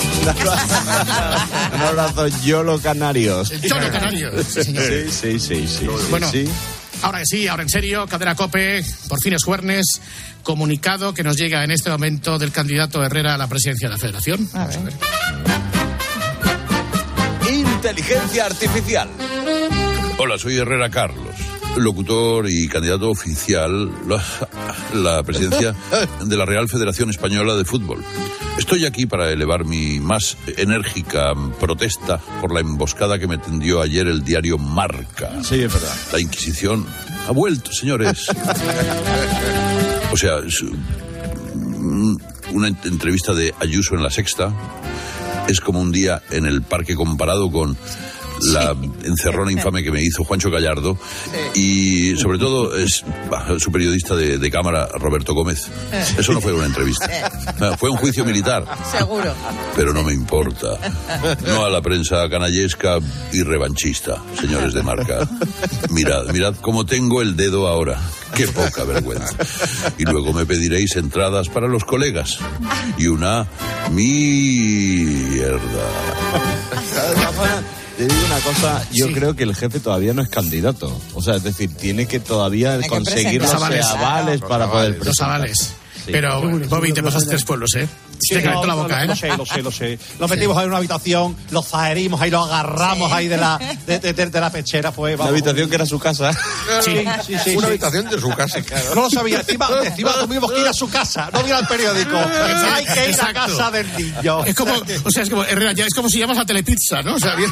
Un 1.75 1.81
abrazo, 1.81 2.27
Yolo 2.43 2.79
Canarios. 2.79 3.51
El 3.51 3.61
Yolo 3.61 3.91
Canarios, 3.91 4.45
sí, 4.47 4.63
señor. 4.63 4.83
Sí, 4.83 5.09
sí, 5.09 5.39
sí, 5.39 5.67
sí. 5.67 5.87
Bueno, 6.09 6.29
sí. 6.29 6.45
ahora 7.01 7.19
que 7.19 7.25
sí, 7.25 7.47
ahora 7.47 7.63
en 7.63 7.69
serio, 7.69 8.05
Cadena 8.07 8.35
Cope, 8.35 8.83
por 9.07 9.19
fin 9.21 9.33
es 9.33 9.43
jueves, 9.43 9.85
comunicado 10.43 11.13
que 11.13 11.23
nos 11.23 11.37
llega 11.37 11.63
en 11.63 11.71
este 11.71 11.89
momento 11.89 12.37
del 12.39 12.51
candidato 12.51 13.03
Herrera 13.03 13.35
a 13.35 13.37
la 13.37 13.47
presidencia 13.47 13.87
de 13.87 13.93
la 13.95 13.99
Federación. 13.99 14.49
Vamos 14.53 14.75
a 14.75 14.79
ver. 14.81 14.93
Inteligencia 17.51 18.45
artificial. 18.45 19.09
Hola, 20.17 20.37
soy 20.37 20.57
Herrera 20.57 20.89
Carlos, 20.89 21.35
locutor 21.77 22.49
y 22.49 22.67
candidato 22.67 23.09
oficial 23.09 23.89
a 24.11 24.95
la 24.95 25.23
presidencia 25.23 25.73
de 26.25 26.37
la 26.37 26.45
Real 26.45 26.67
Federación 26.67 27.09
Española 27.09 27.55
de 27.55 27.65
Fútbol. 27.65 28.03
Estoy 28.57 28.85
aquí 28.85 29.05
para 29.05 29.31
elevar 29.31 29.65
mi 29.65 29.99
más 29.99 30.35
enérgica 30.57 31.33
protesta 31.59 32.17
por 32.41 32.53
la 32.53 32.59
emboscada 32.59 33.17
que 33.17 33.27
me 33.27 33.37
tendió 33.37 33.81
ayer 33.81 34.07
el 34.07 34.23
diario 34.23 34.57
Marca. 34.57 35.31
Sí, 35.43 35.61
es 35.61 35.73
verdad. 35.73 35.93
La 36.11 36.19
Inquisición 36.19 36.85
ha 37.27 37.31
vuelto, 37.31 37.71
señores. 37.71 38.27
O 40.11 40.17
sea, 40.17 40.39
es, 40.39 40.63
una 40.63 42.67
ent- 42.67 42.83
entrevista 42.85 43.31
de 43.35 43.53
Ayuso 43.59 43.93
en 43.93 44.01
la 44.01 44.09
Sexta 44.09 44.51
es 45.47 45.61
como 45.61 45.79
un 45.79 45.91
día 45.91 46.23
en 46.31 46.47
el 46.47 46.63
parque 46.63 46.95
comparado 46.95 47.51
con 47.51 47.77
la 48.53 48.75
encerrona 49.03 49.51
infame 49.51 49.83
que 49.83 49.91
me 49.91 50.01
hizo 50.01 50.23
Juancho 50.23 50.49
Gallardo 50.49 50.97
y 51.55 52.15
sobre 52.17 52.37
todo 52.39 52.77
es 52.77 53.03
su 53.57 53.71
periodista 53.71 54.15
de, 54.15 54.37
de 54.37 54.51
cámara 54.51 54.87
Roberto 54.93 55.33
Gómez. 55.33 55.67
Eso 56.17 56.33
no 56.33 56.41
fue 56.41 56.53
una 56.53 56.65
entrevista, 56.65 57.07
fue 57.77 57.89
un 57.89 57.97
juicio 57.97 58.23
militar, 58.25 58.65
Seguro. 58.91 59.33
pero 59.75 59.93
no 59.93 60.03
me 60.03 60.13
importa. 60.13 60.77
No 61.45 61.65
a 61.65 61.69
la 61.69 61.81
prensa 61.81 62.29
canallesca 62.29 62.99
y 63.31 63.43
revanchista, 63.43 64.17
señores 64.39 64.73
de 64.73 64.83
marca. 64.83 65.27
Mirad, 65.89 66.27
mirad 66.31 66.55
cómo 66.61 66.85
tengo 66.85 67.21
el 67.21 67.35
dedo 67.35 67.67
ahora. 67.67 67.99
Qué 68.35 68.47
poca 68.47 68.83
vergüenza. 68.83 69.35
Y 69.97 70.03
luego 70.03 70.31
me 70.33 70.45
pediréis 70.45 70.95
entradas 70.95 71.49
para 71.49 71.67
los 71.67 71.83
colegas. 71.83 72.37
Y 72.97 73.07
una 73.07 73.47
mierda. 73.91 75.59
Te 77.99 78.07
digo 78.07 78.25
una 78.27 78.39
cosa, 78.39 78.81
yo 78.93 79.11
creo 79.11 79.35
que 79.35 79.43
el 79.43 79.53
jefe 79.53 79.81
todavía 79.81 80.13
no 80.13 80.21
es 80.21 80.29
candidato. 80.29 80.97
O 81.15 81.21
sea, 81.21 81.35
es 81.35 81.43
decir, 81.43 81.69
tiene 81.75 82.05
que 82.05 82.21
todavía 82.21 82.75
Hay 82.75 82.83
que 82.83 82.87
conseguir 82.87 83.41
los 83.41 83.53
avales, 83.53 83.79
Los 83.81 83.91
avales. 83.91 84.39
para 84.39 84.71
poder 84.71 84.89
Los 84.91 84.99
presentar. 84.99 85.35
avales. 85.35 85.57
Sí. 85.57 86.09
Pero, 86.13 86.41
Bobby, 86.69 86.93
te 86.93 87.03
pasas 87.03 87.27
tres 87.27 87.43
pueblos, 87.43 87.71
¿eh? 87.75 87.89
Sí, 88.21 88.35
te 88.35 88.43
calentó 88.43 88.61
no, 88.61 88.67
la 88.67 88.75
no, 88.75 88.83
boca, 88.83 89.03
¿eh? 89.03 89.07
Lo 89.07 89.15
sé, 89.15 89.27
lo 89.37 89.45
sé, 89.45 89.61
lo 89.61 89.71
sé. 89.71 89.99
Lo 90.19 90.27
metimos 90.27 90.57
ahí 90.57 90.63
en 90.63 90.69
una 90.69 90.77
habitación, 90.77 91.35
lo 91.51 91.61
zaherimos 91.61 92.19
ahí, 92.21 92.29
lo 92.31 92.43
agarramos 92.43 93.11
ahí 93.11 93.27
de 93.27 93.37
la, 93.37 93.57
de, 93.87 93.99
de- 93.99 94.13
de- 94.13 94.25
de 94.29 94.39
la 94.41 94.51
pechera, 94.51 94.91
pues. 94.91 95.13
La 95.13 95.17
vamos. 95.25 95.31
habitación 95.31 95.69
que 95.69 95.75
era 95.75 95.85
su 95.85 95.99
casa. 95.99 96.31
Sí, 96.81 97.03
sí, 97.25 97.35
sí. 97.43 97.51
Una 97.55 97.61
sí. 97.67 97.71
habitación 97.71 98.09
de 98.09 98.19
su 98.19 98.29
casa. 98.29 98.59
No 98.95 99.01
lo 99.01 99.09
sabía. 99.09 99.39
Encima, 99.39 99.67
encima 99.83 100.13
tuvimos 100.19 100.51
que 100.51 100.61
ir 100.61 100.67
a 100.67 100.73
su 100.73 100.89
casa, 100.89 101.29
no 101.33 101.45
ir 101.47 101.53
al 101.53 101.67
periódico. 101.67 102.17
Hay 102.17 102.85
que 102.85 103.09
ir 103.09 103.21
a 103.21 103.33
casa 103.33 103.71
del 103.71 103.87
niño. 103.97 104.43
Es 104.45 104.55
como, 104.55 104.73
o 105.03 105.11
sea, 105.11 105.23
es 105.23 105.29
como, 105.29 105.43
ya 105.45 105.85
es 105.85 105.93
como 105.93 106.09
si 106.09 106.19
llamas 106.19 106.37
a 106.37 106.45
Telepizza, 106.45 107.01
¿no? 107.01 107.15
O 107.15 107.19
sea, 107.19 107.35
bien. 107.35 107.49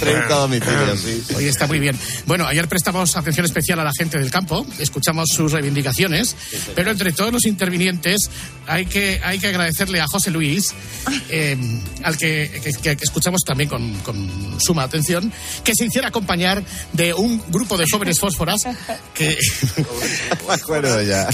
30 0.00 0.34
domicilios, 0.34 1.00
sí. 1.00 1.22
Oye, 1.36 1.48
está 1.48 1.66
muy 1.66 1.78
bien. 1.78 1.98
Bueno, 2.26 2.46
ayer 2.46 2.68
prestamos 2.68 3.16
atención 3.16 3.46
especial 3.46 3.80
a 3.80 3.84
la 3.84 3.92
gente 3.96 4.18
del 4.18 4.30
campo, 4.30 4.66
escuchamos 4.78 5.28
sus 5.34 5.52
reivindicaciones, 5.52 6.36
pero 6.74 6.90
entre 6.90 7.12
todos 7.12 7.32
los 7.32 7.44
intervinientes 7.46 8.30
hay 8.66 8.86
que, 8.86 9.15
hay 9.22 9.38
que 9.38 9.48
agradecerle 9.48 10.00
a 10.00 10.06
José 10.06 10.30
Luis, 10.30 10.74
eh, 11.28 11.56
al 12.02 12.16
que, 12.16 12.50
que- 12.62 12.72
que- 12.72 12.96
que 12.96 13.04
escuchamos 13.04 13.40
también 13.42 13.68
con, 13.68 13.94
con 14.00 14.58
suma 14.60 14.82
atención, 14.84 15.32
que 15.64 15.72
se 15.74 15.84
hiciera 15.86 16.08
acompañar 16.08 16.62
de 16.92 17.12
un 17.14 17.42
grupo 17.48 17.76
de 17.76 17.84
jóvenes 17.90 18.18
fósforas 18.20 18.62
que 19.14 19.36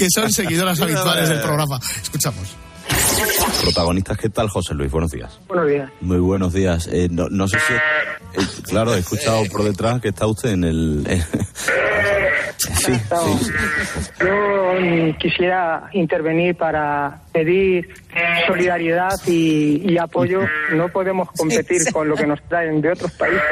son 0.14 0.32
seguidoras 0.32 0.80
habituales 0.80 1.28
del 1.28 1.40
programa. 1.40 1.80
Escuchamos. 2.02 2.48
Protagonistas, 3.62 4.18
¿qué 4.18 4.28
tal, 4.28 4.48
José 4.48 4.74
Luis? 4.74 4.90
Buenos 4.90 5.10
días. 5.12 5.38
Buenos 5.48 5.68
días. 5.68 5.90
Muy 6.00 6.18
buenos 6.18 6.52
días. 6.52 6.88
Eh, 6.92 7.08
no, 7.10 7.28
no 7.30 7.46
sé 7.48 7.58
si... 7.60 7.72
eh, 7.74 8.44
claro, 8.68 8.94
he 8.94 8.98
escuchado 8.98 9.42
por 9.50 9.62
detrás 9.64 10.00
que 10.00 10.08
está 10.08 10.26
usted 10.26 10.50
en 10.50 10.64
el... 10.64 11.06
sí, 12.56 12.92
sí. 12.92 12.92
Yo 14.20 14.74
mm, 14.80 15.12
quisiera 15.18 15.88
intervenir 15.92 16.56
para 16.56 17.20
pedir 17.32 17.88
solidaridad 18.46 19.12
y, 19.26 19.82
y 19.92 19.98
apoyo. 19.98 20.40
No 20.72 20.88
podemos 20.88 21.30
competir 21.32 21.80
con 21.92 22.08
lo 22.08 22.16
que 22.16 22.26
nos 22.26 22.42
traen 22.48 22.80
de 22.80 22.90
otros 22.90 23.12
países 23.12 23.42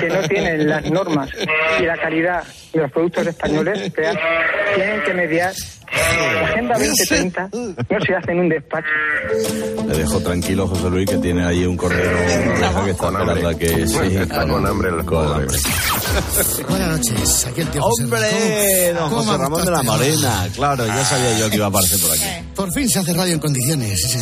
que 0.00 0.08
no 0.08 0.22
tienen 0.28 0.68
las 0.68 0.88
normas 0.90 1.30
y 1.80 1.82
la 1.82 1.96
calidad 1.98 2.44
de 2.72 2.80
los 2.80 2.92
productos 2.92 3.26
españoles. 3.26 3.92
que 3.92 4.02
Tienen 4.76 5.02
que 5.02 5.14
mediar. 5.14 5.52
La 6.12 6.48
Agenda 6.48 6.74
2030 6.78 7.48
no 7.52 8.00
se 8.06 8.14
hace 8.14 8.32
en 8.32 8.38
un 8.40 8.48
despacho. 8.48 8.88
Le 9.88 9.96
dejo 9.96 10.20
tranquilo, 10.20 10.66
José 10.68 10.90
Luis, 10.90 11.10
que 11.10 11.18
tiene 11.18 11.44
ahí 11.44 11.64
un 11.64 11.78
oreja 11.78 12.84
que 12.84 12.90
está 12.90 13.06
esperando 13.08 13.48
a 13.48 13.54
que... 13.54 13.86
Sí, 13.86 14.16
Está 14.16 14.46
con 14.46 14.66
hambre 14.66 14.90
el 14.90 15.04
con 15.04 15.26
hambre. 15.26 15.56
Buenas 16.68 16.88
noches, 16.98 17.46
aquí 17.46 17.60
el 17.62 17.70
tío 17.70 17.82
José 17.82 18.04
¡Hombre! 18.04 18.92
Don 18.92 19.08
¿Cómo 19.10 19.22
José 19.24 19.38
Ramón 19.38 19.64
de 19.64 19.70
la? 19.70 19.82
Morena. 19.82 20.48
Claro, 20.54 20.86
ya 20.86 21.04
sabía 21.04 21.38
yo 21.38 21.48
que 21.50 21.56
iba 21.56 21.66
a 21.66 21.68
aparecer 21.68 22.00
por 22.00 22.10
aquí. 22.12 22.22
Por 22.54 22.72
fin 22.74 22.88
se 22.88 22.98
hace 22.98 23.12
radio 23.14 23.32
en 23.34 23.40
condiciones. 23.40 24.00
Sí, 24.02 24.18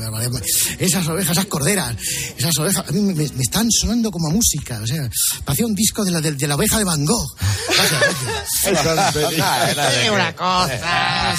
barbaridad. 0.00 0.42
Esas 0.78 1.06
ovejas, 1.08 1.32
esas 1.32 1.46
corderas, 1.46 1.96
esas 2.36 2.56
ovejas, 2.58 2.84
a 2.88 2.92
mí 2.92 3.00
me, 3.00 3.14
me 3.14 3.42
están 3.42 3.68
sonando 3.70 4.10
como 4.10 4.28
a 4.28 4.30
música. 4.30 4.78
O 4.82 4.86
sea, 4.86 5.08
parecía 5.44 5.66
un 5.66 5.74
disco 5.74 6.04
de 6.04 6.10
la, 6.12 6.20
de, 6.20 6.32
de 6.32 6.46
la 6.46 6.54
oveja 6.54 6.78
de 6.78 6.84
Van 6.84 7.04
Gogh. 7.04 7.26
Gracias, 7.68 8.84
gracias. 8.84 10.10
Una 10.12 10.34
cosa. 10.36 11.34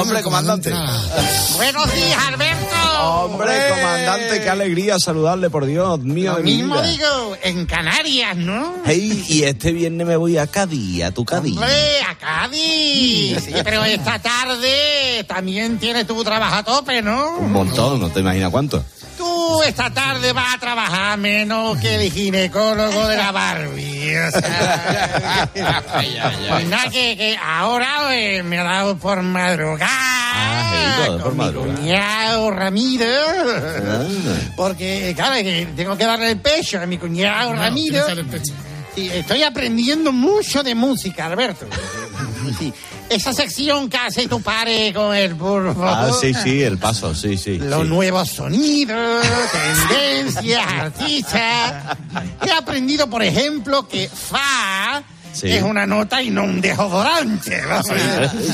Hombre, 0.00 0.22
comandante. 0.22 0.70
Buenos 1.56 1.94
días, 1.94 2.18
Alberto. 2.28 2.76
Hombre, 3.02 3.68
comandante, 3.70 4.42
qué 4.42 4.50
alegría 4.50 4.98
saludarle, 4.98 5.48
por 5.48 5.64
Dios 5.64 6.00
mío 6.00 6.32
Lo 6.32 6.36
de 6.38 6.42
mi 6.42 6.56
mismo 6.56 6.74
vida. 6.74 6.90
digo, 6.90 7.36
en 7.42 7.64
Canarias, 7.64 8.36
¿no? 8.36 8.82
Hey, 8.92 9.24
y 9.28 9.44
este 9.44 9.70
viernes 9.70 10.04
me 10.04 10.16
voy 10.16 10.36
a 10.36 10.48
Cádiz, 10.48 11.04
a 11.04 11.12
tu 11.12 11.24
Cádiz. 11.24 11.52
Hombre, 11.56 12.02
a 12.08 12.16
Cádiz. 12.16 13.38
Sí, 13.44 13.52
pero 13.62 13.84
esta 13.84 14.18
tarde 14.18 15.22
también 15.28 15.78
tienes 15.78 16.08
tu 16.08 16.24
trabajo 16.24 16.56
a 16.56 16.64
tope, 16.64 17.00
¿no? 17.00 17.38
Un 17.38 17.52
montón, 17.52 18.00
no 18.00 18.10
te 18.10 18.18
imaginas 18.18 18.50
cuánto. 18.50 18.84
Tú 19.16 19.62
esta 19.62 19.90
tarde 19.90 20.32
vas 20.32 20.56
a 20.56 20.58
trabajar 20.58 21.16
menos 21.18 21.78
que 21.78 22.04
el 22.04 22.10
ginecólogo 22.10 23.06
de 23.06 23.16
la 23.16 23.30
Barbie. 23.30 24.16
O 24.16 24.30
sea, 24.32 25.48
pues 25.54 26.66
nada, 26.66 26.90
que, 26.90 27.16
que 27.16 27.38
ahora 27.40 28.18
eh, 28.18 28.42
me 28.42 28.58
ha 28.58 28.64
dado 28.64 28.96
por 28.96 29.22
madrugar. 29.22 29.88
Ah, 29.88 30.72
hey, 30.74 31.04
todo 31.06 31.22
por 31.22 31.34
madrugar. 31.36 31.76
Cuñado 31.76 32.50
Ramiro. 32.50 33.06
Ah. 33.06 34.04
Porque, 34.56 35.12
claro, 35.14 35.34
que 35.36 35.68
tengo 35.76 35.96
que 35.96 36.06
darle 36.06 36.32
el 36.32 36.38
pecho 36.38 36.80
a 36.80 36.86
mi 36.86 36.98
cuñado 36.98 37.54
Ramiro. 37.54 38.04
Sí, 38.94 39.08
estoy 39.12 39.42
aprendiendo 39.42 40.12
mucho 40.12 40.62
de 40.62 40.74
música, 40.74 41.26
Alberto. 41.26 41.66
Sí, 42.58 42.72
esa 43.08 43.32
sección 43.32 43.88
que 43.88 43.96
hace 43.96 44.26
tu 44.26 44.40
padre 44.40 44.92
con 44.92 45.14
el 45.14 45.34
burro. 45.34 45.74
Ah, 45.80 46.10
sí, 46.18 46.32
sí, 46.34 46.62
el 46.62 46.78
paso, 46.78 47.14
sí, 47.14 47.36
sí. 47.36 47.58
Los 47.58 47.82
sí. 47.82 47.88
nuevos 47.88 48.30
sonidos, 48.30 49.26
tendencias, 49.88 50.66
artistas. 50.66 51.96
He 52.46 52.50
aprendido, 52.50 53.08
por 53.08 53.22
ejemplo, 53.22 53.86
que 53.86 54.08
fa 54.08 55.02
Sí. 55.32 55.50
es 55.50 55.62
una 55.62 55.86
nota 55.86 56.22
y 56.22 56.30
no 56.30 56.44
un 56.44 56.60
desodorante. 56.60 57.62
¿no? 57.62 57.82
Sí, 57.82 57.92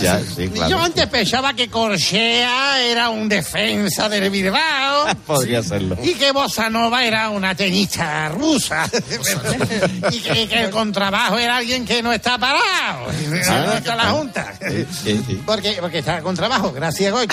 ya, 0.00 0.20
sí, 0.20 0.48
claro. 0.48 0.70
Yo 0.70 0.80
antes 0.80 1.06
pensaba 1.06 1.54
que 1.54 1.68
Corchea 1.68 2.80
era 2.82 3.08
un 3.08 3.28
defensa 3.28 4.08
del 4.08 4.30
Bilbao. 4.30 5.06
Podría 5.26 5.62
serlo. 5.62 5.96
Y 6.02 6.14
que 6.14 6.32
Bossa 6.32 6.68
Nova 6.70 7.04
era 7.04 7.30
una 7.30 7.54
tenista 7.54 8.28
rusa. 8.28 8.88
y 10.12 10.20
que, 10.20 10.48
que 10.48 10.64
el 10.64 10.70
contrabajo 10.70 11.38
era 11.38 11.56
alguien 11.56 11.84
que 11.84 12.02
no 12.02 12.12
está 12.12 12.38
parado. 12.38 13.06
No 13.28 13.36
está 13.72 13.96
la 13.96 14.10
Junta. 14.10 14.54
Sí, 14.68 14.86
sí. 15.26 15.42
Porque, 15.44 15.78
porque 15.80 15.98
está 15.98 16.20
con 16.20 16.34
trabajo, 16.36 16.72
gracias, 16.72 17.12
Goyo. 17.12 17.28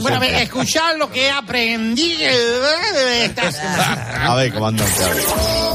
bueno, 0.00 0.16
a 0.16 0.20
ver, 0.20 0.34
escuchad 0.34 0.96
lo 0.96 1.10
que 1.10 1.26
he 1.26 1.30
aprendido 1.30 2.30
esta. 3.22 3.50
A 4.24 4.34
ver, 4.34 4.52
comandante, 4.52 5.04
a 5.04 5.08
ver. 5.08 5.65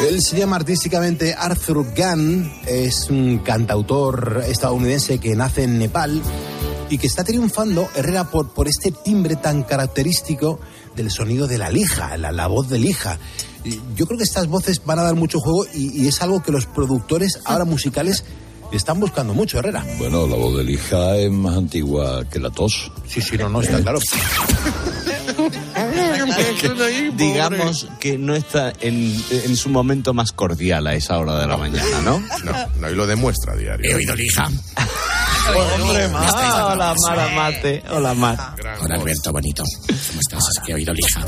Él 0.00 0.22
se 0.22 0.36
llama 0.36 0.56
artísticamente 0.56 1.34
Arthur 1.34 1.86
Gunn, 1.96 2.52
es 2.66 3.08
un 3.08 3.38
cantautor 3.38 4.44
estadounidense 4.46 5.18
que 5.18 5.34
nace 5.34 5.62
en 5.62 5.78
Nepal 5.78 6.20
y 6.90 6.98
que 6.98 7.06
está 7.06 7.24
triunfando, 7.24 7.88
Herrera, 7.94 8.30
por, 8.30 8.50
por 8.50 8.68
este 8.68 8.92
timbre 8.92 9.36
tan 9.36 9.62
característico 9.62 10.60
del 10.94 11.10
sonido 11.10 11.46
de 11.46 11.58
la 11.58 11.70
lija, 11.70 12.16
la, 12.18 12.30
la 12.30 12.46
voz 12.46 12.68
de 12.68 12.78
lija. 12.78 13.18
Yo 13.96 14.06
creo 14.06 14.18
que 14.18 14.24
estas 14.24 14.48
voces 14.48 14.82
van 14.84 14.98
a 14.98 15.02
dar 15.02 15.14
mucho 15.14 15.40
juego 15.40 15.66
y, 15.74 16.02
y 16.02 16.08
es 16.08 16.20
algo 16.20 16.42
que 16.42 16.52
los 16.52 16.66
productores 16.66 17.40
ahora 17.44 17.64
musicales 17.64 18.24
están 18.72 19.00
buscando 19.00 19.32
mucho, 19.34 19.58
Herrera. 19.58 19.84
Bueno, 19.98 20.26
la 20.26 20.36
voz 20.36 20.56
de 20.58 20.64
lija 20.64 21.16
es 21.16 21.30
más 21.30 21.56
antigua 21.56 22.24
que 22.28 22.38
la 22.38 22.50
tos. 22.50 22.92
Sí, 23.08 23.20
sí, 23.22 23.38
no, 23.38 23.48
no, 23.48 23.60
está 23.60 23.80
claro. 23.80 23.98
Digamos 27.16 27.88
que 28.00 28.18
no 28.18 28.34
está 28.34 28.72
en, 28.80 29.22
en 29.30 29.56
su 29.56 29.68
momento 29.68 30.14
más 30.14 30.32
cordial 30.32 30.86
a 30.86 30.94
esa 30.94 31.18
hora 31.18 31.38
de 31.38 31.46
la 31.46 31.56
mañana, 31.56 32.00
¿no? 32.04 32.20
No, 32.44 32.52
no, 32.80 32.90
y 32.90 32.94
lo 32.94 33.06
demuestra 33.06 33.52
a 33.52 33.56
diario. 33.56 33.90
He 33.90 33.94
oído 33.94 34.14
lija. 34.14 34.48
Hombre, 35.80 36.08
ma, 36.08 36.72
hola, 36.72 36.94
Mara 37.06 37.28
Mate. 37.28 37.82
Hola, 37.90 38.14
Mar. 38.14 38.54
Hola, 38.80 38.94
Alberto, 38.96 39.32
bonito. 39.32 39.62
¿Cómo 39.86 40.20
estás? 40.20 40.44
He 40.66 40.74
oído 40.74 40.92
lija. 40.92 41.24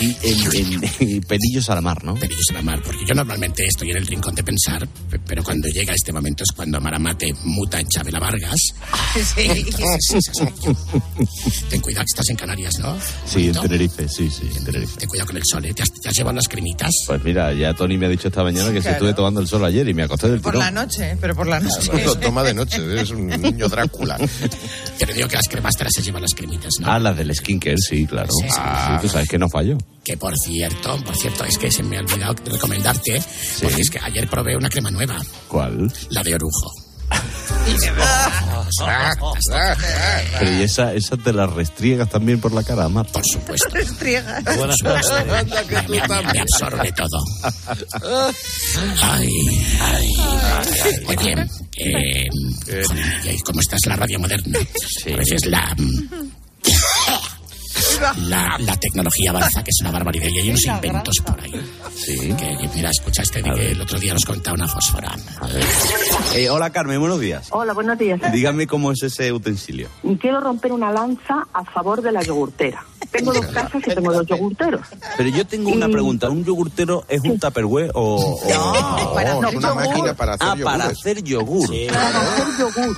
Y 0.00 0.16
en, 0.22 0.52
en- 0.74 0.90
en 1.00 1.20
pelillos 1.22 1.70
a 1.70 1.74
la 1.76 1.80
mar, 1.80 2.02
¿no? 2.04 2.14
Pelillos 2.14 2.46
a 2.50 2.54
la 2.54 2.62
mar, 2.62 2.82
porque 2.84 3.04
yo 3.06 3.14
normalmente 3.14 3.64
estoy 3.66 3.90
en 3.92 3.98
el 3.98 4.06
rincón 4.06 4.34
de 4.34 4.42
pensar, 4.42 4.86
pe- 4.86 5.18
pero 5.26 5.42
cuando 5.44 5.68
llega 5.68 5.94
este 5.94 6.12
momento 6.12 6.42
es 6.42 6.50
cuando 6.54 6.80
Maramate 6.80 7.32
muta 7.44 7.80
en 7.80 7.86
Chabela 7.88 8.18
Vargas. 8.18 8.60
Sí. 9.34 9.48
Ten 11.70 11.80
cuidado 11.80 12.04
que 12.04 12.10
estás 12.10 12.28
en 12.30 12.36
Canarias, 12.36 12.78
¿no? 12.80 12.96
Sí, 13.26 13.46
en 13.48 13.52
Tenerife, 13.54 14.08
sí, 14.08 14.28
sí, 14.30 14.48
en 14.56 14.64
Tenerife. 14.64 14.96
Ten 14.98 15.08
cuidado 15.08 15.26
con 15.28 15.36
el 15.36 15.42
sol, 15.44 15.64
¿eh? 15.64 15.72
¿Te 15.74 15.82
has, 15.82 15.90
te 15.92 16.08
has 16.08 16.14
llevado 16.16 16.36
las 16.36 16.48
cremitas? 16.48 16.90
Pues 17.06 17.22
mira, 17.24 17.52
ya 17.52 17.74
Tony 17.74 17.96
me 17.96 18.06
ha 18.06 18.08
dicho 18.08 18.28
esta 18.28 18.42
mañana 18.42 18.72
que 18.72 18.82
se 18.82 18.90
estuve 18.90 19.14
tomando 19.14 19.40
el 19.40 19.48
sol 19.48 19.64
ayer 19.64 19.88
y 19.88 19.94
me 19.94 20.02
acosté 20.02 20.28
del 20.28 20.40
Por 20.40 20.52
tirón. 20.52 20.64
la 20.66 20.70
noche, 20.82 21.16
pero 21.20 21.34
por 21.34 21.46
la 21.46 21.60
noche. 21.60 22.04
Lo 22.04 22.16
toma 22.18 22.42
de 22.42 22.54
noche, 22.54 23.00
es 23.00 23.10
un 23.10 23.26
niño 23.28 23.68
Drácula. 23.68 24.18
Pero 24.98 25.12
digo 25.12 25.28
que 25.28 25.36
las 25.36 25.48
cremas 25.48 25.74
te 25.76 25.84
las 25.84 25.92
has 25.98 26.04
llevado 26.04 26.22
las 26.22 26.34
cremitas, 26.34 26.70
¿no? 26.80 26.90
Ah, 26.90 26.98
la 26.98 27.12
del 27.12 27.34
skincare, 27.34 27.76
sí, 27.78 28.06
claro. 28.06 28.30
Sí, 28.32 28.46
sí, 28.48 28.54
Ah, 28.58 28.98
tú 29.02 29.08
sabes 29.08 29.28
que 29.28 29.38
no 29.38 29.48
fallo. 29.48 29.76
Que 30.04 30.16
por 30.18 30.36
cierto, 30.36 31.02
por 31.02 31.16
cierto, 31.16 31.44
es 31.44 31.56
que 31.56 31.70
se 31.70 31.82
me 31.82 31.96
ha 31.96 32.00
olvidado 32.00 32.34
recomendarte, 32.44 33.22
porque 33.62 33.80
es 33.80 33.88
que 33.90 33.98
ayer 34.00 34.28
probé 34.28 34.54
una 34.56 34.68
crema 34.68 34.90
nueva, 34.90 35.18
¿Cuál? 35.48 35.90
la 36.10 36.22
de 36.22 36.34
orujo. 36.34 36.70
Pero 40.38 40.50
y 40.52 40.62
esa, 40.62 40.92
esa 40.94 41.16
te 41.16 41.32
la 41.32 41.46
restriegas 41.46 42.08
también 42.10 42.40
por 42.40 42.52
la 42.52 42.62
cara, 42.62 42.88
Mar. 42.88 43.06
Por 43.12 43.22
supuesto. 43.24 43.68
Restriega. 43.72 44.40
Buenas 44.56 44.76
Me, 44.82 45.44
me- 45.88 46.08
me- 46.08 46.32
me 46.32 46.40
absorbe 46.40 46.92
todo. 46.92 47.22
Ay, 49.02 49.28
ay. 49.80 50.08
Oye, 51.06 51.46
eh, 51.76 52.28
joder, 52.86 53.36
¿cómo 53.44 53.60
estás 53.60 53.80
la 53.86 53.96
radio 53.96 54.18
moderna? 54.18 54.58
A 55.12 55.16
veces 55.16 55.46
la... 55.46 55.76
La, 58.00 58.56
la 58.58 58.76
tecnología 58.76 59.30
avanza, 59.30 59.62
que 59.62 59.70
es 59.70 59.80
una 59.80 59.90
barbaridad, 59.92 60.26
y 60.30 60.40
hay 60.40 60.48
unos 60.50 60.64
inventos 60.66 61.14
por 61.24 61.40
ahí. 61.40 61.52
Sí. 61.94 62.16
Que, 62.34 62.68
mira, 62.74 62.90
escuchaste 62.90 63.40
de 63.42 63.50
que 63.52 63.70
el 63.72 63.80
otro 63.80 63.98
día 63.98 64.12
nos 64.12 64.24
contaba 64.24 64.54
una 64.54 64.66
fósfora. 64.68 65.14
Eh, 66.34 66.48
hola, 66.50 66.70
Carmen, 66.70 66.98
buenos 67.00 67.20
días. 67.20 67.46
Hola, 67.50 67.72
buenos 67.72 67.96
días. 67.98 68.20
Dígame 68.32 68.66
cómo 68.66 68.90
es 68.92 69.02
ese 69.02 69.32
utensilio. 69.32 69.88
Quiero 70.20 70.40
romper 70.40 70.72
una 70.72 70.90
lanza 70.90 71.44
a 71.52 71.64
favor 71.64 72.02
de 72.02 72.12
la 72.12 72.22
yogurtera. 72.22 72.84
Tengo 73.10 73.32
dos 73.32 73.46
casas 73.46 73.80
y 73.86 73.94
tengo 73.94 74.12
dos 74.12 74.26
yogurteros. 74.26 74.80
Pero 75.16 75.28
yo 75.30 75.46
tengo 75.46 75.70
una 75.70 75.88
pregunta. 75.88 76.28
¿Un 76.30 76.44
yogurtero 76.44 77.04
es 77.08 77.20
un 77.22 77.38
tupperware 77.38 77.90
o...? 77.94 78.16
o- 78.16 78.40
No, 78.48 79.14
para 79.14 79.36
o- 79.36 79.42
hacer 79.44 79.60
yogur. 79.60 79.74
máquina 79.76 80.14
para 80.14 80.34
hacer 80.34 80.48
Ah, 80.48 80.56
para 80.64 80.78
yogures. 80.84 80.98
hacer 80.98 81.22
yogur. 81.22 81.68
Para 81.92 82.08
hacer 82.18 82.46
yogur. 82.58 82.96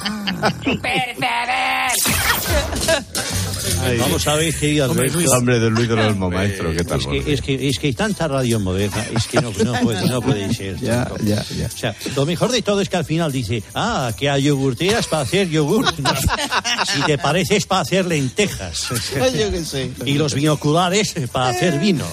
Vamos 3.99 4.27
a 4.27 4.35
ver, 4.37 4.55
querido 4.55 4.85
Alberto. 4.85 5.19
Hombre, 5.33 5.59
de 5.59 5.71
Luis 5.71 5.89
del 5.89 5.99
Olmo, 5.99 6.31
maestro, 6.31 6.73
¿qué 6.73 6.85
tal? 6.85 7.01
Es 7.01 7.07
que, 7.07 7.33
es 7.33 7.41
que, 7.41 7.69
es 7.69 7.79
que 7.79 7.87
hay 7.89 7.93
tanta 7.93 8.29
radio 8.29 8.61
moderna, 8.61 9.05
es 9.15 9.27
que 9.27 9.41
no, 9.41 9.53
no, 9.53 9.73
puede, 9.83 10.09
no 10.09 10.21
puede 10.21 10.53
ser. 10.55 10.79
Ya, 10.81 11.11
ya, 11.23 11.45
ya. 11.57 11.67
O 11.67 11.79
sea, 11.79 11.97
lo 12.15 12.27
mejor 12.27 12.51
de 12.51 12.63
todo 12.63 12.81
es 12.81 12.89
que 12.89 12.97
al 12.97 13.05
final 13.05 13.33
dice, 13.33 13.63
ah, 13.75 14.13
que 14.17 14.29
hay 14.31 14.45
yogurteras 14.45 15.07
para 15.07 15.23
hacer 15.23 15.49
yogur. 15.49 15.85
No, 15.99 16.11
si 16.95 17.03
te 17.03 17.19
parece 17.19 17.57
es 17.57 17.67
para 17.67 17.83
hacer 17.83 18.07
lentejas. 18.07 18.89
Yo 18.89 19.51
qué 19.51 19.65
sé. 19.65 19.91
Y 20.05 20.15
los 20.15 20.35
binoculares 20.35 21.15
para 21.33 21.49
hacer 21.49 21.79
vino. 21.79 22.05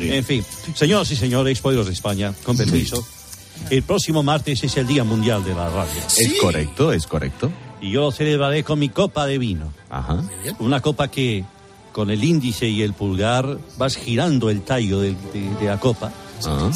En 0.00 0.24
fin, 0.24 0.44
señoras 0.74 1.10
y 1.10 1.16
señores, 1.16 1.60
pueblos 1.60 1.86
de 1.86 1.92
España, 1.92 2.32
con 2.44 2.56
permiso. 2.56 3.06
El 3.70 3.82
próximo 3.82 4.22
martes 4.22 4.62
es 4.64 4.76
el 4.76 4.86
Día 4.86 5.04
Mundial 5.04 5.44
de 5.44 5.54
la 5.54 5.68
Radio. 5.68 6.00
Es 6.16 6.34
correcto, 6.40 6.92
es 6.92 7.06
correcto. 7.06 7.52
Y 7.82 7.90
yo 7.90 8.00
lo 8.02 8.12
celebraré 8.12 8.64
con 8.64 8.78
mi 8.78 8.88
copa 8.88 9.26
de 9.26 9.36
vino. 9.38 9.72
Ajá. 9.90 10.22
Una 10.60 10.80
copa 10.80 11.08
que 11.08 11.44
con 11.92 12.10
el 12.10 12.24
índice 12.24 12.66
y 12.68 12.80
el 12.80 12.94
pulgar 12.94 13.58
vas 13.76 13.96
girando 13.96 14.48
el 14.48 14.62
tallo 14.62 15.00
de, 15.00 15.10
de- 15.34 15.54
de 15.60 15.66
la 15.66 15.78
copa. 15.78 16.10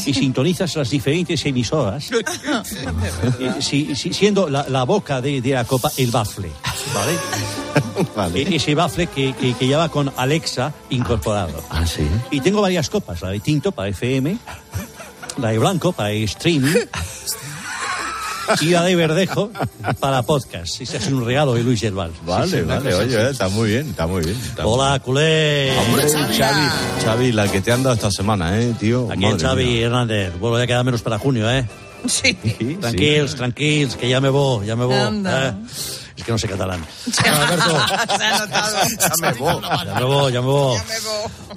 Y 0.06 0.14
sintonizas 0.14 0.76
las 0.76 0.90
diferentes 0.90 1.44
emisoras, 1.44 2.10
eh, 3.40 3.54
si- 3.60 3.96
si- 3.96 4.12
siendo 4.12 4.48
la, 4.48 4.64
la 4.68 4.84
boca 4.84 5.20
de, 5.20 5.40
de 5.40 5.50
la 5.54 5.64
copa 5.64 5.90
el 5.96 6.10
bafle, 6.12 6.50
¿vale? 6.94 8.38
E- 8.42 8.54
Ese 8.56 8.74
bafle 8.76 9.06
que, 9.08 9.32
que, 9.34 9.54
que 9.54 9.66
ya 9.66 9.78
va 9.78 9.88
con 9.88 10.12
Alexa 10.16 10.72
incorporado. 10.90 11.64
Ah, 11.70 11.84
sí. 11.86 12.06
Y 12.30 12.40
tengo 12.40 12.60
varias 12.62 12.88
copas, 12.90 13.22
la 13.22 13.30
de 13.30 13.40
tinto 13.40 13.72
para 13.72 13.88
FM, 13.88 14.38
la 15.38 15.48
de 15.50 15.58
blanco 15.58 15.92
para 15.92 16.12
streaming 16.12 16.70
y 18.60 18.66
la 18.66 18.82
de 18.84 18.96
verdejo 18.96 19.50
para 20.00 20.22
podcast. 20.22 20.80
Ese 20.80 20.96
es 20.96 21.06
un 21.08 21.24
regalo 21.24 21.54
de 21.54 21.62
Luis 21.62 21.80
Gerval. 21.80 22.12
Vale, 22.24 22.62
vale, 22.62 22.94
oye, 22.94 23.16
eh, 23.16 23.30
está 23.30 23.48
muy 23.48 23.70
bien, 23.70 23.90
está 23.90 24.06
muy 24.06 24.22
bien. 24.22 24.36
está 24.36 24.62
muy 24.62 24.72
Hola, 24.72 24.98
culé. 25.00 25.72
Hombre, 25.78 26.04
Xavi, 26.10 26.68
Xavi, 27.04 27.32
la 27.32 27.48
que 27.50 27.60
te 27.60 27.72
han 27.72 27.82
dado 27.82 27.94
esta 27.94 28.10
semana, 28.10 28.60
¿eh, 28.60 28.74
tío? 28.78 29.08
Aquí 29.10 29.22
Madre 29.22 29.38
Xavi 29.40 29.64
mía. 29.64 29.86
Hernández. 29.86 30.38
Bueno, 30.38 30.58
ya 30.58 30.66
queda 30.66 30.82
menos 30.84 31.02
para 31.02 31.18
junio, 31.18 31.50
¿eh? 31.50 31.66
Sí. 32.06 32.34
Tranquilos, 32.80 33.34
tranquilos, 33.34 33.96
que 33.96 34.08
ya 34.08 34.20
me 34.20 34.28
voy, 34.28 34.66
ya 34.66 34.76
me 34.76 34.84
voy. 34.84 34.94
Anda. 34.94 35.48
¿eh? 35.48 35.54
Es 36.16 36.24
que 36.24 36.32
no 36.32 36.38
sé 36.38 36.48
catalán. 36.48 36.84
Se 37.12 37.28
ha 37.28 38.38
notado. 38.38 38.76
Ya 38.98 39.14
me 39.20 39.32
voy, 39.38 39.62
ya 39.92 39.94
me 40.00 40.04
voy, 40.04 40.32
ya 40.32 40.40
me 40.40 40.46
voy. 40.46 40.78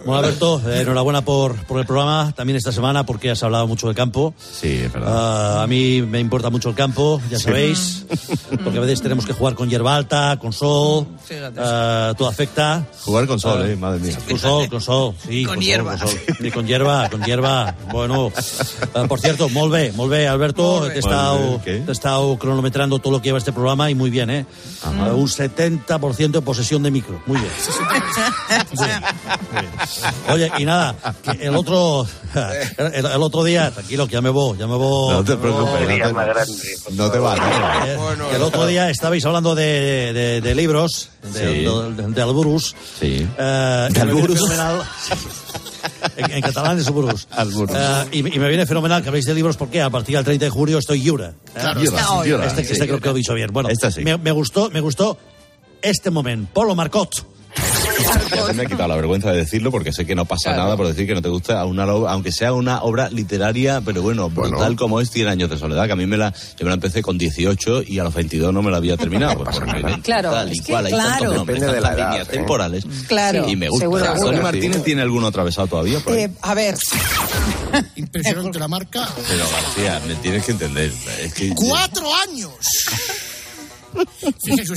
Bueno, 0.05 0.15
Alberto, 0.19 0.61
eh, 0.69 0.81
enhorabuena 0.81 1.21
por, 1.21 1.55
por 1.65 1.79
el 1.79 1.85
programa, 1.85 2.31
también 2.35 2.55
esta 2.57 2.71
semana, 2.71 3.05
porque 3.05 3.31
has 3.31 3.43
hablado 3.43 3.67
mucho 3.67 3.87
del 3.87 3.95
campo. 3.95 4.33
Sí, 4.39 4.81
es 4.85 4.91
verdad. 4.93 5.57
Ah, 5.59 5.63
a 5.63 5.67
mí 5.67 6.01
me 6.01 6.19
importa 6.19 6.49
mucho 6.49 6.69
el 6.69 6.75
campo, 6.75 7.21
ya 7.29 7.37
Sí. 7.37 7.43
sabéis, 7.45 8.05
porque 8.63 8.77
a 8.77 8.81
veces 8.81 9.01
tenemos 9.01 9.25
que 9.25 9.33
jugar 9.33 9.55
con 9.55 9.69
hierba 9.69 9.95
alta, 9.95 10.37
con 10.39 10.53
sol, 10.53 11.05
Fíjate. 11.25 11.59
ah, 11.61 12.13
todo 12.17 12.29
afecta. 12.29 12.85
Jugar 13.03 13.27
con 13.27 13.39
sol, 13.39 13.61
Ah, 13.63 13.67
eh, 13.69 13.75
madre 13.75 13.99
mía. 13.99 14.17
Con 14.27 14.39
sol, 14.39 14.69
con 14.69 14.79
sol, 14.81 15.15
sí. 15.27 15.43
Con 15.45 15.59
hierba. 15.59 15.97
sol. 15.97 16.09
Y 16.39 16.51
con 16.51 16.65
hierba, 16.65 17.09
con 17.09 17.21
hierba. 17.23 17.75
Bueno, 17.91 18.31
por 19.07 19.19
cierto, 19.19 19.49
molt 19.49 19.71
bé, 19.73 20.27
Alberto. 20.27 20.87
Te 20.87 20.99
he 20.99 21.91
estado 21.91 22.37
cronometrando 22.37 22.99
todo 22.99 23.13
lo 23.13 23.21
que 23.21 23.29
lleva 23.29 23.37
este 23.37 23.51
programa 23.51 23.89
y 23.89 23.95
muy 23.95 24.09
bien, 24.09 24.29
¿eh? 24.29 24.45
Ah, 24.83 24.91
un 25.13 25.27
70% 25.27 26.31
de 26.31 26.41
posesión 26.41 26.81
de 26.83 26.91
micro. 26.91 27.21
Muy 27.25 27.37
bien. 27.39 27.51
Oye, 30.29 30.51
y 30.57 30.65
nada, 30.65 30.95
que 31.21 31.31
el 31.47 31.55
otro, 31.55 32.07
el, 32.77 33.05
el 33.05 33.21
otro 33.21 33.43
día, 33.43 33.71
tranquilo, 33.71 34.07
que 34.07 34.13
ya 34.13 34.21
me 34.21 34.29
voy, 34.29 34.57
ya 34.57 34.67
me 34.67 34.75
voy. 34.75 35.13
No 35.15 35.23
te 35.23 35.35
preocupes, 35.35 35.81
no 36.91 37.11
te, 37.11 37.17
no 37.17 37.35
eh, 37.85 37.97
que 38.29 38.35
el 38.35 38.41
otro 38.41 38.65
día 38.65 38.89
estabais 38.89 39.25
hablando 39.25 39.53
de, 39.55 40.13
de- 40.13 40.41
de 40.41 40.55
libros, 40.55 41.09
de, 41.23 41.39
Sí. 41.39 41.65
de, 41.65 42.03
de- 42.03 42.13
de 42.13 42.21
Alburus. 42.21 42.75
Sí. 42.99 43.27
Eh. 43.37 43.89
En, 46.19 46.31
en 46.31 46.41
catalán 46.41 46.77
es 46.79 46.87
Alburus. 46.87 47.27
Alburus. 47.31 47.75
Eh, 47.75 48.05
y, 48.11 48.19
y 48.19 48.39
me 48.39 48.47
viene 48.47 48.65
fenomenal 48.65 49.01
que 49.01 49.09
habléis 49.09 49.25
de 49.25 49.33
libros 49.33 49.57
porque 49.57 49.81
a 49.81 49.89
partir 49.89 50.15
del 50.15 50.25
30 50.25 50.45
de 50.45 50.51
julio 50.51 50.77
estoy 50.77 51.01
Yura. 51.01 51.29
¿eh? 51.29 51.51
Claro, 51.53 51.81
está 51.81 52.11
hoy. 52.11 52.31
Este, 52.31 52.63
sí. 52.65 52.73
este 52.73 52.87
creo 52.87 52.99
que 52.99 53.09
lo 53.09 53.15
he 53.15 53.17
dicho 53.17 53.33
bien. 53.33 53.49
Bueno, 53.51 53.69
Esta 53.69 53.91
sí. 53.91 54.01
me, 54.03 54.17
me 54.17 54.31
gustó, 54.31 54.69
me 54.69 54.81
gustó 54.81 55.17
este 55.81 56.09
momento. 56.11 56.51
Polo 56.53 56.75
Marcot. 56.75 57.25
Ya 58.35 58.45
se 58.45 58.53
me 58.53 58.63
ha 58.63 58.65
quitado 58.65 58.87
la 58.87 58.95
vergüenza 58.95 59.31
de 59.31 59.37
decirlo 59.37 59.71
porque 59.71 59.91
sé 59.91 60.05
que 60.05 60.15
no 60.15 60.25
pasa 60.25 60.55
nada 60.55 60.77
por 60.77 60.87
decir 60.87 61.07
que 61.07 61.13
no 61.15 61.21
te 61.21 61.29
gusta 61.29 61.65
una 61.65 61.83
aunque 61.83 62.31
sea 62.31 62.53
una 62.53 62.83
obra 62.83 63.09
literaria, 63.09 63.81
pero 63.83 64.01
bueno, 64.01 64.29
brutal 64.29 64.75
como 64.75 64.99
es 65.01 65.09
100 65.09 65.27
años 65.27 65.49
de 65.49 65.57
soledad, 65.57 65.87
que 65.87 65.93
a 65.93 65.95
mí 65.95 66.05
me 66.05 66.17
la, 66.17 66.31
yo 66.31 66.65
me 66.65 66.69
la 66.69 66.75
empecé 66.75 67.01
con 67.01 67.17
18 67.17 67.83
y 67.87 67.99
a 67.99 68.03
los 68.03 68.13
22 68.13 68.53
no 68.53 68.61
me 68.61 68.69
la 68.71 68.77
había 68.77 68.97
terminado. 68.97 69.43
pues, 69.43 69.57
porque 69.57 70.01
Claro, 70.03 70.31
Tal 70.31 70.49
y 70.49 70.59
es 70.59 70.61
que, 70.65 70.71
cual, 70.71 70.85
hay 70.85 70.91
claro. 70.93 71.09
tantos 71.09 71.35
nombres, 71.35 71.59
Depende 71.59 71.75
de 71.75 71.81
tantas 71.81 71.97
la 71.97 72.03
edad, 72.03 72.11
líneas 72.11 72.27
¿eh? 72.27 72.31
temporales. 72.31 72.83
Claro. 73.07 73.49
Y 73.49 73.55
me 73.55 73.69
gusta. 73.69 73.85
Seguro. 74.17 74.41
Martínez 74.41 74.83
tiene 74.83 75.01
alguno 75.01 75.27
atravesado 75.27 75.67
todavía 75.67 75.99
por. 75.99 76.13
Eh, 76.17 76.29
a 76.41 76.53
ver, 76.53 76.75
Impresionante 77.95 78.59
la 78.59 78.67
marca. 78.67 79.07
Pero 79.27 79.43
García, 79.49 80.01
me 80.07 80.15
tienes 80.15 80.45
que 80.45 80.51
entender. 80.51 80.91
Es 81.21 81.33
que, 81.33 81.53
¡Cuatro 81.55 82.07
años! 82.27 82.51
Fíjese, 84.43 84.73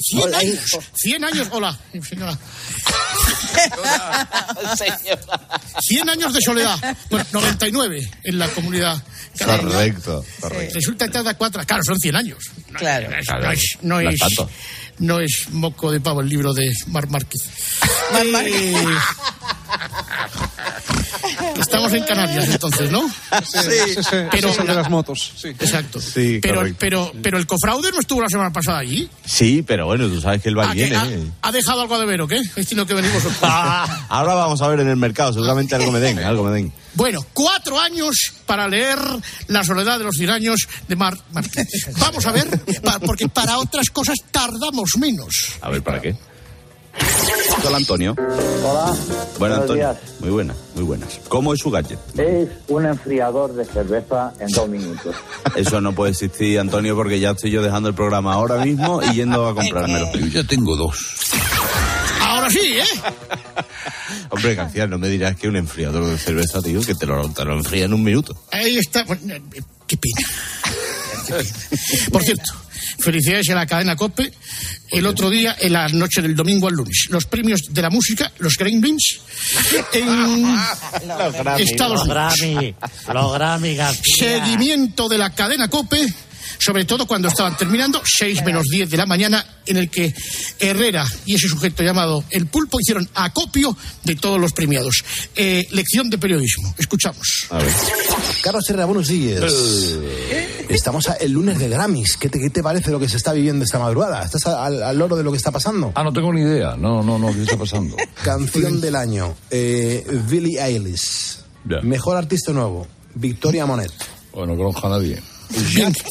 Cien 0.00 0.34
años. 0.34 0.78
Cien 0.94 1.24
años. 1.24 1.48
Hola, 1.52 1.78
señora. 2.02 2.38
Cien 5.80 6.08
años 6.08 6.32
de 6.32 6.40
soledad. 6.40 6.96
Bueno, 7.10 7.26
99 7.32 8.10
en 8.24 8.38
la 8.38 8.48
comunidad. 8.48 9.02
Correcto, 9.44 10.24
correcto. 10.40 10.74
Resulta 10.74 11.06
que 11.06 11.12
tarda 11.12 11.34
cuatro. 11.34 11.64
Claro, 11.64 11.82
son 11.84 11.98
100 11.98 12.16
años. 12.16 12.38
claro. 12.74 13.08
No 13.10 13.16
es, 13.52 13.78
no 13.82 14.00
No 14.00 14.00
es 14.00 14.14
es, 14.14 14.20
tanto. 14.20 14.50
No 15.00 15.20
es 15.20 15.48
moco 15.50 15.90
de 15.92 16.00
pavo 16.00 16.20
el 16.20 16.28
libro 16.28 16.52
de 16.54 16.70
Mar 16.88 17.08
Márquez. 17.08 17.42
Eh, 18.20 18.74
estamos 21.60 21.92
en 21.92 22.02
Canarias 22.04 22.48
entonces, 22.48 22.90
¿no? 22.90 23.08
Sí, 23.08 23.96
Pero 24.30 24.52
son 24.52 24.66
de 24.66 24.74
la- 24.74 24.82
las 24.82 24.90
motos. 24.90 25.32
Sí. 25.36 25.48
Exacto. 25.48 26.00
Sí, 26.00 26.38
pero, 26.40 26.56
correcto. 26.56 26.76
pero, 26.80 27.12
pero 27.22 27.38
el 27.38 27.46
cofraude 27.46 27.90
no 27.92 28.00
estuvo 28.00 28.22
la 28.22 28.28
semana 28.28 28.52
pasada 28.52 28.78
allí. 28.78 29.08
Sí, 29.24 29.62
pero 29.66 29.86
bueno, 29.86 30.08
tú 30.08 30.20
sabes 30.20 30.42
que 30.42 30.48
él 30.48 30.58
va 30.58 30.70
Ah, 30.70 30.74
y 30.74 30.78
viene. 30.78 30.96
ha, 30.96 31.06
¿eh? 31.06 31.22
ha 31.42 31.52
dejado 31.52 31.82
algo 31.82 31.98
de 31.98 32.06
ver, 32.06 32.20
¿o 32.22 32.28
qué? 32.28 32.40
Es 32.56 32.72
lo 32.72 32.86
que 32.86 32.94
venimos. 32.94 33.22
Ahora 33.42 34.34
vamos 34.34 34.60
a 34.62 34.68
ver 34.68 34.80
en 34.80 34.88
el 34.88 34.96
mercado, 34.96 35.32
seguramente 35.32 35.74
algo 35.74 35.92
me 35.92 36.00
den, 36.00 36.18
algo 36.20 36.44
me 36.44 36.50
den. 36.52 36.72
Bueno, 36.98 37.24
cuatro 37.32 37.78
años 37.78 38.16
para 38.44 38.66
leer 38.66 38.98
La 39.46 39.62
soledad 39.62 39.98
de 39.98 40.04
los 40.04 40.16
cien 40.16 40.30
años 40.30 40.66
de 40.88 40.96
Mar 40.96 41.16
Márquez. 41.30 41.68
Vamos 42.00 42.26
a 42.26 42.32
ver, 42.32 42.48
pa- 42.82 42.98
porque 42.98 43.28
para 43.28 43.56
otras 43.58 43.88
cosas 43.90 44.16
tardamos 44.32 44.90
menos. 44.98 45.28
A 45.60 45.70
ver, 45.70 45.80
¿para 45.80 46.00
qué? 46.00 46.16
Hola, 47.64 47.76
Antonio. 47.76 48.16
Hola. 48.18 48.86
Bueno, 49.38 49.38
buenos 49.38 49.58
Antonio. 49.60 49.74
días. 49.92 49.96
Muy 50.18 50.30
buenas, 50.30 50.56
muy 50.74 50.82
buenas. 50.82 51.20
¿Cómo 51.28 51.54
es 51.54 51.60
su 51.60 51.70
gadget? 51.70 52.00
Es 52.18 52.48
un 52.66 52.84
enfriador 52.84 53.54
de 53.54 53.64
cerveza 53.64 54.32
en 54.40 54.48
dos 54.48 54.68
minutos. 54.68 55.14
Eso 55.54 55.80
no 55.80 55.94
puede 55.94 56.10
existir, 56.10 56.58
Antonio, 56.58 56.96
porque 56.96 57.20
ya 57.20 57.30
estoy 57.30 57.52
yo 57.52 57.62
dejando 57.62 57.88
el 57.90 57.94
programa 57.94 58.32
ahora 58.34 58.64
mismo 58.64 59.00
y 59.04 59.14
yendo 59.14 59.46
a 59.46 59.54
comprármelo. 59.54 60.10
Yo 60.14 60.26
ya 60.26 60.42
tengo 60.42 60.74
dos. 60.74 60.96
Ahora 62.20 62.50
sí, 62.50 62.58
¿eh? 62.78 62.84
Hombre, 64.30 64.54
García, 64.54 64.86
no 64.86 64.98
me 64.98 65.08
dirás 65.08 65.36
que 65.36 65.48
un 65.48 65.56
enfriador 65.56 66.06
de 66.06 66.18
cerveza, 66.18 66.62
tío, 66.62 66.80
que 66.80 66.94
te 66.94 67.06
lo, 67.06 67.28
te 67.30 67.44
lo 67.44 67.54
enfría 67.54 67.84
en 67.84 67.94
un 67.94 68.02
minuto. 68.02 68.40
Ahí 68.52 68.78
está. 68.78 69.04
Bueno, 69.04 69.34
eh, 69.34 69.42
Qué 69.86 69.96
pena. 69.96 70.28
Qué 71.26 71.32
pena. 71.34 72.08
Por 72.10 72.22
cierto, 72.22 72.52
felicidades 73.00 73.48
a 73.50 73.54
la 73.54 73.66
cadena 73.66 73.96
COPE. 73.96 74.32
El 74.90 75.06
otro 75.06 75.28
día, 75.28 75.54
en 75.60 75.74
la 75.74 75.88
noche 75.88 76.22
del 76.22 76.34
domingo 76.34 76.68
al 76.68 76.74
lunes, 76.74 77.08
los 77.10 77.26
premios 77.26 77.62
de 77.74 77.82
la 77.82 77.90
música, 77.90 78.32
los 78.38 78.54
Gremlins, 78.54 79.20
en 79.92 80.08
Estados 81.58 82.06
Los 82.06 82.08
Unidos. 82.08 82.34
Grammy, 82.38 82.74
los 83.12 83.32
Grammy, 83.34 83.76
García. 83.76 84.40
Seguimiento 84.40 85.08
de 85.08 85.18
la 85.18 85.34
cadena 85.34 85.68
COPE, 85.68 86.06
sobre 86.58 86.84
todo 86.84 87.06
cuando 87.06 87.28
estaban 87.28 87.56
terminando, 87.56 88.00
6 88.04 88.44
menos 88.44 88.64
10 88.70 88.90
de 88.90 88.96
la 88.96 89.06
mañana, 89.06 89.44
en 89.66 89.76
el 89.76 89.90
que 89.90 90.14
Herrera 90.58 91.06
y 91.26 91.34
ese 91.34 91.48
sujeto 91.48 91.82
llamado 91.82 92.24
El 92.30 92.46
Pulpo 92.46 92.80
hicieron 92.80 93.08
acopio 93.14 93.76
de 94.04 94.16
todos 94.16 94.40
los 94.40 94.52
premiados. 94.52 95.04
Eh, 95.36 95.66
lección 95.72 96.08
de 96.10 96.18
periodismo. 96.18 96.74
Escuchamos. 96.78 97.46
A 97.50 97.58
ver. 97.58 97.72
Carlos 98.42 98.64
Herrera, 98.68 98.86
buenos 98.86 99.08
días. 99.08 99.42
Estamos 100.68 101.08
a- 101.08 101.14
el 101.14 101.32
lunes 101.32 101.58
de 101.58 101.68
Grammys. 101.68 102.16
¿Qué 102.16 102.28
te, 102.28 102.38
qué 102.38 102.50
te 102.50 102.62
parece 102.62 102.90
lo 102.90 102.98
que 103.00 103.08
se 103.08 103.16
está 103.16 103.32
viviendo 103.32 103.64
esta 103.64 103.78
madrugada? 103.78 104.22
¿Estás 104.24 104.46
a- 104.46 104.64
al, 104.64 104.82
al 104.82 104.98
loro 104.98 105.16
de 105.16 105.22
lo 105.24 105.30
que 105.30 105.36
está 105.36 105.50
pasando? 105.50 105.92
Ah, 105.94 106.02
no 106.04 106.12
tengo 106.12 106.32
ni 106.32 106.42
idea. 106.42 106.76
No, 106.76 107.02
no, 107.02 107.18
no, 107.18 107.32
¿qué 107.32 107.42
está 107.42 107.56
pasando? 107.56 107.96
Canción 108.24 108.80
del 108.80 108.96
año, 108.96 109.34
eh, 109.50 110.04
Billie 110.28 110.60
Eilish. 110.62 111.38
Mejor 111.82 112.16
artista 112.16 112.52
nuevo, 112.52 112.86
Victoria 113.14 113.66
Monet. 113.66 113.92
Bueno, 114.32 114.52
no 114.54 114.58
conozco 114.58 114.86
a 114.86 114.90
nadie. 114.90 115.20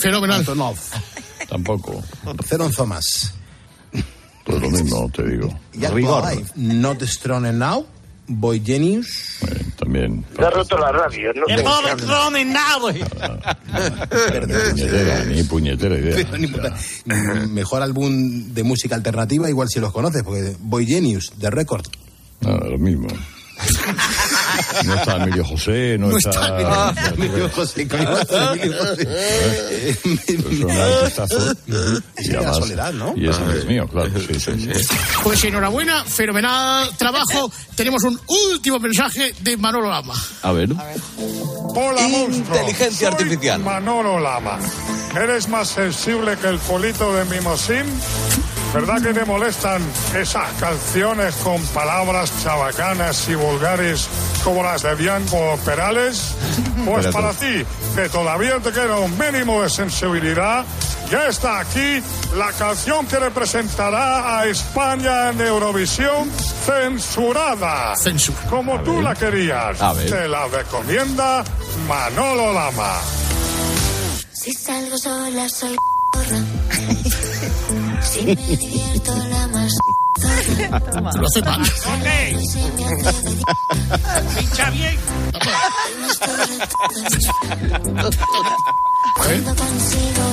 Fenomenal. 0.02 0.40
Antonov, 0.40 0.78
Tampoco. 1.50 2.04
Zeron 2.46 2.72
Thomas. 2.72 3.34
Todo 4.46 4.60
lo 4.60 4.70
mismo, 4.70 5.10
te 5.14 5.24
digo. 5.28 5.54
Jack 5.74 5.94
Rigor. 5.94 6.24
Not 6.56 7.04
Strong 7.04 7.54
Now, 7.54 7.86
Boy 8.28 8.62
Genius. 8.66 9.38
Eh, 9.44 9.66
también. 9.78 10.26
Se 10.36 10.44
ha 10.44 10.50
roto 10.50 10.78
la 10.78 10.92
radio, 10.92 11.32
¿no? 11.34 11.46
El 11.48 11.64
pobre 11.64 11.96
Cronin 11.98 12.54
Now. 12.54 12.90
Puñetera, 14.72 15.26
ni 15.26 15.44
puñetera 15.44 15.98
idea. 15.98 16.38
Ni 16.38 16.48
puta- 16.48 16.74
Mejor 17.50 17.82
álbum 17.82 18.54
de 18.54 18.64
música 18.64 18.96
alternativa, 18.96 19.50
igual 19.50 19.68
si 19.70 19.80
los 19.80 19.92
conoces, 19.94 20.24
porque 20.24 20.56
Boy 20.60 20.86
Genius, 20.86 21.34
de 21.38 21.50
Record. 21.50 21.86
No, 22.42 22.58
lo 22.58 22.78
mismo. 22.78 23.08
No 24.86 24.96
está 24.96 25.16
Emilio 25.24 25.44
José, 25.46 25.98
no, 26.00 26.08
No 26.10 26.18
está... 26.18 26.30
está 26.32 26.50
no 26.50 26.90
está- 26.90 27.10
Emilio 27.10 27.50
José, 27.50 27.88
¿cómo 27.88 28.04
va 28.04 28.18
a 28.18 28.22
estar 28.22 28.58
Emilio 28.58 28.78
José? 28.80 29.08
Es 32.16 32.30
además- 32.36 32.58
soledad, 32.58 32.94
¿no? 32.94 33.14
Y 33.16 33.28
ese 33.30 33.42
es 33.58 33.66
mío, 33.66 33.88
claro. 33.88 34.10
Sí, 34.20 34.40
sí, 34.40 34.52
sí. 34.60 34.96
Pues 35.24 35.44
enhorabuena, 35.44 36.04
fenomenal 36.04 36.90
trabajo. 36.98 37.52
Tenemos 37.76 38.04
un 38.04 38.20
último 38.52 38.80
mensaje 38.80 39.34
de 39.42 39.58
Manolo 39.58 39.90
Lama. 39.90 40.14
A 40.42 40.52
ver. 40.52 40.70
Hola, 40.70 42.08
monstruo. 42.08 42.58
Inteligencia 42.58 43.10
Soy 43.12 43.18
artificial. 43.22 43.60
Manolo 43.62 44.20
Lama. 44.20 44.60
¿Eres 45.16 45.48
más 45.48 45.70
sensible 45.70 46.38
que 46.38 46.48
el 46.48 46.58
polito 46.60 47.14
de 47.16 47.26
Mimosín? 47.26 47.84
¿Verdad 48.74 49.02
que 49.02 49.14
te 49.14 49.26
molestan 49.26 49.82
esas 50.16 50.52
canciones 50.60 51.36
con 51.38 51.62
palabras 51.68 52.32
chabacanas 52.44 53.28
y 53.30 53.36
vulgares 53.36 54.08
como 54.44 54.62
las 54.62 54.84
de 54.84 54.96
Bianco 54.96 55.58
Perales? 55.66 56.36
Pues 56.86 57.08
para 57.08 57.34
ti, 57.34 57.66
que 57.96 58.08
todavía 58.08 58.60
te 58.60 58.72
queda 58.72 58.98
un 59.00 59.12
mínimo 59.18 59.62
de 59.62 59.70
sensibilidad, 59.70 60.64
ya 61.12 61.28
está 61.28 61.60
aquí 61.60 62.02
la 62.38 62.52
canción 62.54 63.06
que 63.08 63.18
representará 63.20 64.40
a 64.40 64.46
España 64.46 65.32
en 65.32 65.42
Eurovisión 65.42 66.32
censurada. 66.66 67.94
Como 68.50 68.80
tú 68.84 69.02
la 69.02 69.16
querías. 69.16 69.82
A 69.82 69.92
ver. 69.94 70.10
Te 70.10 70.28
la 70.30 70.48
recomienda 70.48 71.44
Manolo 71.90 72.54
Lama. 72.54 72.94
Si 74.32 74.54
salgo 74.54 74.98
sola 74.98 75.50
soy 75.50 75.76
Lo 81.16 81.28
hace 81.28 81.42
mal. 81.44 81.62
Pincha 84.38 84.70
bien. 84.72 84.98
Cuando 89.16 89.56
consigo 89.56 90.26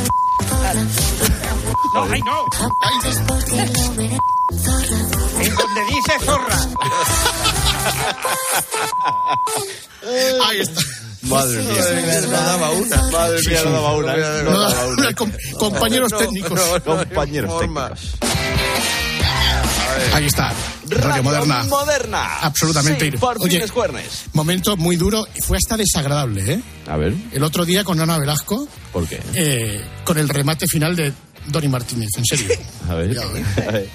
porra. 0.49 0.73
No, 1.95 2.01
ay, 2.11 2.21
no. 2.23 2.45
Es 3.09 3.19
porque 3.27 3.67
lo 3.67 3.91
merezco 3.93 4.35
zorra. 4.65 4.99
En 5.43 5.55
donde 5.55 5.81
dice 5.91 6.13
zorra. 6.25 6.59
Ahí 10.47 10.61
está. 10.61 10.81
Madre 11.25 11.63
mía. 11.63 12.21
No 12.23 12.31
daba 12.31 12.71
una. 12.71 13.03
Madre 13.11 13.41
mía, 13.49 13.61
no 13.65 13.71
daba 13.73 13.97
una. 13.97 14.15
¿eh? 14.15 14.43
No 14.45 14.59
daba 14.61 14.87
una. 14.87 15.13
Com- 15.15 15.33
compañeros 15.59 16.13
técnicos. 16.17 16.61
Compañeros 16.85 17.59
técnicos. 17.61 18.01
Ahí 20.13 20.27
está. 20.27 20.53
Radio 20.89 21.23
Moderna. 21.23 21.63
Moderna. 21.65 22.39
Absolutamente. 22.41 23.11
Sí, 23.13 23.17
por 23.17 23.37
Oye. 23.41 23.65
Momento 24.33 24.77
muy 24.77 24.97
duro 24.97 25.27
y 25.35 25.41
fue 25.41 25.57
hasta 25.57 25.77
desagradable, 25.77 26.53
¿eh? 26.55 26.61
A 26.89 26.97
ver, 26.97 27.15
El 27.33 27.43
otro 27.43 27.65
día 27.65 27.85
con 27.85 28.01
Ana 28.01 28.19
Velasco, 28.19 28.67
¿por 28.93 29.07
qué? 29.09 29.21
eh, 29.35 29.83
con 30.05 30.19
el 30.19 30.29
remate 30.29 30.67
final 30.67 30.95
de 30.97 31.13
Doni 31.47 31.69
Martínez, 31.69 32.09
en 32.17 32.25
serio. 32.25 32.49
A 32.89 32.95
ver. 32.95 33.19
A 33.19 33.71
ver. 33.71 33.89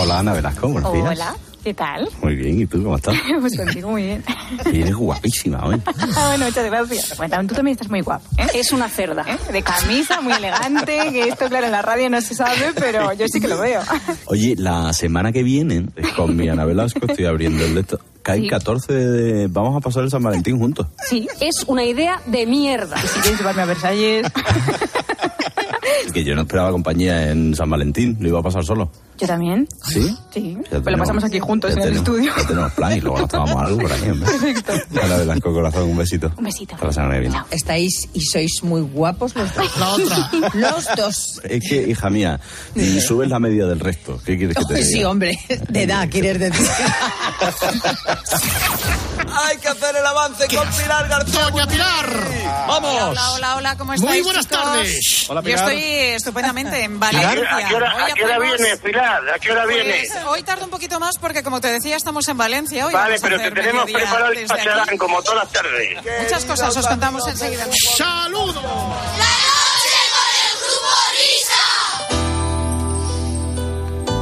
Hola 0.00 0.18
Ana 0.20 0.32
Velasco, 0.32 0.68
buenos 0.68 0.92
días. 0.92 1.06
Hola, 1.06 1.36
¿qué 1.64 1.72
tal? 1.74 2.08
Muy 2.22 2.36
bien, 2.36 2.60
¿y 2.60 2.66
tú 2.66 2.82
cómo 2.82 2.96
estás? 2.96 3.14
Pues 3.40 3.56
contigo 3.56 3.90
muy 3.90 4.02
bien. 4.02 4.24
Y 4.72 4.82
eres 4.82 4.94
guapísima 4.94 5.64
hoy. 5.64 5.80
Ah, 6.16 6.26
bueno, 6.28 6.44
muchas 6.46 6.66
gracias. 6.66 7.16
Bueno, 7.16 7.36
tú 7.46 7.54
también 7.54 7.72
estás 7.74 7.88
muy 7.90 8.00
guapo. 8.02 8.24
¿eh? 8.38 8.46
Es 8.54 8.72
una 8.72 8.88
cerda. 8.88 9.24
¿Eh? 9.26 9.52
De 9.52 9.62
camisa, 9.62 10.20
muy 10.20 10.32
elegante, 10.34 10.98
que 11.10 11.28
esto, 11.28 11.48
claro, 11.48 11.66
en 11.66 11.72
la 11.72 11.82
radio 11.82 12.08
no 12.10 12.20
se 12.20 12.34
sabe, 12.34 12.72
pero 12.74 13.12
yo 13.14 13.26
sí 13.26 13.40
que 13.40 13.48
lo 13.48 13.58
veo. 13.58 13.80
Oye, 14.26 14.54
la 14.56 14.92
semana 14.92 15.32
que 15.32 15.42
viene, 15.42 15.86
con 16.16 16.36
mi 16.36 16.48
Ana 16.48 16.64
Velasco, 16.64 17.00
estoy 17.06 17.24
abriendo 17.24 17.64
el 17.64 17.74
de 17.74 17.80
esto. 17.80 17.98
Cae 18.22 18.40
Sí. 18.42 18.48
14 18.48 18.92
de... 18.92 19.46
Vamos 19.48 19.76
a 19.76 19.80
pasar 19.80 20.02
el 20.04 20.10
San 20.10 20.22
Valentín 20.22 20.58
juntos. 20.58 20.86
Sí, 21.08 21.26
Es 21.40 21.64
una 21.66 21.84
idea 21.84 22.20
de 22.26 22.46
mierda. 22.46 22.96
si 23.00 23.20
quieres 23.20 23.38
llevarme 23.40 23.62
a 23.62 23.66
Versalles. 23.66 24.26
Que 26.12 26.24
yo 26.24 26.34
no 26.34 26.42
esperaba 26.42 26.70
compañía 26.70 27.30
en 27.30 27.54
San 27.54 27.68
Valentín, 27.68 28.16
lo 28.20 28.28
iba 28.28 28.38
a 28.40 28.42
pasar 28.42 28.64
solo. 28.64 28.90
Yo 29.16 29.26
también. 29.28 29.68
¿Sí? 29.86 30.16
Sí. 30.32 30.54
Ya 30.54 30.60
Pues 30.62 30.72
lo 30.72 30.82
tenemos- 30.82 30.98
pasamos 31.06 31.24
aquí 31.24 31.38
juntos 31.38 31.70
en 31.72 31.78
el 31.78 31.84
tenemos- 31.84 32.08
estudio. 32.08 32.32
Ya 32.36 32.46
tenemos 32.48 32.72
plan 32.72 32.96
y 32.96 33.00
luego 33.00 33.18
nos 33.20 33.28
tomamos 33.30 33.62
algo 33.62 33.78
por 33.78 33.92
aquí. 33.92 34.06
Perfecto. 34.06 34.72
Ana 35.02 35.16
Velasco, 35.18 35.52
corazón, 35.52 35.82
un 35.84 35.96
besito. 35.96 36.32
Un 36.36 36.44
besito. 36.44 36.74
Hasta 36.74 36.86
la 36.86 36.92
semana 36.92 37.14
que 37.14 37.20
viene. 37.20 37.38
Estáis 37.52 38.08
y 38.12 38.20
sois 38.22 38.62
muy 38.64 38.80
guapos 38.82 39.34
los 39.36 39.54
dos. 39.54 39.76
La 39.78 39.88
otra. 39.90 40.30
Los 40.54 40.86
dos. 40.96 41.40
Es 41.44 41.62
que, 41.68 41.88
hija 41.88 42.10
mía, 42.10 42.40
y 42.74 43.00
subes 43.06 43.28
la 43.30 43.38
media 43.38 43.66
del 43.66 43.78
resto. 43.80 44.20
¿Qué 44.24 44.36
quieres 44.36 44.56
que 44.56 44.64
te 44.64 44.74
diga? 44.74 44.86
Sí, 44.86 45.04
hombre, 45.04 45.38
de 45.68 45.82
edad, 45.82 46.08
quieres 46.10 46.38
decir. 46.40 46.66
Hay 49.36 49.56
que 49.58 49.68
hacer 49.68 49.96
el 49.96 50.06
avance 50.06 50.46
con 50.54 50.68
Pilar 50.70 51.08
García. 51.08 51.40
¡Doña 51.50 51.66
Pilar! 51.66 52.06
¡Vamos! 52.68 53.02
Hola, 53.10 53.32
hola, 53.32 53.56
hola, 53.56 53.76
¿cómo 53.76 53.92
estáis? 53.94 54.10
Muy 54.10 54.20
buenas 54.22 54.46
chicos? 54.48 54.62
tardes. 54.64 55.26
Hola, 55.28 55.40
Yo 55.40 55.44
Pilar. 55.44 55.58
estoy 55.72 55.82
estupendamente 56.14 56.84
en 56.84 56.94
¿A 56.96 56.98
Valencia. 56.98 57.32
qué, 57.34 57.64
a 57.64 57.68
qué 57.68 57.74
hora, 57.74 57.94
Hoy 57.96 58.10
a 58.10 58.14
qué 58.14 58.24
hora 58.24 58.38
viene, 58.38 58.76
Pilar? 58.82 59.03
¿A 59.04 59.38
qué 59.38 59.52
hora 59.52 59.66
viene? 59.66 60.04
Pues, 60.10 60.24
hoy 60.26 60.42
tarda 60.42 60.64
un 60.64 60.70
poquito 60.70 60.98
más 60.98 61.18
porque, 61.18 61.42
como 61.42 61.60
te 61.60 61.70
decía, 61.70 61.96
estamos 61.96 62.26
en 62.28 62.38
Valencia 62.38 62.86
hoy. 62.86 62.92
Vale, 62.92 63.16
pero 63.20 63.38
te 63.38 63.50
tenemos 63.50 63.90
preparado 63.90 64.32
el 64.32 64.46
pasarán 64.46 64.96
como 64.96 65.22
todas 65.22 65.44
las 65.44 65.52
tardes. 65.52 65.98
Muchas 66.22 66.44
cosas 66.44 66.76
os 66.76 66.86
contamos 66.86 67.26
enseguida. 67.28 67.66
¡Saludos! 67.96 68.64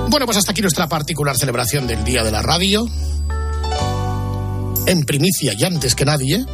Bueno, 0.09 0.27
pues 0.27 0.37
hasta 0.37 0.53
aquí 0.53 0.61
nuestra 0.61 0.89
particular 0.89 1.37
celebración 1.39 1.87
del 1.87 2.05
Día 2.05 2.23
de 2.23 2.31
la 2.31 2.43
Radio. 2.43 2.87
En 4.87 5.05
primicia 5.05 5.55
y 5.57 5.65
antes 5.65 5.95
que 5.95 6.05
nadie. 6.05 6.45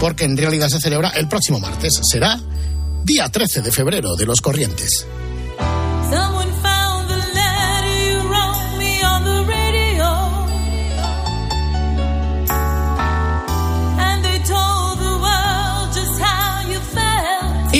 Porque 0.00 0.24
en 0.24 0.36
realidad 0.36 0.68
se 0.68 0.80
celebra 0.80 1.10
el 1.10 1.28
próximo 1.28 1.60
martes. 1.60 1.98
Será 2.02 2.38
día 3.04 3.30
13 3.30 3.62
de 3.62 3.72
febrero 3.72 4.16
de 4.16 4.26
los 4.26 4.40
Corrientes. 4.40 5.06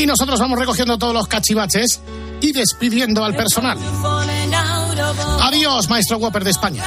Y 0.04 0.06
nosotros 0.06 0.38
vamos 0.38 0.58
recogiendo 0.58 0.98
todos 0.98 1.14
los 1.14 1.26
cachivaches 1.26 1.98
y 2.42 2.52
despidiendo 2.52 3.24
al 3.24 3.34
personal. 3.34 3.78
Adiós, 5.40 5.88
maestro 5.88 6.18
Whopper 6.18 6.44
de 6.44 6.50
España. 6.50 6.84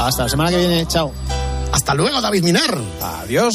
Hasta 0.00 0.22
la 0.22 0.28
semana 0.30 0.48
que 0.48 0.56
viene, 0.56 0.86
chao. 0.88 1.12
Hasta 1.72 1.92
luego, 1.92 2.22
David 2.22 2.42
Minar. 2.42 2.80
Adiós. 3.02 3.54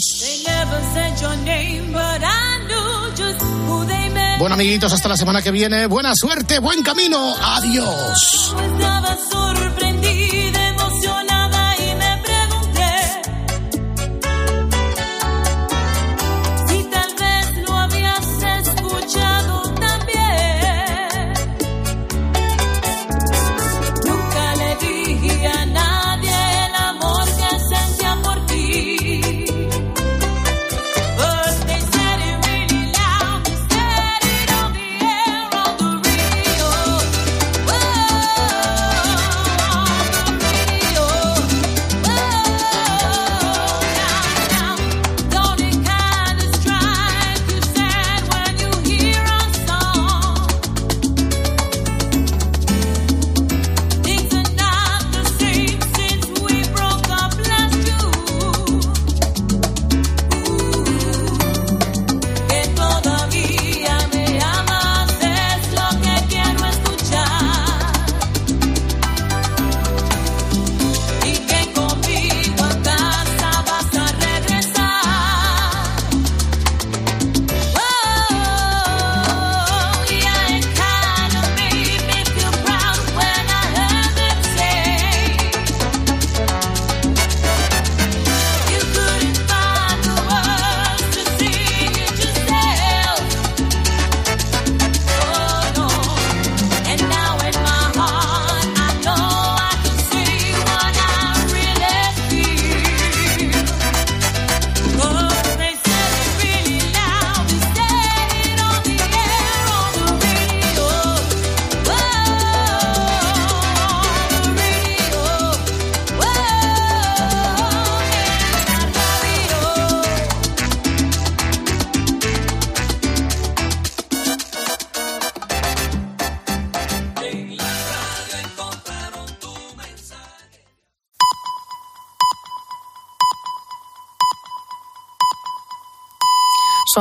Bueno, 4.38 4.54
amiguitos, 4.54 4.94
hasta 4.94 5.10
la 5.10 5.18
semana 5.18 5.42
que 5.42 5.50
viene. 5.50 5.88
Buena 5.88 6.14
suerte, 6.16 6.60
buen 6.60 6.84
camino. 6.84 7.34
Adiós. 7.42 8.54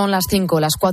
Son 0.09 0.13
las 0.13 0.25
5, 0.27 0.59
las 0.59 0.77
4. 0.79 0.87